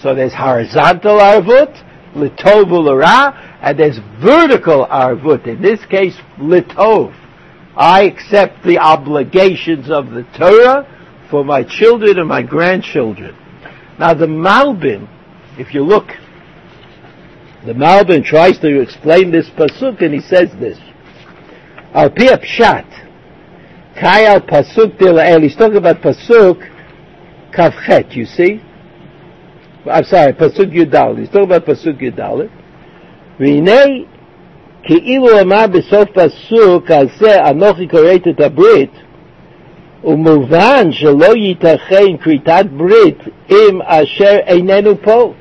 So 0.00 0.14
there's 0.14 0.34
horizontal 0.34 1.18
arvut, 1.18 1.82
litov 2.14 2.66
u'lara, 2.66 3.34
and 3.62 3.78
there's 3.78 3.98
vertical 4.20 4.86
arvut. 4.86 5.46
In 5.46 5.62
this 5.62 5.84
case, 5.86 6.16
litov. 6.38 7.14
I 7.76 8.02
accept 8.02 8.62
the 8.62 8.78
obligations 8.78 9.90
of 9.90 10.10
the 10.10 10.22
Torah, 10.38 10.86
for 11.29 11.43
my 11.43 11.63
children 11.63 12.19
and 12.19 12.27
my 12.27 12.41
grandchildren. 12.41 13.35
Now 13.99 14.13
the 14.13 14.25
Malbim, 14.25 15.07
if 15.57 15.73
you 15.73 15.83
look, 15.83 16.07
the 17.65 17.73
Malbim 17.73 18.23
tries 18.23 18.59
to 18.59 18.81
explain 18.81 19.31
this 19.31 19.49
pasuk 19.49 20.01
and 20.01 20.13
he 20.13 20.21
says 20.21 20.49
this. 20.59 20.79
Al 21.93 22.09
pi 22.09 22.35
pshat, 22.37 22.87
kai 23.99 24.39
pasuk 24.39 24.97
dila'el, 24.97 25.43
he's 25.43 25.55
talking 25.55 25.77
about 25.77 25.97
pasuk 26.01 26.69
kavchet, 27.51 28.15
you 28.15 28.25
see? 28.25 28.61
I'm 29.89 30.03
sorry, 30.03 30.33
pasuk 30.33 30.71
yudal, 30.73 31.19
he's 31.19 31.29
talking 31.29 31.43
about 31.43 31.65
pasuk 31.65 31.99
yudal. 32.01 32.49
והנה 33.39 33.81
כאילו 34.83 35.41
אמר 35.41 35.67
בסוף 35.67 36.09
פסוק 36.09 36.91
על 36.91 37.07
זה 37.17 37.49
אנוכי 37.49 37.87
קוראת 37.87 38.27
את 38.27 38.41
הברית 38.41 38.91
ומובן 40.03 40.91
שלא 40.91 41.35
ייתכן 41.35 42.17
כריתת 42.21 42.65
ברית 42.71 43.17
עם 43.49 43.81
אשר 43.81 44.37
איננו 44.47 45.01
פה. 45.01 45.33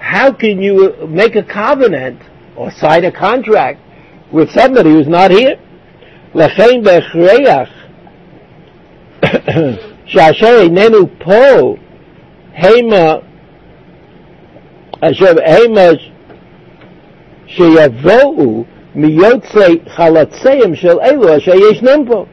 How 0.00 0.30
can 0.30 0.62
you 0.62 0.92
make 1.08 1.36
a 1.36 1.42
covenant 1.42 2.20
or 2.56 2.70
sign 2.70 3.04
a 3.04 3.12
contract 3.12 3.78
with 4.32 4.50
somebody 4.50 4.90
who's 4.90 5.08
not 5.08 5.30
here? 5.30 5.56
לכן 6.34 6.82
בהכרח 6.82 7.68
שאשר 10.06 10.58
איננו 10.62 10.98
פה 11.18 11.76
המה 12.54 13.14
אשר 15.00 15.32
המה 15.46 15.88
שיבואו 17.46 18.64
מיוצאי 18.94 19.78
חלציהם 19.88 20.74
של 20.74 21.00
אלו 21.00 21.36
אשר 21.36 21.54
ישנם 21.54 22.04
פה. 22.06 22.24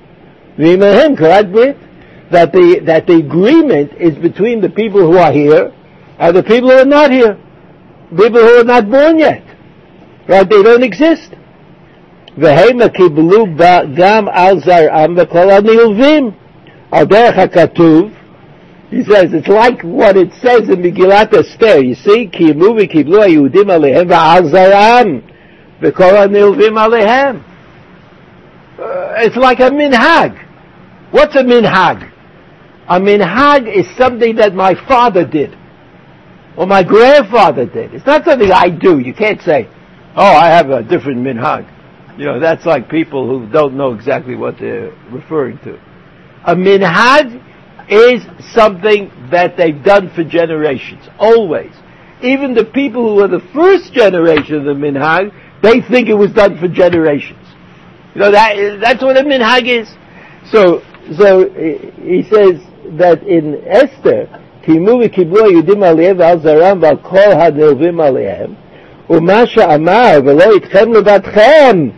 That 2.31 2.51
the, 2.53 2.81
that 2.85 3.05
the 3.05 3.17
agreement 3.17 3.91
is 3.99 4.15
between 4.17 4.61
the 4.61 4.69
people 4.69 5.01
who 5.01 5.17
are 5.17 5.31
here 5.31 5.71
and 6.17 6.35
the 6.35 6.43
people 6.43 6.69
who 6.69 6.77
are 6.77 6.85
not 6.85 7.11
here. 7.11 7.37
People 8.09 8.39
who 8.39 8.59
are 8.61 8.63
not 8.63 8.89
born 8.89 9.19
yet. 9.19 9.43
Right? 10.27 10.49
They 10.49 10.63
don't 10.63 10.83
exist. 10.83 11.35
והמה 12.37 12.89
קיבלו 12.89 13.45
גם 13.95 14.27
על 14.29 14.59
זרעם 14.59 15.15
וכל 15.17 15.49
הנלווים. 15.49 16.31
על 16.91 17.05
דרך 17.05 17.37
הכתוב, 17.37 18.09
he 18.91 19.03
says, 19.03 19.33
it's 19.33 19.47
like 19.47 19.81
what 19.81 20.15
it 20.15 20.31
says 20.41 20.69
in 20.69 20.81
Megillat 20.81 21.33
Esther. 21.33 21.81
You 21.81 21.95
see, 21.95 22.27
קיימו 22.31 22.75
וקיבלו 22.77 23.21
היהודים 23.23 23.69
עליהם 23.69 24.07
ועל 24.09 24.45
זרעם 24.45 25.19
וכל 25.81 26.15
הנלווים 26.15 26.77
עליהם. 26.77 27.35
It's 29.18 29.36
like 29.36 29.60
a 29.60 29.70
minhag. 29.70 30.46
What's 31.10 31.34
a 31.36 31.42
minhag? 31.42 32.10
A 32.88 33.00
minhag 33.00 33.72
is 33.72 33.86
something 33.96 34.36
that 34.36 34.54
my 34.54 34.74
father 34.86 35.26
did. 35.26 35.56
Or 36.56 36.66
my 36.66 36.82
grandfather 36.82 37.66
did. 37.66 37.94
It's 37.94 38.06
not 38.06 38.24
something 38.24 38.50
I 38.50 38.68
do. 38.68 38.98
You 38.98 39.14
can't 39.14 39.40
say, 39.40 39.68
oh, 40.16 40.34
I 40.36 40.48
have 40.48 40.70
a 40.70 40.82
different 40.82 41.18
minhag. 41.18 41.68
You 42.18 42.26
know, 42.26 42.40
that's 42.40 42.66
like 42.66 42.90
people 42.90 43.26
who 43.26 43.50
don't 43.50 43.76
know 43.76 43.94
exactly 43.94 44.34
what 44.34 44.58
they're 44.58 44.90
referring 45.10 45.58
to. 45.58 45.80
A 46.44 46.54
minhag 46.54 47.42
is 47.88 48.22
something 48.52 49.10
that 49.30 49.56
they've 49.56 49.82
done 49.82 50.10
for 50.14 50.24
generations, 50.24 51.08
always. 51.18 51.72
Even 52.22 52.54
the 52.54 52.64
people 52.64 53.14
who 53.14 53.20
are 53.22 53.28
the 53.28 53.46
first 53.54 53.92
generation 53.92 54.56
of 54.56 54.64
the 54.64 54.74
minhag, 54.74 55.32
they 55.62 55.80
think 55.80 56.08
it 56.08 56.14
was 56.14 56.32
done 56.32 56.58
for 56.58 56.68
generations. 56.68 57.39
You 58.13 58.21
know, 58.21 58.31
that, 58.31 58.79
that's 58.81 59.03
what 59.03 59.17
a 59.17 59.23
minhag 59.23 59.67
is. 59.67 59.87
So, 60.51 60.81
so 61.17 61.49
he 62.01 62.23
says 62.23 62.61
that 62.97 63.23
in 63.23 63.61
Esther, 63.67 64.27
קיימו 64.65 64.99
וקיבלו 65.05 65.45
היהודים 65.45 65.83
עליהם 65.83 66.19
ועל 66.19 66.39
זרם 66.39 66.79
ועל 66.81 66.95
כל 67.01 67.31
הנלווים 67.31 67.99
עליהם, 67.99 68.49
ומה 69.09 69.45
שאמר 69.45 70.19
ולא 70.25 70.53
איתכם 70.55 70.93
לבדכם, 70.93 71.89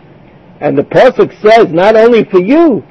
and 0.60 0.76
the 0.78 0.82
Prophet 0.82 1.30
says 1.42 1.72
not 1.72 1.94
only 1.94 2.24
for 2.24 2.40
you, 2.40 2.82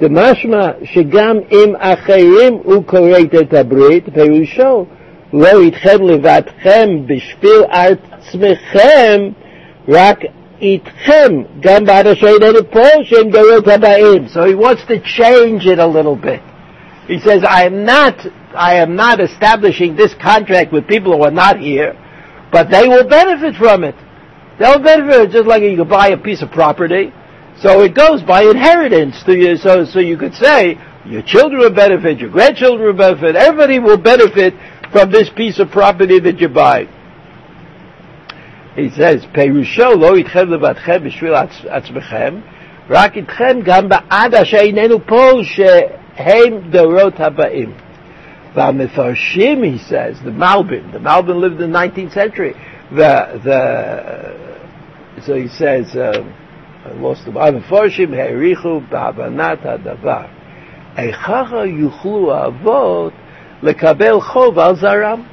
דמשמע 0.00 0.70
שגם 0.84 1.36
אם 1.52 1.74
אחרים 1.78 2.58
הוא 2.62 2.82
כורת 2.86 3.34
את 3.40 3.54
הברית, 3.54 4.04
פירושו 4.14 4.84
לא 5.32 5.60
איתכם 5.60 6.02
לבדכם 6.02 6.88
בשביל 7.06 7.62
עצמכם, 7.70 9.28
רק 9.88 10.20
איתכם 10.60 11.42
גם 11.60 11.84
בעד 11.84 12.06
אשר 12.06 12.26
איננו 12.26 12.70
פה 12.70 12.88
שהם 13.02 13.30
דורות 13.30 13.68
הבאים. 13.68 14.26
So 14.28 14.44
he 14.44 14.54
wants 14.54 14.84
to 14.88 14.98
change 15.00 15.66
it 15.66 15.78
a 15.78 15.86
little 15.86 16.16
bit. 16.16 16.40
He 17.08 17.20
says, 17.20 17.44
I 17.44 17.64
am 17.66 17.84
not, 17.84 18.14
I 18.54 18.76
am 18.76 18.96
not 18.96 19.20
establishing 19.20 19.96
this 19.96 20.14
contract 20.14 20.72
with 20.72 20.88
people 20.88 21.16
who 21.16 21.22
are 21.22 21.30
not 21.30 21.60
here, 21.60 21.94
but 22.50 22.70
they 22.70 22.88
will 22.88 23.06
benefit 23.08 23.54
from 23.56 23.84
it. 23.84 23.94
They'll 24.58 24.80
benefit 24.80 25.30
just 25.30 25.46
like 25.46 25.62
you 25.62 25.76
could 25.76 25.88
buy 25.88 26.08
a 26.08 26.16
piece 26.16 26.42
of 26.42 26.50
property. 26.50 27.12
So 27.58 27.82
it 27.82 27.94
goes 27.94 28.22
by 28.22 28.42
inheritance 28.42 29.22
to 29.24 29.36
you. 29.36 29.56
So, 29.56 29.84
so 29.84 30.00
you 30.00 30.16
could 30.16 30.34
say 30.34 30.78
your 31.04 31.22
children 31.22 31.60
will 31.60 31.74
benefit, 31.74 32.18
your 32.18 32.30
grandchildren 32.30 32.86
will 32.86 32.94
benefit, 32.94 33.36
everybody 33.36 33.78
will 33.78 33.98
benefit 33.98 34.54
from 34.90 35.10
this 35.10 35.30
piece 35.30 35.58
of 35.58 35.70
property 35.70 36.18
that 36.20 36.40
you 36.40 36.48
buy. 36.48 36.88
he 38.75 38.89
says, 38.89 39.25
"Peirusho 39.33 39.95
lo 39.97 40.15
itchem 40.15 40.49
levatchem 40.49 41.03
b'shvil 41.05 41.35
atzbechem, 41.69 42.43
rak 42.89 43.13
itchem 43.13 43.65
gam 43.65 43.89
ba'ad 43.89 44.33
asheinenu 44.33 45.05
pol 45.05 45.43
sheheim 45.43 46.71
dorot 46.71 47.17
habaim." 47.17 47.73
Va'mitharshim, 48.55 49.71
he 49.71 49.77
says, 49.77 50.19
the 50.25 50.31
Malbim. 50.31 50.91
The 50.91 50.99
Malbim 50.99 51.39
lived 51.39 51.55
in 51.55 51.61
the 51.61 51.67
nineteenth 51.67 52.11
century. 52.11 52.53
The 52.91 53.39
the 53.43 55.21
so 55.21 55.35
he 55.35 55.47
says, 55.47 55.95
um, 55.95 56.33
I 56.83 56.91
lost 56.93 57.25
the 57.25 57.31
va'mitharshim 57.31 58.09
heirichu 58.09 58.89
ba'avanat 58.89 59.61
ha'davar. 59.61 60.29
Eichacha 60.97 61.65
yuchlu 61.65 62.31
avot 62.31 63.13
lekabel 63.61 64.21
chov 64.21 64.57
al. 64.57 65.25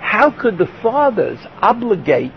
How 0.00 0.30
could 0.30 0.56
the 0.56 0.68
fathers 0.82 1.38
obligate? 1.60 2.32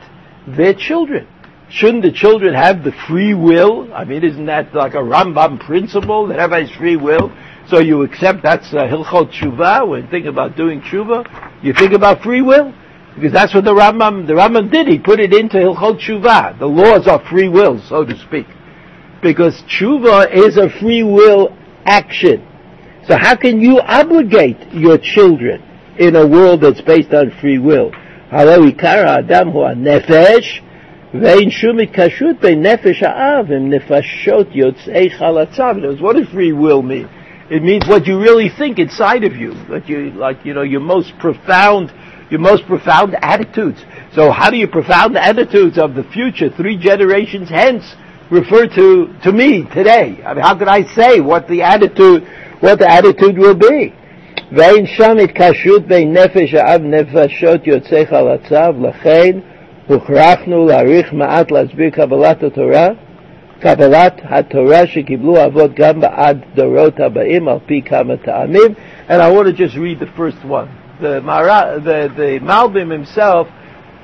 Their 0.55 0.73
children. 0.73 1.27
Shouldn't 1.69 2.03
the 2.03 2.11
children 2.11 2.55
have 2.55 2.83
the 2.83 2.91
free 3.07 3.35
will? 3.35 3.93
I 3.93 4.03
mean, 4.03 4.23
isn't 4.23 4.47
that 4.47 4.73
like 4.73 4.95
a 4.95 4.97
Rambam 4.97 5.59
principle 5.59 6.27
that 6.27 6.39
everybody 6.39 6.67
has 6.67 6.75
free 6.77 6.95
will? 6.95 7.31
So 7.67 7.79
you 7.79 8.01
accept 8.01 8.41
that's 8.41 8.73
uh, 8.73 8.87
Hilchot 8.87 9.31
Tshuva, 9.31 9.87
when 9.87 10.07
think 10.07 10.25
about 10.25 10.57
doing 10.57 10.81
Tshuva, 10.81 11.63
you 11.63 11.73
think 11.73 11.93
about 11.93 12.23
free 12.23 12.41
will? 12.41 12.73
Because 13.13 13.31
that's 13.31 13.53
what 13.53 13.65
the 13.65 13.73
Rambam, 13.73 14.25
the 14.25 14.33
Rambam 14.33 14.71
did, 14.71 14.87
he 14.87 14.97
put 14.97 15.19
it 15.19 15.33
into 15.33 15.57
Hilchot 15.57 15.99
Tshuva. 15.99 16.57
The 16.57 16.65
laws 16.65 17.07
are 17.07 17.23
free 17.29 17.49
will, 17.49 17.79
so 17.87 18.03
to 18.03 18.17
speak. 18.17 18.47
Because 19.21 19.61
Tshuva 19.63 20.33
is 20.33 20.57
a 20.57 20.69
free 20.79 21.03
will 21.03 21.55
action. 21.85 22.47
So 23.07 23.15
how 23.15 23.35
can 23.35 23.61
you 23.61 23.79
obligate 23.79 24.73
your 24.73 24.97
children 24.97 25.61
in 25.99 26.15
a 26.15 26.25
world 26.25 26.61
that's 26.61 26.81
based 26.81 27.13
on 27.13 27.31
free 27.39 27.59
will? 27.59 27.91
הלא 28.30 28.64
עיקר 28.64 29.08
האדם 29.08 29.48
הוא 29.48 29.66
הנפש, 29.66 30.62
ואין 31.20 31.50
שום 31.50 31.78
התקשרות 31.78 32.36
בין 32.40 32.62
נפש 32.62 33.02
האב 33.02 33.52
עם 33.52 33.70
נפשות 33.70 34.48
יוצאי 34.52 35.10
חלציו. 35.10 35.76
What 36.00 36.16
does 36.16 36.28
free 36.34 36.52
will 36.52 36.82
mean? 36.82 37.08
It 37.50 37.62
means 37.62 37.86
what 37.86 38.06
you 38.06 38.18
really 38.18 38.48
think 38.48 38.78
inside 38.78 39.22
of 39.22 39.36
you, 39.36 39.52
like 39.68 39.88
you, 39.88 40.10
like 40.12 40.44
you 40.44 40.54
know, 40.54 40.62
your 40.62 40.80
most 40.80 41.12
profound, 41.18 41.92
your 42.30 42.40
most 42.40 42.66
profound 42.66 43.14
attitudes. 43.20 43.84
So, 44.14 44.30
how 44.32 44.48
do 44.50 44.56
your 44.56 44.68
profound 44.68 45.16
attitudes 45.16 45.76
of 45.78 45.94
the 45.94 46.04
future, 46.04 46.48
three 46.48 46.76
generations 46.78 47.50
hence, 47.50 47.84
refer 48.30 48.66
to 48.78 48.86
to 49.24 49.30
me 49.30 49.50
today? 49.78 50.22
I 50.26 50.34
mean, 50.34 50.42
how 50.42 50.56
could 50.58 50.68
I 50.68 50.82
say 50.98 51.20
what 51.20 51.46
the 51.46 51.62
attitude, 51.62 52.26
what 52.60 52.78
the 52.78 52.88
attitude 52.90 53.36
will 53.36 53.54
be? 53.54 53.92
ואין 54.52 54.86
שם 54.86 55.16
התקשרות 55.24 55.86
בין 55.86 56.12
נפש 56.12 56.54
האב 56.54 56.82
נפשות 56.82 57.66
יוצאי 57.66 58.06
חלציו, 58.06 58.74
לכן 58.82 59.38
הוכרחנו 59.86 60.66
להעריך 60.66 61.12
מעט 61.12 61.50
להסביר 61.50 61.90
קבלת 61.90 62.42
התורה, 62.42 62.88
קבלת 63.60 64.20
התורה 64.24 64.86
שקיבלו 64.86 65.44
אבות 65.44 65.74
גם 65.74 66.00
בעד 66.00 66.38
דורות 66.54 67.00
הבאים 67.00 67.48
על 67.48 67.58
פי 67.66 67.82
כמה 67.82 68.16
טעמים. 68.16 68.74
And 69.08 69.22
I 69.22 69.30
want 69.30 69.46
to 69.46 69.52
just 69.52 69.76
read 69.76 69.98
the 70.00 70.10
first 70.16 70.44
one. 70.44 70.68
The, 71.00 71.20
Mara, 71.20 71.80
the, 71.80 72.08
the 72.16 72.38
Malbim 72.40 72.90
himself 72.90 73.48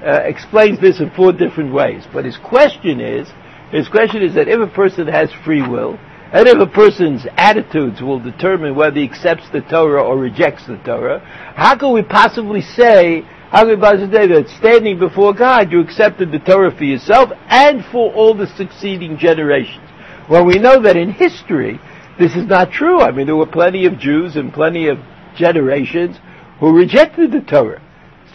uh, 0.05 0.21
explains 0.25 0.81
this 0.81 1.01
in 1.01 1.11
four 1.11 1.33
different 1.33 1.73
ways. 1.73 2.03
But 2.13 2.25
his 2.25 2.37
question 2.37 3.01
is, 3.01 3.29
his 3.71 3.89
question 3.89 4.23
is 4.23 4.35
that 4.35 4.49
if 4.49 4.59
a 4.61 4.73
person 4.73 5.07
has 5.07 5.31
free 5.45 5.63
will, 5.63 5.99
and 6.36 6.50
if 6.50 6.60
a 6.60 6.68
person's 6.68 7.26
attitudes 7.38 8.02
will 8.02 8.20
determine 8.20 8.76
whether 8.76 8.98
he 8.98 9.06
accepts 9.06 9.50
the 9.54 9.62
Torah 9.62 10.04
or 10.04 10.18
rejects 10.18 10.68
the 10.68 10.76
Torah, 10.80 11.22
how 11.56 11.78
can 11.78 11.94
we 11.94 12.02
possibly 12.02 12.60
say, 12.60 13.22
how 13.52 13.62
can 13.62 13.70
we 13.70 13.76
possibly 13.78 14.12
say 14.12 14.28
that 14.28 14.50
standing 14.50 15.00
before 15.00 15.34
God 15.34 15.72
you 15.72 15.80
accepted 15.80 16.34
the 16.34 16.40
Torah 16.40 16.76
for 16.76 16.84
yourself 16.84 17.30
and 17.48 17.86
for 17.86 18.14
all 18.14 18.34
the 18.36 18.48
succeeding 18.48 19.18
generations? 19.18 19.90
Well, 20.30 20.46
we 20.46 20.56
know 20.56 20.82
that 20.82 20.98
in 20.98 21.12
history, 21.12 21.80
this 22.20 22.36
is 22.36 22.46
not 22.48 22.70
true. 22.70 23.00
I 23.00 23.12
mean, 23.12 23.28
there 23.28 23.38
were 23.38 23.46
plenty 23.46 23.86
of 23.86 23.98
Jews 23.98 24.36
and 24.36 24.52
plenty 24.52 24.90
of 24.90 24.98
generations 25.38 26.18
who 26.60 26.76
rejected 26.76 27.32
the 27.32 27.40
Torah. 27.40 27.82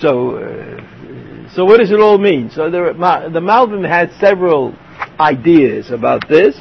So, 0.00 0.36
uh, 0.36 1.50
so 1.54 1.66
what 1.66 1.80
does 1.80 1.90
it 1.90 2.00
all 2.00 2.16
mean? 2.16 2.48
So 2.48 2.70
there, 2.70 2.94
the 2.94 3.40
Malbim 3.40 3.86
has 3.86 4.08
several 4.18 4.74
ideas 5.18 5.90
about 5.90 6.26
this. 6.30 6.58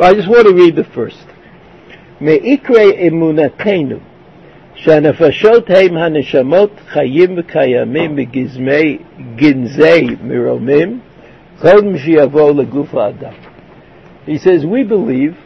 But 0.00 0.04
I 0.10 0.14
just 0.14 0.28
want 0.28 0.46
to 0.46 0.54
read 0.54 0.76
the 0.76 0.84
first. 0.84 1.26
מעיקרי 2.20 3.08
אמונתנו 3.08 3.96
שהנפשות 4.74 5.70
הם 5.70 5.96
הנשמות 5.96 6.70
חיים 6.88 7.34
וקיימים 7.36 8.16
בגזמי 8.16 8.98
גנזי 9.36 10.06
מרומים 10.24 11.00
קודם 11.60 11.98
שיבואו 11.98 12.60
לגוף 12.60 12.94
האדם. 12.94 13.32
He 14.26 14.38
says, 14.38 14.64
we 14.64 14.82
believe, 14.82 15.36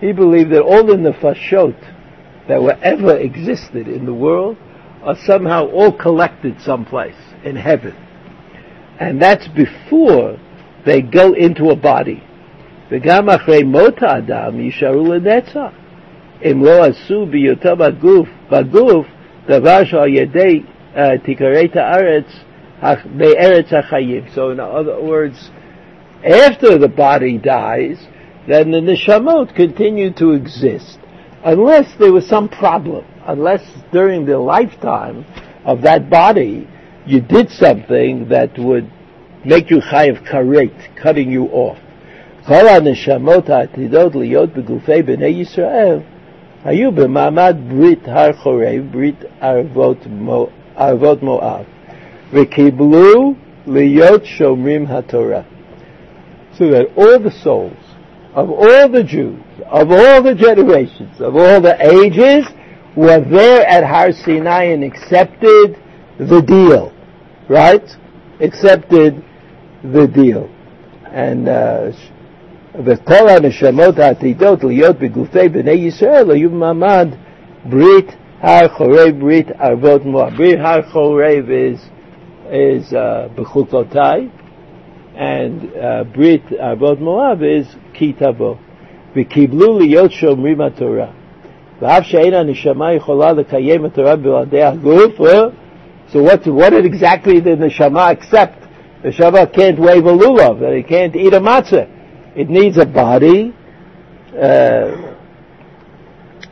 he 0.00 0.12
believed 0.12 0.50
that 0.50 0.62
all 0.62 0.84
the 0.84 0.96
nefashot 0.96 1.76
that 2.48 2.62
were 2.62 2.76
ever 2.82 3.16
existed 3.16 3.88
in 3.88 4.04
the 4.04 4.12
world 4.12 4.56
are 5.02 5.16
somehow 5.26 5.66
all 5.68 5.92
collected 5.92 6.60
someplace 6.60 7.16
in 7.44 7.56
heaven. 7.56 7.94
And 9.00 9.20
that's 9.20 9.48
before 9.48 10.38
they 10.84 11.00
go 11.00 11.32
into 11.32 11.70
a 11.70 11.76
body. 11.76 12.22
וגם 12.90 13.30
אחרי 13.30 13.62
מות 13.62 14.02
האדם 14.02 14.60
יישארו 14.60 15.12
לנצח. 15.14 15.70
אם 16.44 16.64
לא 16.64 16.84
עשו 16.84 17.26
בהיותו 17.26 17.76
בגוף, 17.76 18.28
בגוף 18.50 19.06
דבר 19.48 19.84
שעל 19.84 20.08
ידי 20.08 20.62
uh, 20.94 20.98
תקראת 21.22 21.76
הארץ 21.76 22.44
בארץ 23.16 23.72
החיים. 23.72 24.22
So 24.34 24.50
in 24.50 24.60
other 24.60 25.00
words, 25.00 25.50
after 26.24 26.78
the 26.78 26.88
body 26.88 27.38
dies, 27.38 27.98
then 28.46 28.70
the 28.70 28.80
neshamot 28.80 29.54
continue 29.54 30.12
to 30.14 30.32
exist, 30.32 30.98
unless 31.44 31.94
there 31.98 32.12
was 32.12 32.26
some 32.26 32.48
problem, 32.48 33.04
unless 33.26 33.62
during 33.92 34.26
the 34.26 34.38
lifetime 34.38 35.24
of 35.64 35.82
that 35.82 36.10
body 36.10 36.68
you 37.06 37.20
did 37.20 37.48
something 37.50 38.28
that 38.28 38.58
would 38.58 38.90
make 39.44 39.70
you 39.70 39.78
chayav 39.80 40.26
karet, 40.30 40.76
cutting 41.02 41.30
you 41.30 41.44
off. 41.46 41.78
כל 42.48 42.68
הנשמות 42.68 43.50
העתידות 43.50 44.14
להיות 44.14 44.54
בגופי 44.54 45.02
בני 45.02 45.26
ישראל 45.26 45.98
היו 46.64 46.92
במעמד 46.92 47.56
ברית 47.68 48.08
הר 48.08 48.32
חורב, 48.32 48.82
ברית 48.90 49.24
ערבות, 49.40 50.06
ערבות 50.76 51.22
מואב, 51.22 51.62
וקיבלו 52.32 53.34
להיות 53.66 54.24
שומרים 54.24 54.86
התורה. 54.88 55.40
So 56.58 56.70
that 56.70 56.86
all 56.96 57.18
the 57.18 57.32
souls 57.42 57.84
of 58.34 58.50
all 58.50 58.88
the 58.88 59.04
Jews, 59.04 59.40
of 59.70 59.90
all 59.90 60.22
the 60.22 60.34
generations, 60.34 61.20
of 61.20 61.36
all 61.36 61.60
the 61.60 61.76
ages, 61.80 62.44
were 62.96 63.20
there 63.20 63.66
at 63.66 63.84
Har 63.84 64.12
Sinai 64.12 64.64
and 64.64 64.84
accepted 64.84 65.76
the 66.18 66.42
deal, 66.42 66.92
right? 67.48 67.88
Accepted 68.40 69.24
the 69.82 70.06
deal. 70.06 70.50
And 71.06 71.48
uh, 71.48 71.92
וכל 72.84 73.28
הנשמות 73.28 73.98
העתידות 73.98 74.64
להיות 74.64 74.98
בגופי 74.98 75.48
בני 75.48 75.70
ישראל 75.70 76.30
היו 76.30 76.50
במעמד 76.50 77.08
ברית 77.64 78.16
הר 78.40 78.68
חורב, 78.68 79.10
ברית 79.18 79.50
ערבות 79.58 80.04
מואב. 80.04 80.32
ברית 80.36 80.58
הר 80.60 80.82
חורב 80.82 81.44
is, 81.48 81.78
is 82.50 82.92
uh, 82.92 82.96
בחוקותיי, 83.40 84.28
and 85.16 85.18
uh, 85.18 85.78
ברית 86.16 86.52
ערבות 86.58 87.00
מואב 87.00 87.38
is 87.42 87.76
כי 87.92 88.12
תבוא. 88.12 88.54
וקיבלו 89.16 89.78
להיות 89.78 90.12
שומרים 90.12 90.60
התורה. 90.60 91.06
ואף 91.82 92.04
שאין 92.04 92.34
הנשמה 92.34 92.92
יכולה 92.92 93.32
לקיים 93.32 93.84
התורה 93.84 94.16
בלעדי 94.16 94.62
הגוף, 94.62 95.20
so 96.12 96.22
what, 96.22 96.46
what 96.46 96.70
did 96.70 96.84
exactly 96.84 97.40
the 97.40 97.56
neshama 97.56 98.10
accept? 98.10 98.62
The 99.02 99.08
neshama 99.08 99.52
can't 99.52 99.78
wave 99.78 100.04
a 100.04 100.12
lulav, 100.12 100.62
and 100.62 100.76
he 100.76 100.82
can't 100.82 101.16
eat 101.16 101.32
a 101.32 101.40
matzah. 101.40 101.86
It 102.36 102.48
needs 102.50 102.78
a 102.78 102.86
body. 102.96 103.50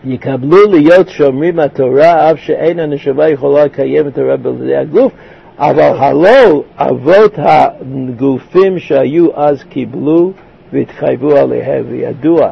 יקבלו 0.04 0.70
להיות 0.70 1.08
שומרים 1.08 1.58
התורה, 1.58 2.30
אף 2.30 2.38
שאין 2.38 2.80
הנשמה 2.80 3.28
יכולה 3.28 3.64
לקיים 3.64 4.08
את 4.08 4.12
התורה 4.12 4.36
בלעדי 4.36 4.76
הגוף, 4.76 5.12
אבל 5.58 5.92
הלא 5.98 6.62
אבות 6.76 7.34
הגופים 7.38 8.78
שהיו 8.78 9.26
אז 9.34 9.62
קיבלו 9.62 10.32
והתחייבו 10.72 11.36
עליהם, 11.36 11.84
וידוע 11.88 12.50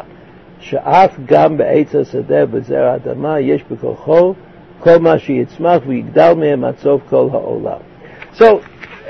שאף 0.60 1.16
גם 1.26 1.56
בעץ 1.56 1.94
השדה 1.94 2.46
בזרע 2.46 2.90
האדמה 2.90 3.40
יש 3.40 3.64
בכוחו 3.70 4.34
כל 4.80 4.98
מה 4.98 5.18
שיצמח 5.18 5.82
ויגדל 5.86 6.32
מהם 6.36 6.64
עד 6.64 6.74
סוף 6.78 7.02
כל 7.08 7.26
העולם. 7.32 7.78
So, 8.34 8.44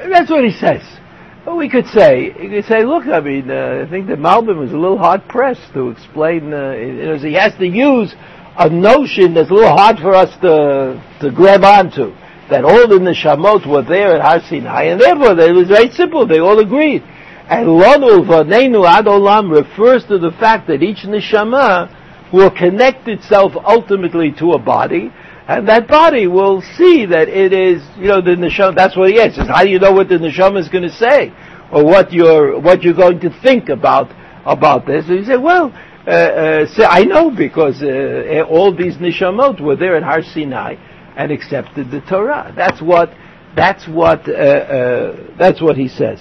that's 0.04 0.30
what 0.30 0.44
he 0.44 0.52
says. 0.60 1.00
Well, 1.45 1.57
we 1.57 1.69
could 1.69 1.85
say, 1.85 2.33
you 2.41 2.49
could 2.49 2.65
say, 2.65 2.83
look, 2.83 3.05
I 3.05 3.19
mean, 3.19 3.51
uh, 3.51 3.83
I 3.85 3.87
think 3.87 4.07
that 4.07 4.17
Malbim 4.17 4.57
was 4.57 4.71
a 4.71 4.77
little 4.77 4.97
hard 4.97 5.27
pressed 5.27 5.73
to 5.75 5.89
explain, 5.89 6.51
uh, 6.51 6.71
you 6.71 7.05
know, 7.05 7.17
he 7.19 7.33
has 7.33 7.53
to 7.59 7.67
use 7.67 8.15
a 8.57 8.67
notion 8.67 9.35
that's 9.35 9.51
a 9.51 9.53
little 9.53 9.77
hard 9.77 9.99
for 9.99 10.15
us 10.15 10.35
to, 10.41 10.99
to 11.21 11.31
grab 11.31 11.63
onto. 11.63 12.15
That 12.49 12.65
all 12.65 12.87
the 12.87 12.97
neshamot 12.97 13.67
were 13.69 13.83
there 13.83 14.15
at 14.15 14.21
Har 14.21 14.39
Sinai, 14.49 14.85
and 14.85 14.99
therefore 14.99 15.39
it 15.39 15.53
was 15.53 15.67
very 15.67 15.91
simple, 15.91 16.25
they 16.25 16.39
all 16.39 16.57
agreed. 16.57 17.03
And 17.47 17.67
Lonu 17.67 18.25
Vanenu 18.25 18.89
Ad 18.89 19.05
Olam 19.05 19.51
refers 19.51 20.03
to 20.05 20.17
the 20.17 20.31
fact 20.39 20.67
that 20.67 20.81
each 20.81 21.05
neshama 21.05 22.33
will 22.33 22.49
connect 22.49 23.07
itself 23.07 23.53
ultimately 23.55 24.31
to 24.39 24.53
a 24.53 24.59
body, 24.59 25.13
and 25.47 25.67
that 25.67 25.87
body 25.87 26.25
will 26.27 26.61
see 26.61 27.05
that 27.05 27.29
it 27.29 27.53
is, 27.53 27.83
you 27.97 28.07
know, 28.07 28.21
the 28.21 28.31
neshama. 28.31 28.75
That's 28.75 28.97
what 28.97 29.11
he 29.11 29.19
asks. 29.19 29.37
How 29.37 29.63
do 29.63 29.69
you 29.69 29.79
know 29.79 29.91
what 29.91 30.09
the 30.09 30.15
neshama 30.15 30.59
is 30.59 30.69
going 30.69 30.83
to 30.83 30.93
say, 30.93 31.31
or 31.71 31.85
what 31.85 32.11
you're 32.11 32.59
what 32.59 32.81
you're 32.81 32.95
going 32.95 33.19
to 33.19 33.29
think 33.41 33.69
about 33.69 34.11
about 34.45 34.87
this? 34.87 35.05
And 35.07 35.19
he 35.19 35.25
said, 35.25 35.41
well, 35.41 35.71
uh, 36.07 36.09
uh, 36.09 36.65
so 36.67 36.83
I 36.85 37.03
know 37.03 37.29
because 37.29 37.81
uh, 37.83 38.43
all 38.49 38.75
these 38.75 38.97
neshamot 38.97 39.61
were 39.61 39.75
there 39.75 39.95
at 39.95 40.03
Har 40.03 40.23
Sinai 40.23 40.75
and 41.15 41.31
accepted 41.31 41.91
the 41.91 42.01
Torah. 42.01 42.51
That's 42.55 42.81
what 42.81 43.13
that's 43.55 43.87
what 43.87 44.27
uh, 44.27 44.33
uh, 44.33 45.37
that's 45.37 45.61
what 45.61 45.77
he 45.77 45.87
says. 45.87 46.19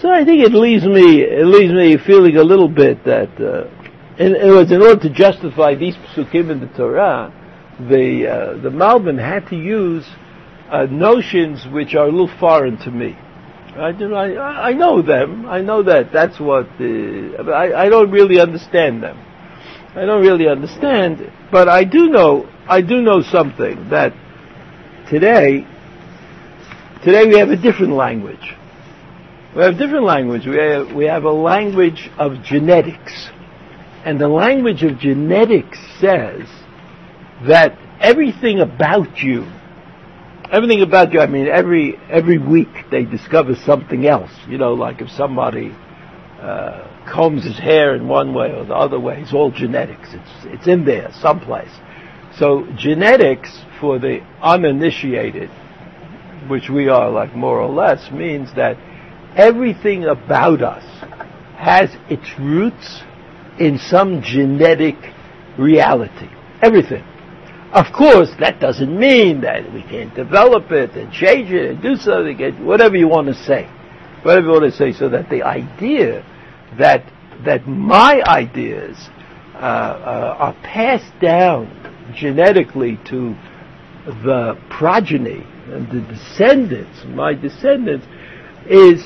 So 0.00 0.10
I 0.10 0.24
think 0.24 0.44
it 0.44 0.52
leaves 0.52 0.84
me 0.84 1.22
it 1.22 1.46
leaves 1.46 1.72
me 1.72 1.96
feeling 1.96 2.36
a 2.36 2.42
little 2.42 2.68
bit 2.68 3.04
that 3.04 3.30
uh, 3.40 3.68
in, 4.18 4.34
in, 4.34 4.72
in 4.72 4.82
order 4.82 5.00
to 5.00 5.10
justify 5.10 5.76
these 5.76 5.94
psukim 5.94 6.50
in 6.50 6.60
the 6.60 6.68
Torah, 6.76 7.32
the 7.88 8.26
uh, 8.28 8.62
the 8.62 8.70
Malbim 8.70 9.18
had 9.18 9.48
to 9.48 9.56
use 9.56 10.06
uh, 10.70 10.86
notions 10.90 11.66
which 11.72 11.94
are 11.94 12.06
a 12.06 12.10
little 12.10 12.30
foreign 12.38 12.76
to 12.78 12.90
me. 12.90 13.16
I, 13.76 13.92
do, 13.92 14.14
I, 14.14 14.70
I 14.70 14.72
know 14.72 15.00
them. 15.00 15.46
I 15.46 15.60
know 15.60 15.82
that. 15.82 16.12
That's 16.12 16.38
what. 16.38 16.66
Uh, 16.80 17.50
I, 17.50 17.86
I 17.86 17.88
don't 17.88 18.10
really 18.10 18.40
understand 18.40 19.02
them. 19.02 19.18
I 19.94 20.04
don't 20.04 20.22
really 20.22 20.48
understand, 20.48 21.32
but 21.50 21.68
I 21.68 21.84
do 21.84 22.08
know. 22.08 22.48
I 22.68 22.80
do 22.82 23.00
know 23.00 23.22
something 23.22 23.90
that 23.90 24.12
today. 25.08 25.66
Today 27.02 27.26
we 27.26 27.38
have 27.38 27.48
a 27.48 27.56
different 27.56 27.94
language. 27.94 28.54
We 29.56 29.62
have 29.62 29.74
a 29.74 29.78
different 29.78 30.04
language. 30.04 30.46
We 30.46 30.56
have, 30.58 30.92
we 30.92 31.06
have 31.06 31.24
a 31.24 31.32
language 31.32 32.10
of 32.18 32.42
genetics. 32.44 33.30
And 34.04 34.20
the 34.20 34.28
language 34.28 34.82
of 34.84 34.98
genetics 34.98 35.78
says 35.98 36.46
that 37.46 37.78
everything 38.00 38.60
about 38.60 39.18
you, 39.18 39.46
everything 40.50 40.82
about 40.82 41.12
you, 41.12 41.20
I 41.20 41.26
mean, 41.26 41.46
every, 41.46 41.96
every 42.08 42.38
week 42.38 42.68
they 42.90 43.04
discover 43.04 43.54
something 43.54 44.06
else. 44.06 44.30
You 44.48 44.58
know, 44.58 44.74
like 44.74 45.00
if 45.00 45.10
somebody 45.10 45.74
uh, 46.40 47.04
combs 47.10 47.44
his 47.44 47.58
hair 47.58 47.94
in 47.94 48.08
one 48.08 48.34
way 48.34 48.52
or 48.52 48.64
the 48.64 48.74
other 48.74 48.98
way, 48.98 49.20
it's 49.20 49.32
all 49.32 49.50
genetics. 49.50 50.08
It's, 50.12 50.30
it's 50.44 50.66
in 50.66 50.84
there 50.84 51.10
someplace. 51.20 51.72
So 52.38 52.66
genetics 52.76 53.58
for 53.80 53.98
the 53.98 54.20
uninitiated, 54.40 55.50
which 56.48 56.68
we 56.68 56.88
are 56.88 57.10
like 57.10 57.34
more 57.34 57.60
or 57.60 57.70
less, 57.70 58.10
means 58.10 58.54
that 58.54 58.76
everything 59.36 60.04
about 60.04 60.62
us 60.62 60.84
has 61.56 61.90
its 62.08 62.38
roots 62.38 63.02
in 63.58 63.78
some 63.78 64.22
genetic 64.22 64.96
reality. 65.58 66.28
Everything. 66.62 67.04
Of 67.72 67.92
course, 67.92 68.30
that 68.40 68.58
doesn't 68.58 68.98
mean 68.98 69.42
that 69.42 69.72
we 69.72 69.82
can't 69.82 70.12
develop 70.14 70.72
it 70.72 70.90
and 70.96 71.12
change 71.12 71.52
it 71.52 71.70
and 71.70 71.82
do 71.82 71.94
something, 71.94 72.64
whatever 72.66 72.96
you 72.96 73.06
want 73.06 73.28
to 73.28 73.34
say. 73.34 73.70
Whatever 74.22 74.46
you 74.46 74.52
want 74.52 74.72
to 74.72 74.76
say, 74.76 74.92
so 74.92 75.08
that 75.10 75.30
the 75.30 75.44
idea 75.44 76.26
that, 76.78 77.04
that 77.44 77.68
my 77.68 78.22
ideas 78.26 78.96
uh, 79.54 79.58
uh, 79.58 80.36
are 80.38 80.54
passed 80.64 81.12
down 81.20 81.68
genetically 82.16 82.98
to 83.06 83.36
the 84.04 84.58
progeny 84.68 85.46
and 85.66 85.86
the 85.90 86.00
descendants, 86.12 87.04
my 87.06 87.34
descendants, 87.34 88.06
is, 88.66 89.04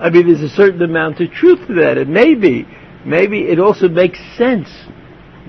I 0.00 0.10
mean, 0.10 0.26
there's 0.26 0.42
a 0.42 0.48
certain 0.48 0.82
amount 0.82 1.20
of 1.20 1.30
truth 1.30 1.66
to 1.68 1.74
that. 1.74 1.96
And 1.96 2.12
maybe 2.12 2.66
maybe 3.04 3.42
it 3.42 3.60
also 3.60 3.88
makes 3.88 4.18
sense 4.36 4.68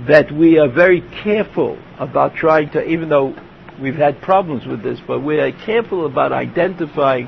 that 0.08 0.32
we 0.32 0.60
are 0.60 0.70
very 0.70 1.02
careful 1.24 1.78
about 1.98 2.36
trying 2.36 2.70
to, 2.72 2.84
even 2.86 3.10
though 3.10 3.36
we've 3.82 3.96
had 3.96 4.22
problems 4.22 4.66
with 4.66 4.84
this, 4.84 5.00
but 5.08 5.22
we 5.22 5.39
are 5.39 5.52
careful 5.52 6.06
about 6.06 6.32
identifying 6.32 7.28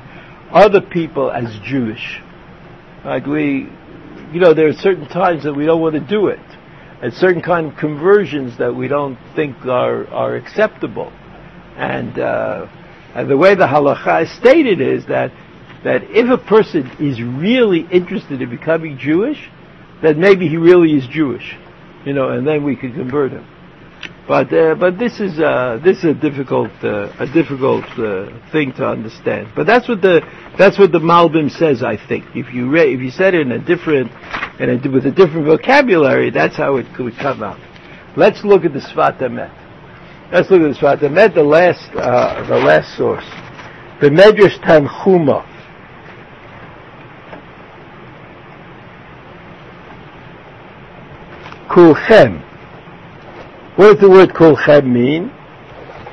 other 0.50 0.80
people 0.80 1.30
as 1.30 1.58
Jewish. 1.64 2.20
Like 3.04 3.26
we, 3.26 3.68
you 4.32 4.40
know, 4.40 4.54
there 4.54 4.68
are 4.68 4.74
certain 4.74 5.08
times 5.08 5.44
that 5.44 5.54
we 5.54 5.64
don't 5.64 5.80
want 5.80 5.94
to 5.94 6.00
do 6.00 6.28
it, 6.28 6.40
and 7.02 7.12
certain 7.14 7.42
kind 7.42 7.66
of 7.72 7.78
conversions 7.78 8.58
that 8.58 8.74
we 8.74 8.88
don't 8.88 9.18
think 9.34 9.56
are 9.64 10.06
are 10.08 10.36
acceptable, 10.36 11.10
and 11.76 12.18
uh, 12.18 12.66
and 13.14 13.30
the 13.30 13.36
way 13.36 13.54
the 13.54 13.66
halacha 13.66 14.24
is 14.24 14.36
stated 14.36 14.80
is 14.80 15.06
that 15.06 15.32
that 15.84 16.02
if 16.04 16.28
a 16.28 16.44
person 16.44 16.90
is 16.98 17.22
really 17.22 17.86
interested 17.90 18.42
in 18.42 18.50
becoming 18.50 18.98
Jewish, 18.98 19.48
that 20.02 20.16
maybe 20.16 20.48
he 20.48 20.56
really 20.56 20.92
is 20.92 21.06
Jewish, 21.06 21.56
you 22.04 22.12
know, 22.12 22.30
and 22.30 22.46
then 22.46 22.64
we 22.64 22.76
could 22.76 22.94
convert 22.94 23.32
him. 23.32 23.46
But 24.28 24.52
uh, 24.52 24.74
but 24.74 24.98
this 24.98 25.20
is 25.20 25.40
uh, 25.40 25.80
this 25.82 25.98
is 25.98 26.04
a 26.04 26.14
difficult 26.14 26.70
uh, 26.84 27.10
a 27.18 27.26
difficult 27.32 27.86
uh, 27.98 28.28
thing 28.52 28.72
to 28.74 28.86
understand. 28.86 29.48
But 29.56 29.66
that's 29.66 29.88
what 29.88 30.02
the 30.02 30.20
that's 30.58 30.78
what 30.78 30.92
the 30.92 30.98
Malbim 30.98 31.50
says. 31.50 31.82
I 31.82 31.96
think 31.96 32.26
if 32.34 32.52
you 32.52 32.70
re- 32.70 32.92
if 32.92 33.00
you 33.00 33.10
said 33.10 33.34
it 33.34 33.40
in 33.40 33.52
a 33.52 33.58
different 33.58 34.12
in 34.60 34.68
a, 34.68 34.90
with 34.90 35.06
a 35.06 35.10
different 35.10 35.46
vocabulary, 35.46 36.30
that's 36.30 36.56
how 36.56 36.76
it 36.76 36.86
could 36.94 37.16
come 37.16 37.42
out. 37.42 37.58
Let's 38.18 38.44
look 38.44 38.66
at 38.66 38.74
the 38.74 38.80
Sfat. 38.80 39.18
Let's 40.30 40.50
look 40.50 40.60
at 40.60 40.74
the 40.74 40.78
Sfat 40.78 41.34
the 41.34 41.42
last 41.42 41.88
uh, 41.96 42.46
the 42.46 42.58
last 42.58 42.98
source, 42.98 43.24
the 44.02 44.10
Medrash 44.10 44.60
Tanchuma. 44.60 45.57
Kulchem. 51.68 52.44
What 53.76 53.92
does 53.92 54.00
the 54.00 54.10
word 54.10 54.30
kulchem 54.30 54.86
mean? 54.86 55.30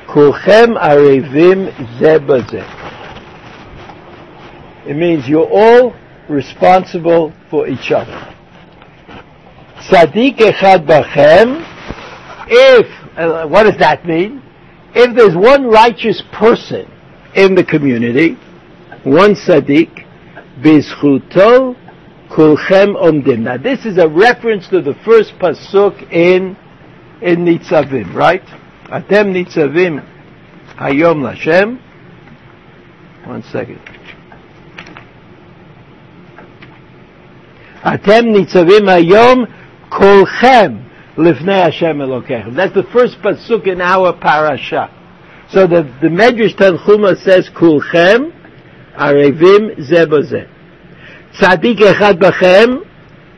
Kulchem 0.07 0.77
arevim 0.79 1.71
zebazeh. 1.97 2.83
It 4.87 4.95
means 4.95 5.27
you're 5.27 5.49
all 5.49 5.95
responsible 6.29 7.33
for 7.49 7.67
each 7.67 7.91
other. 7.91 8.33
Sadiq 9.89 10.37
echad 10.37 10.85
bachem, 10.85 11.63
if, 12.47 13.17
uh, 13.17 13.47
what 13.47 13.63
does 13.63 13.77
that 13.79 14.05
mean? 14.05 14.41
If 14.93 15.15
there's 15.15 15.35
one 15.35 15.65
righteous 15.65 16.21
person 16.31 16.89
in 17.35 17.55
the 17.55 17.63
community, 17.63 18.37
one 19.03 19.35
Sadiq, 19.35 20.05
bizchuto 20.61 21.75
Kulchem 22.35 22.97
omdim. 22.97 23.39
Now 23.39 23.55
this 23.55 23.85
is 23.85 23.97
a 23.97 24.09
reference 24.09 24.67
to 24.67 24.81
the 24.81 24.93
first 25.05 25.39
pasuk 25.39 26.11
in 26.11 26.57
in 27.21 27.45
Nitzavim, 27.45 28.13
right? 28.13 28.43
Atem 28.87 29.31
Nitzavim 29.31 30.05
Hayom 30.75 31.23
Lashem. 31.23 31.79
One 33.25 33.41
second. 33.43 33.79
Atem 37.85 38.35
Nitzavim 38.35 38.83
Hayom 38.83 39.45
Kolchem 39.89 40.89
Lifnei 41.15 41.63
Hashem 41.63 41.99
Elokechem. 41.99 42.53
That's 42.53 42.73
the 42.73 42.83
first 42.91 43.17
pasuk 43.21 43.65
in 43.65 43.79
our 43.79 44.11
parasha. 44.11 44.91
So 45.51 45.67
the, 45.67 45.83
the 46.01 46.09
Medrash 46.09 46.55
Tanchuma 46.57 47.15
says 47.23 47.49
Kulchem 47.49 48.33
Arevim 48.97 49.77
Zebozeh. 49.89 50.54
Tzaddik 51.39 51.79
echad 51.79 52.19
b'chem, 52.19 52.85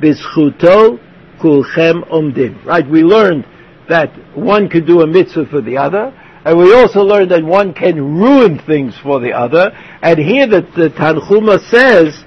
b'schuto 0.02 1.00
kulchem 1.42 2.08
omdim. 2.10 2.64
Right, 2.66 2.88
we 2.88 3.04
learned 3.04 3.46
that 3.90 4.12
one 4.36 4.70
can 4.70 4.86
do 4.86 5.02
a 5.02 5.08
mitzvah 5.08 5.46
for 5.48 5.62
the 5.62 5.78
other, 5.78 6.14
and 6.46 6.58
we 6.58 6.74
also 6.74 7.02
learned 7.02 7.32
that 7.32 7.44
one 7.44 7.74
can 7.74 8.20
ruin 8.20 8.60
things 8.60 8.96
for 9.02 9.20
the 9.20 9.34
other, 9.34 9.72
and 10.02 10.20
here 10.20 10.48
that 10.48 10.74
the 10.76 10.90
Tanchuma 10.90 11.60
says 11.70 12.24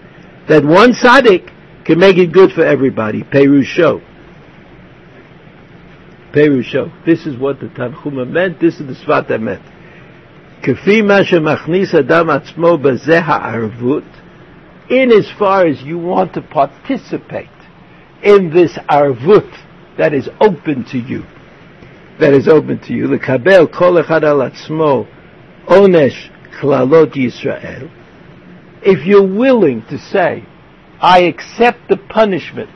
that 0.49 0.65
one 0.65 0.93
tzaddik 0.93 1.85
can 1.85 1.99
make 1.99 2.19
it 2.19 2.33
good 2.33 2.53
for 2.53 2.65
everybody. 2.65 3.23
Perusho. 3.23 4.03
Perusho. 6.33 7.05
This 7.07 7.27
is 7.27 7.39
what 7.39 7.61
the 7.61 7.67
Tanchuma 7.67 8.29
meant, 8.29 8.61
this 8.61 8.81
is 8.81 8.87
the 8.87 8.95
Sfat 8.95 9.29
Emet. 9.29 9.63
כפי 10.63 11.03
מה 11.03 11.25
שמכניס 11.25 11.95
אדם 11.95 12.31
עצמו 12.31 12.79
בזה 12.79 13.21
הערבות, 13.21 14.05
in 14.90 15.12
as 15.12 15.32
far 15.38 15.66
as 15.66 15.82
you 15.82 15.98
want 15.98 16.34
to 16.34 16.42
participate 16.42 17.50
in 18.24 18.52
this 18.52 18.78
arvut 18.90 19.52
that 19.98 20.14
is 20.14 20.30
open 20.40 20.86
to 20.86 20.98
you. 20.98 21.24
That 22.20 22.34
is 22.34 22.48
open 22.48 22.80
to 22.82 22.94
you. 22.94 23.08
L'kabel 23.08 23.68
kol 23.68 24.02
echad 24.02 24.24
al 24.24 24.40
atzmo 24.50 25.08
onesh 25.68 26.32
klalot 26.60 27.14
Yisrael. 27.14 27.92
If 28.82 29.06
you're 29.06 29.28
willing 29.28 29.84
to 29.90 29.98
say, 29.98 30.46
I 31.02 31.24
accept 31.24 31.90
the 31.90 31.98
punishment 31.98 32.70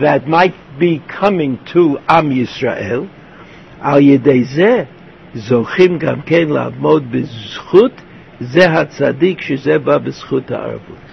that 0.00 0.26
might 0.26 0.54
be 0.78 1.00
coming 1.00 1.58
to 1.72 1.98
Am 2.08 2.30
Yisrael, 2.30 3.10
al 3.80 4.00
yedei 4.00 4.44
zeh 4.44 4.88
zochim 5.34 6.00
gam 6.00 6.22
ken 6.22 6.48
לעמוד 6.48 7.12
בזכות 7.12 7.92
זה 8.40 8.70
הצדיק 8.70 9.40
שזה 9.40 9.78
בא 9.78 9.98
בזכות 9.98 10.50
הערבות. 10.50 11.05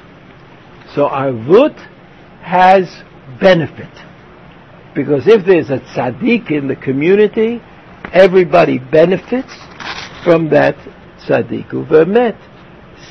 So 0.94 1.08
arvut 1.08 1.76
has 2.42 2.88
benefit. 3.40 3.90
Because 4.94 5.26
if 5.26 5.44
there's 5.44 5.70
a 5.70 5.80
tzaddik 5.80 6.52
in 6.52 6.68
the 6.68 6.76
community, 6.76 7.60
everybody 8.12 8.78
benefits 8.78 9.52
from 10.22 10.50
that 10.50 10.76
tzaddik. 11.26 11.70
Uvermet, 11.72 12.38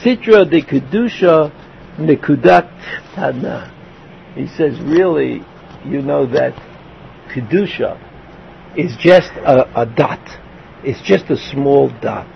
sitra 0.01 0.49
de 0.49 0.61
kedusha 0.61 1.51
nekudat 1.97 2.71
tana. 3.15 3.69
He 4.35 4.47
says, 4.47 4.79
really, 4.79 5.41
you 5.85 6.01
know 6.01 6.25
that 6.27 6.53
kedusha 7.35 7.99
is 8.77 8.95
just 8.97 9.31
a, 9.45 9.81
a 9.81 9.85
dot. 9.85 10.25
It's 10.85 11.01
just 11.01 11.29
a 11.29 11.37
small 11.51 11.89
dot. 12.01 12.27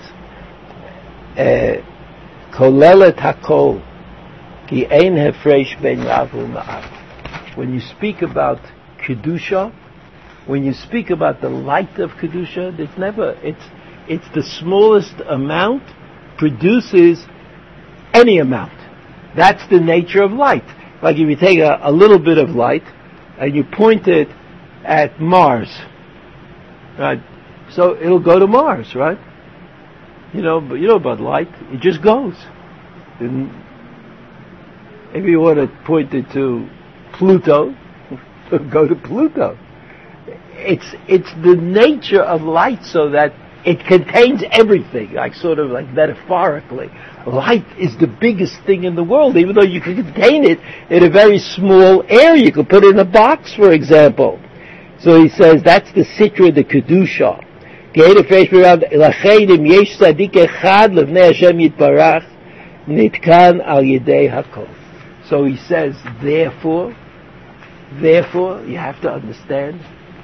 Uh, 1.37 1.81
kolelet 4.69 5.33
hakol 6.05 7.57
when 7.57 7.73
you 7.73 7.79
speak 7.79 8.21
about 8.21 8.59
Kedusha, 8.99 9.73
when 10.45 10.63
you 10.63 10.73
speak 10.73 11.09
about 11.09 11.41
the 11.41 11.49
light 11.49 11.99
of 11.99 12.11
kedusha, 12.11 12.77
it's 12.79 12.97
never 12.97 13.37
it's 13.43 13.63
it's 14.07 14.27
the 14.33 14.43
smallest 14.43 15.15
amount 15.27 15.83
produces 16.37 17.25
any 18.13 18.37
amount. 18.39 18.71
That's 19.35 19.67
the 19.69 19.79
nature 19.79 20.23
of 20.23 20.31
light. 20.31 20.63
Like 21.01 21.17
if 21.17 21.27
you 21.27 21.35
take 21.35 21.59
a, 21.59 21.79
a 21.81 21.91
little 21.91 22.19
bit 22.19 22.37
of 22.37 22.51
light 22.51 22.83
and 23.37 23.55
you 23.55 23.63
point 23.63 24.07
it 24.07 24.29
at 24.83 25.19
Mars, 25.19 25.69
right? 26.97 27.21
So 27.69 27.95
it'll 27.95 28.23
go 28.23 28.39
to 28.39 28.47
Mars, 28.47 28.95
right? 28.95 29.19
You 30.33 30.41
know, 30.41 30.61
but 30.61 30.75
you 30.75 30.87
know 30.87 30.95
about 30.95 31.19
light, 31.19 31.49
it 31.71 31.81
just 31.81 32.01
goes. 32.01 32.35
If 35.13 35.25
you 35.25 35.39
want 35.39 35.57
to 35.57 35.67
point 35.85 36.13
it 36.13 36.25
to 36.33 36.69
Pluto, 37.13 37.75
go 38.71 38.87
to 38.87 38.95
Pluto. 38.95 39.57
It's 40.59 40.95
it's 41.07 41.31
the 41.43 41.55
nature 41.55 42.21
of 42.21 42.41
light 42.41 42.83
so 42.83 43.09
that 43.11 43.33
it 43.65 43.85
contains 43.85 44.43
everything, 44.51 45.13
like 45.13 45.33
sort 45.33 45.59
of 45.59 45.71
like 45.71 45.87
metaphorically. 45.89 46.89
Light 47.25 47.65
is 47.77 47.97
the 47.97 48.07
biggest 48.07 48.61
thing 48.65 48.83
in 48.83 48.95
the 48.95 49.03
world, 49.03 49.37
even 49.37 49.55
though 49.55 49.63
you 49.63 49.81
can 49.81 49.95
contain 49.95 50.43
it 50.43 50.59
in 50.89 51.03
a 51.03 51.09
very 51.09 51.39
small 51.39 52.03
area. 52.07 52.43
You 52.43 52.51
could 52.51 52.69
put 52.69 52.83
it 52.83 52.91
in 52.91 52.99
a 52.99 53.05
box, 53.05 53.53
for 53.53 53.71
example. 53.71 54.39
So 54.99 55.21
he 55.21 55.29
says 55.29 55.61
that's 55.63 55.91
the 55.93 56.03
sitra, 56.03 56.53
the 56.53 56.63
kedusha. 56.63 57.43
So 65.29 65.45
he 65.45 65.57
says, 65.57 65.95
therefore, 66.21 66.95
therefore, 68.01 68.63
you 68.63 68.77
have 68.77 69.01
to 69.01 69.11
understand 69.11 69.81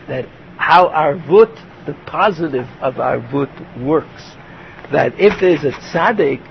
that 0.07 0.27
how 0.57 0.87
arvut, 0.89 1.85
the 1.85 1.93
positive 2.05 2.67
of 2.81 2.95
arvut, 2.95 3.83
works. 3.83 4.23
That 4.91 5.19
if 5.19 5.39
there's 5.41 5.63
a 5.63 5.71
tzaddik, 5.71 6.41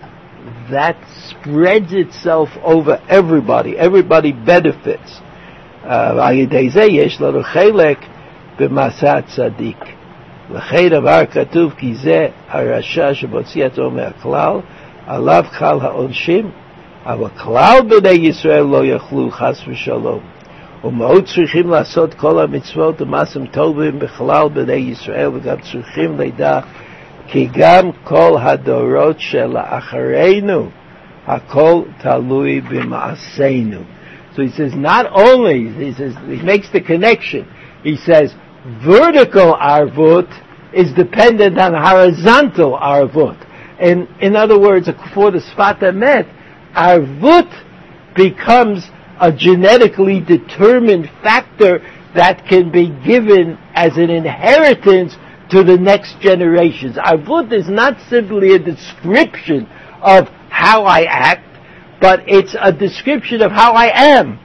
that 0.71 0.97
spreads 1.29 1.93
itself 1.93 2.49
over 2.63 3.03
everybody. 3.09 3.79
Everybody 3.79 4.33
benefits. 4.33 5.21
Uh, 5.85 6.15
אבל 17.07 17.29
כלל 17.29 17.79
בני 17.89 18.29
ישראל 18.29 18.63
לא 18.63 18.85
יאכלו 18.85 19.31
חס 19.31 19.63
ושלום. 19.69 20.21
ומאוד 20.85 21.25
צריכים 21.25 21.71
לעשות 21.71 22.15
כל 22.15 22.39
המצוות 22.39 23.03
ומעשים 23.03 23.47
טובים 23.47 23.99
בכלל 23.99 24.49
בני 24.49 24.73
ישראל, 24.73 25.29
וגם 25.35 25.57
צריכים 25.73 26.19
לדע 26.19 26.61
כי 27.29 27.49
גם 27.53 27.91
כל 28.05 28.37
הדורות 28.41 29.21
שלאחרינו, 29.21 30.69
הכל 31.27 31.83
תלוי 31.99 32.61
במעשינו. 32.61 33.81
So 34.35 34.43
he 34.43 34.49
says, 34.49 34.75
not 34.75 35.07
only, 35.13 35.69
he 35.69 35.93
says, 35.93 36.15
he 36.27 36.43
makes 36.43 36.71
the 36.71 36.81
connection. 36.81 37.47
He 37.85 37.97
says, 37.97 38.35
vertical 38.85 39.55
arvut 39.55 40.31
is 40.73 40.91
dependent 40.93 41.59
on 41.61 41.75
horizontal 41.75 42.79
arvut. 42.79 43.37
And 43.79 44.09
in 44.21 44.37
other 44.37 44.59
words, 44.59 44.89
for 45.15 45.31
the 45.31 45.39
Sfat 45.39 45.81
Emet, 45.81 46.27
arvut 46.75 47.51
becomes 48.15 48.91
a 49.21 49.33
genetically 49.33 50.21
determined 50.21 51.09
factor 51.23 51.81
that 52.15 52.45
can 52.47 52.71
be 52.71 52.89
given 53.05 53.59
as 53.75 53.97
an 53.97 54.11
inheritance 54.11 55.17
to 55.51 55.63
the 55.63 55.77
next 55.77 56.19
generations. 56.21 56.97
Arvut 56.97 57.53
is 57.53 57.69
not 57.69 58.01
simply 58.09 58.55
a 58.55 58.59
description 58.59 59.67
of 60.01 60.29
how 60.51 60.85
I 60.85 61.03
act, 61.05 61.47
but 62.01 62.25
it's 62.27 62.57
a 62.61 62.73
description 62.73 63.43
of 63.43 63.53
how 63.53 63.73
I 63.73 64.17
am. 64.17 64.39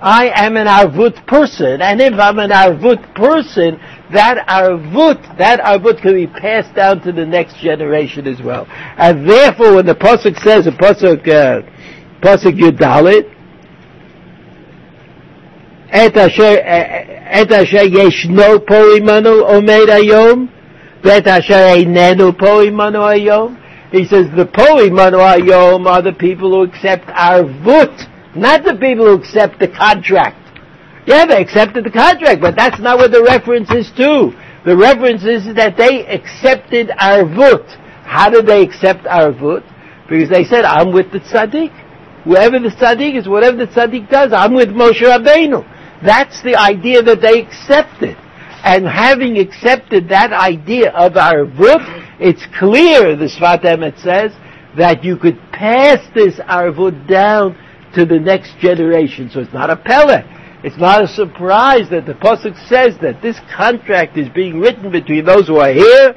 I 0.00 0.30
am 0.34 0.56
an 0.56 0.66
arvut 0.66 1.26
person, 1.26 1.80
and 1.80 2.00
if 2.00 2.14
I'm 2.14 2.38
an 2.38 2.50
arvut 2.50 3.14
person, 3.14 3.80
that 4.14 4.46
arvut, 4.48 5.38
that 5.38 5.60
arvut 5.60 6.00
can 6.00 6.14
be 6.14 6.26
passed 6.26 6.74
down 6.74 7.00
to 7.02 7.12
the 7.12 7.26
next 7.26 7.58
generation 7.58 8.26
as 8.26 8.40
well. 8.40 8.66
And 8.70 9.28
therefore, 9.28 9.76
when 9.76 9.86
the 9.86 9.94
pasuk 9.94 10.38
says, 10.42 10.64
the 10.64 10.70
pasuk, 10.70 11.28
uh, 11.28 11.62
pasuk 12.20 12.58
Yudalit, 12.58 13.30
et 15.90 16.16
asher, 16.16 16.42
uh, 16.42 17.40
et 17.40 17.52
asher 17.52 17.86
yeshno 17.86 18.66
po 18.66 18.96
omed 18.96 19.88
ayom, 19.88 20.48
et 21.04 21.26
asher 21.26 21.54
einenu 21.54 22.36
po 22.38 22.64
ayom. 22.64 23.60
He 23.92 24.04
says 24.04 24.26
the 24.36 24.46
po 24.46 24.78
imanu 24.78 25.20
ayom 25.20 25.86
are 25.86 26.02
the 26.02 26.12
people 26.12 26.50
who 26.50 26.62
accept 26.62 27.06
arvut, 27.06 28.36
not 28.36 28.64
the 28.64 28.74
people 28.74 29.06
who 29.06 29.14
accept 29.14 29.60
the 29.60 29.68
contract. 29.68 30.43
Yeah, 31.06 31.26
they 31.26 31.40
accepted 31.42 31.84
the 31.84 31.90
contract, 31.90 32.40
but 32.40 32.56
that's 32.56 32.80
not 32.80 32.98
what 32.98 33.12
the 33.12 33.22
reference 33.22 33.70
is 33.70 33.90
to. 33.96 34.32
The 34.64 34.76
reference 34.76 35.24
is 35.24 35.54
that 35.54 35.76
they 35.76 36.06
accepted 36.06 36.88
arvut. 36.88 37.66
How 38.04 38.30
did 38.30 38.46
they 38.46 38.62
accept 38.62 39.04
arvut? 39.04 39.62
Because 40.08 40.30
they 40.30 40.44
said, 40.44 40.64
I'm 40.64 40.92
with 40.92 41.12
the 41.12 41.20
tzaddik. 41.20 41.72
Whoever 42.24 42.58
the 42.58 42.70
tzaddik 42.70 43.18
is, 43.18 43.28
whatever 43.28 43.58
the 43.58 43.66
tzaddik 43.66 44.08
does, 44.08 44.32
I'm 44.32 44.54
with 44.54 44.70
Moshe 44.70 45.02
Rabbeinu. 45.02 45.62
That's 46.02 46.42
the 46.42 46.56
idea 46.56 47.02
that 47.02 47.20
they 47.20 47.42
accepted. 47.42 48.16
And 48.64 48.86
having 48.86 49.36
accepted 49.38 50.08
that 50.08 50.32
idea 50.32 50.90
of 50.92 51.12
arvut, 51.12 51.82
it's 52.18 52.46
clear, 52.58 53.14
the 53.14 53.26
Sfat 53.26 53.62
Emet 53.62 54.00
says, 54.00 54.32
that 54.78 55.04
you 55.04 55.18
could 55.18 55.38
pass 55.52 55.98
this 56.14 56.36
arvut 56.36 57.06
down 57.06 57.58
to 57.94 58.06
the 58.06 58.18
next 58.18 58.58
generation. 58.58 59.28
So 59.30 59.40
it's 59.40 59.52
not 59.52 59.68
a 59.68 59.76
pele. 59.76 60.24
It's 60.64 60.78
not 60.78 61.04
a 61.04 61.08
surprise 61.08 61.90
that 61.90 62.06
the 62.06 62.14
Pasuk 62.14 62.56
says 62.68 62.96
that 63.02 63.20
this 63.20 63.38
contract 63.54 64.16
is 64.16 64.30
being 64.30 64.60
written 64.60 64.90
between 64.90 65.26
those 65.26 65.46
who 65.46 65.58
are 65.58 65.70
here 65.70 66.14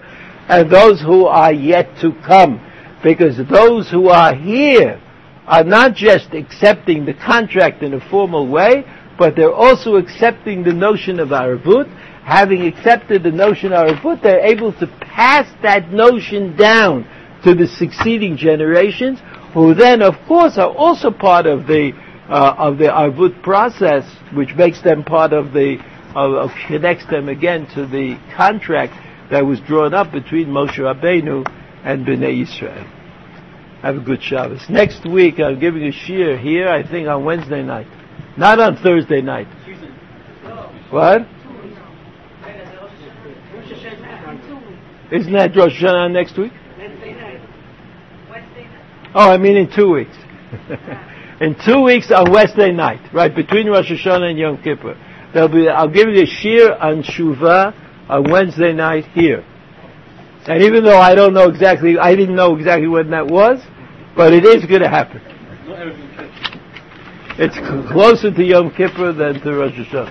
and 0.48 0.72
those 0.72 1.02
who 1.02 1.26
are 1.26 1.52
yet 1.52 1.98
to 2.00 2.14
come. 2.26 2.62
Because 3.04 3.36
those 3.50 3.91
who 3.91 4.08
are 4.08 4.34
here 4.34 5.02
are 5.48 5.66
not 5.66 5.95
just 5.95 6.34
accepting 6.34 7.04
the 7.04 7.14
contract 7.14 7.84
in 7.84 7.93
a 7.93 8.10
formal 8.10 8.48
way, 8.48 8.86
but 9.20 9.36
they're 9.36 9.54
also 9.54 9.98
accepting 9.98 10.64
the 10.64 10.72
notion 10.72 11.20
of 11.20 11.28
Arvut. 11.30 11.89
Having 12.24 12.68
accepted 12.68 13.24
the 13.24 13.32
notion 13.32 13.74
of 13.74 13.98
Arvut, 13.98 14.24
they're 14.24 14.45
able 14.45 14.72
to 14.80 14.88
pass 15.02 15.45
that 15.62 15.91
notion 15.91 16.56
down 16.56 17.06
to 17.43 17.54
the 17.54 17.68
succeeding 17.68 18.38
generations, 18.38 19.20
who 19.54 19.74
then, 19.74 20.02
of 20.02 20.16
course, 20.26 20.58
are 20.58 20.74
also 20.74 21.12
part 21.12 21.45
of 21.45 21.68
the 21.68 21.91
uh, 22.30 22.55
of 22.57 22.78
the 22.78 22.86
Arvut 22.86 23.41
process, 23.41 24.03
which 24.34 24.53
makes 24.55 24.82
them 24.82 25.03
part 25.03 25.34
of 25.34 25.53
the 25.53 25.78
uh, 26.15 26.49
connects 26.67 27.05
them 27.07 27.30
again 27.30 27.67
to 27.75 27.86
the 27.86 28.19
contract 28.36 28.93
that 29.30 29.45
was 29.45 29.59
drawn 29.61 29.93
up 29.93 30.11
between 30.11 30.47
Moshe 30.47 30.78
Rabbeinu 30.78 31.45
and 31.84 32.05
Bnei 32.05 32.41
Israel. 32.43 32.86
Have 33.82 33.97
a 33.97 33.99
good 33.99 34.23
Shabbos. 34.23 34.65
Next 34.69 35.05
week, 35.05 35.39
I'm 35.39 35.59
giving 35.59 35.84
a 35.84 35.91
shiur 35.91 36.41
here, 36.41 36.67
I 36.67 36.88
think 36.88 37.07
on 37.07 37.23
Wednesday 37.23 37.61
night. 37.61 37.88
Not 38.36 38.59
on 38.59 38.78
Thursday 38.78 39.21
night. 39.21 39.47
What? 40.89 41.28
Isn't 45.11 45.34
that 45.34 45.55
Rosh 45.55 45.82
Hashanah 45.82 46.11
next 46.11 46.38
week? 46.38 46.51
Wednesday 46.78 47.13
night. 47.13 47.41
Wednesday 48.30 48.63
night. 48.63 49.11
Oh, 49.15 49.32
I 49.32 49.38
mean 49.38 49.55
in 49.55 49.71
two 49.73 49.91
weeks. 49.91 50.15
in 51.40 51.56
two 51.66 51.84
weeks 51.84 52.12
on 52.12 52.32
Wednesday 52.32 52.72
night, 52.72 53.14
right 53.14 53.34
between 53.34 53.68
Rosh 53.68 53.92
Hashanah 53.92 54.32
and 54.32 54.40
Yom 54.40 54.62
Kippur. 54.62 54.96
There'll 55.34 55.50
be. 55.50 55.70
I'll 55.70 55.90
give 55.90 56.08
you 56.08 56.22
a 56.22 56.26
shiur 56.26 56.82
on 56.82 57.04
Shuvah 57.04 58.10
on 58.10 58.32
Wednesday 58.32 58.74
night 58.74 59.06
here. 59.14 59.46
And 60.48 60.64
even 60.64 60.84
though 60.84 61.00
I 61.00 61.14
don't 61.14 61.34
know 61.34 61.50
exactly, 61.50 61.98
I 62.00 62.16
didn't 62.16 62.36
know 62.36 62.56
exactly 62.56 62.88
when 62.88 63.10
that 63.12 63.28
was, 63.28 63.60
but 64.16 64.34
it 64.34 64.46
is 64.46 64.66
going 64.66 64.82
to 64.82 64.90
happen. 64.90 65.22
It's 67.38 67.58
closer 67.92 68.32
to 68.32 68.44
Yom 68.44 68.72
Kippur 68.72 69.12
than 69.14 69.42
to 69.42 69.54
Rosh 69.54 69.74
Hashanah. 69.74 70.06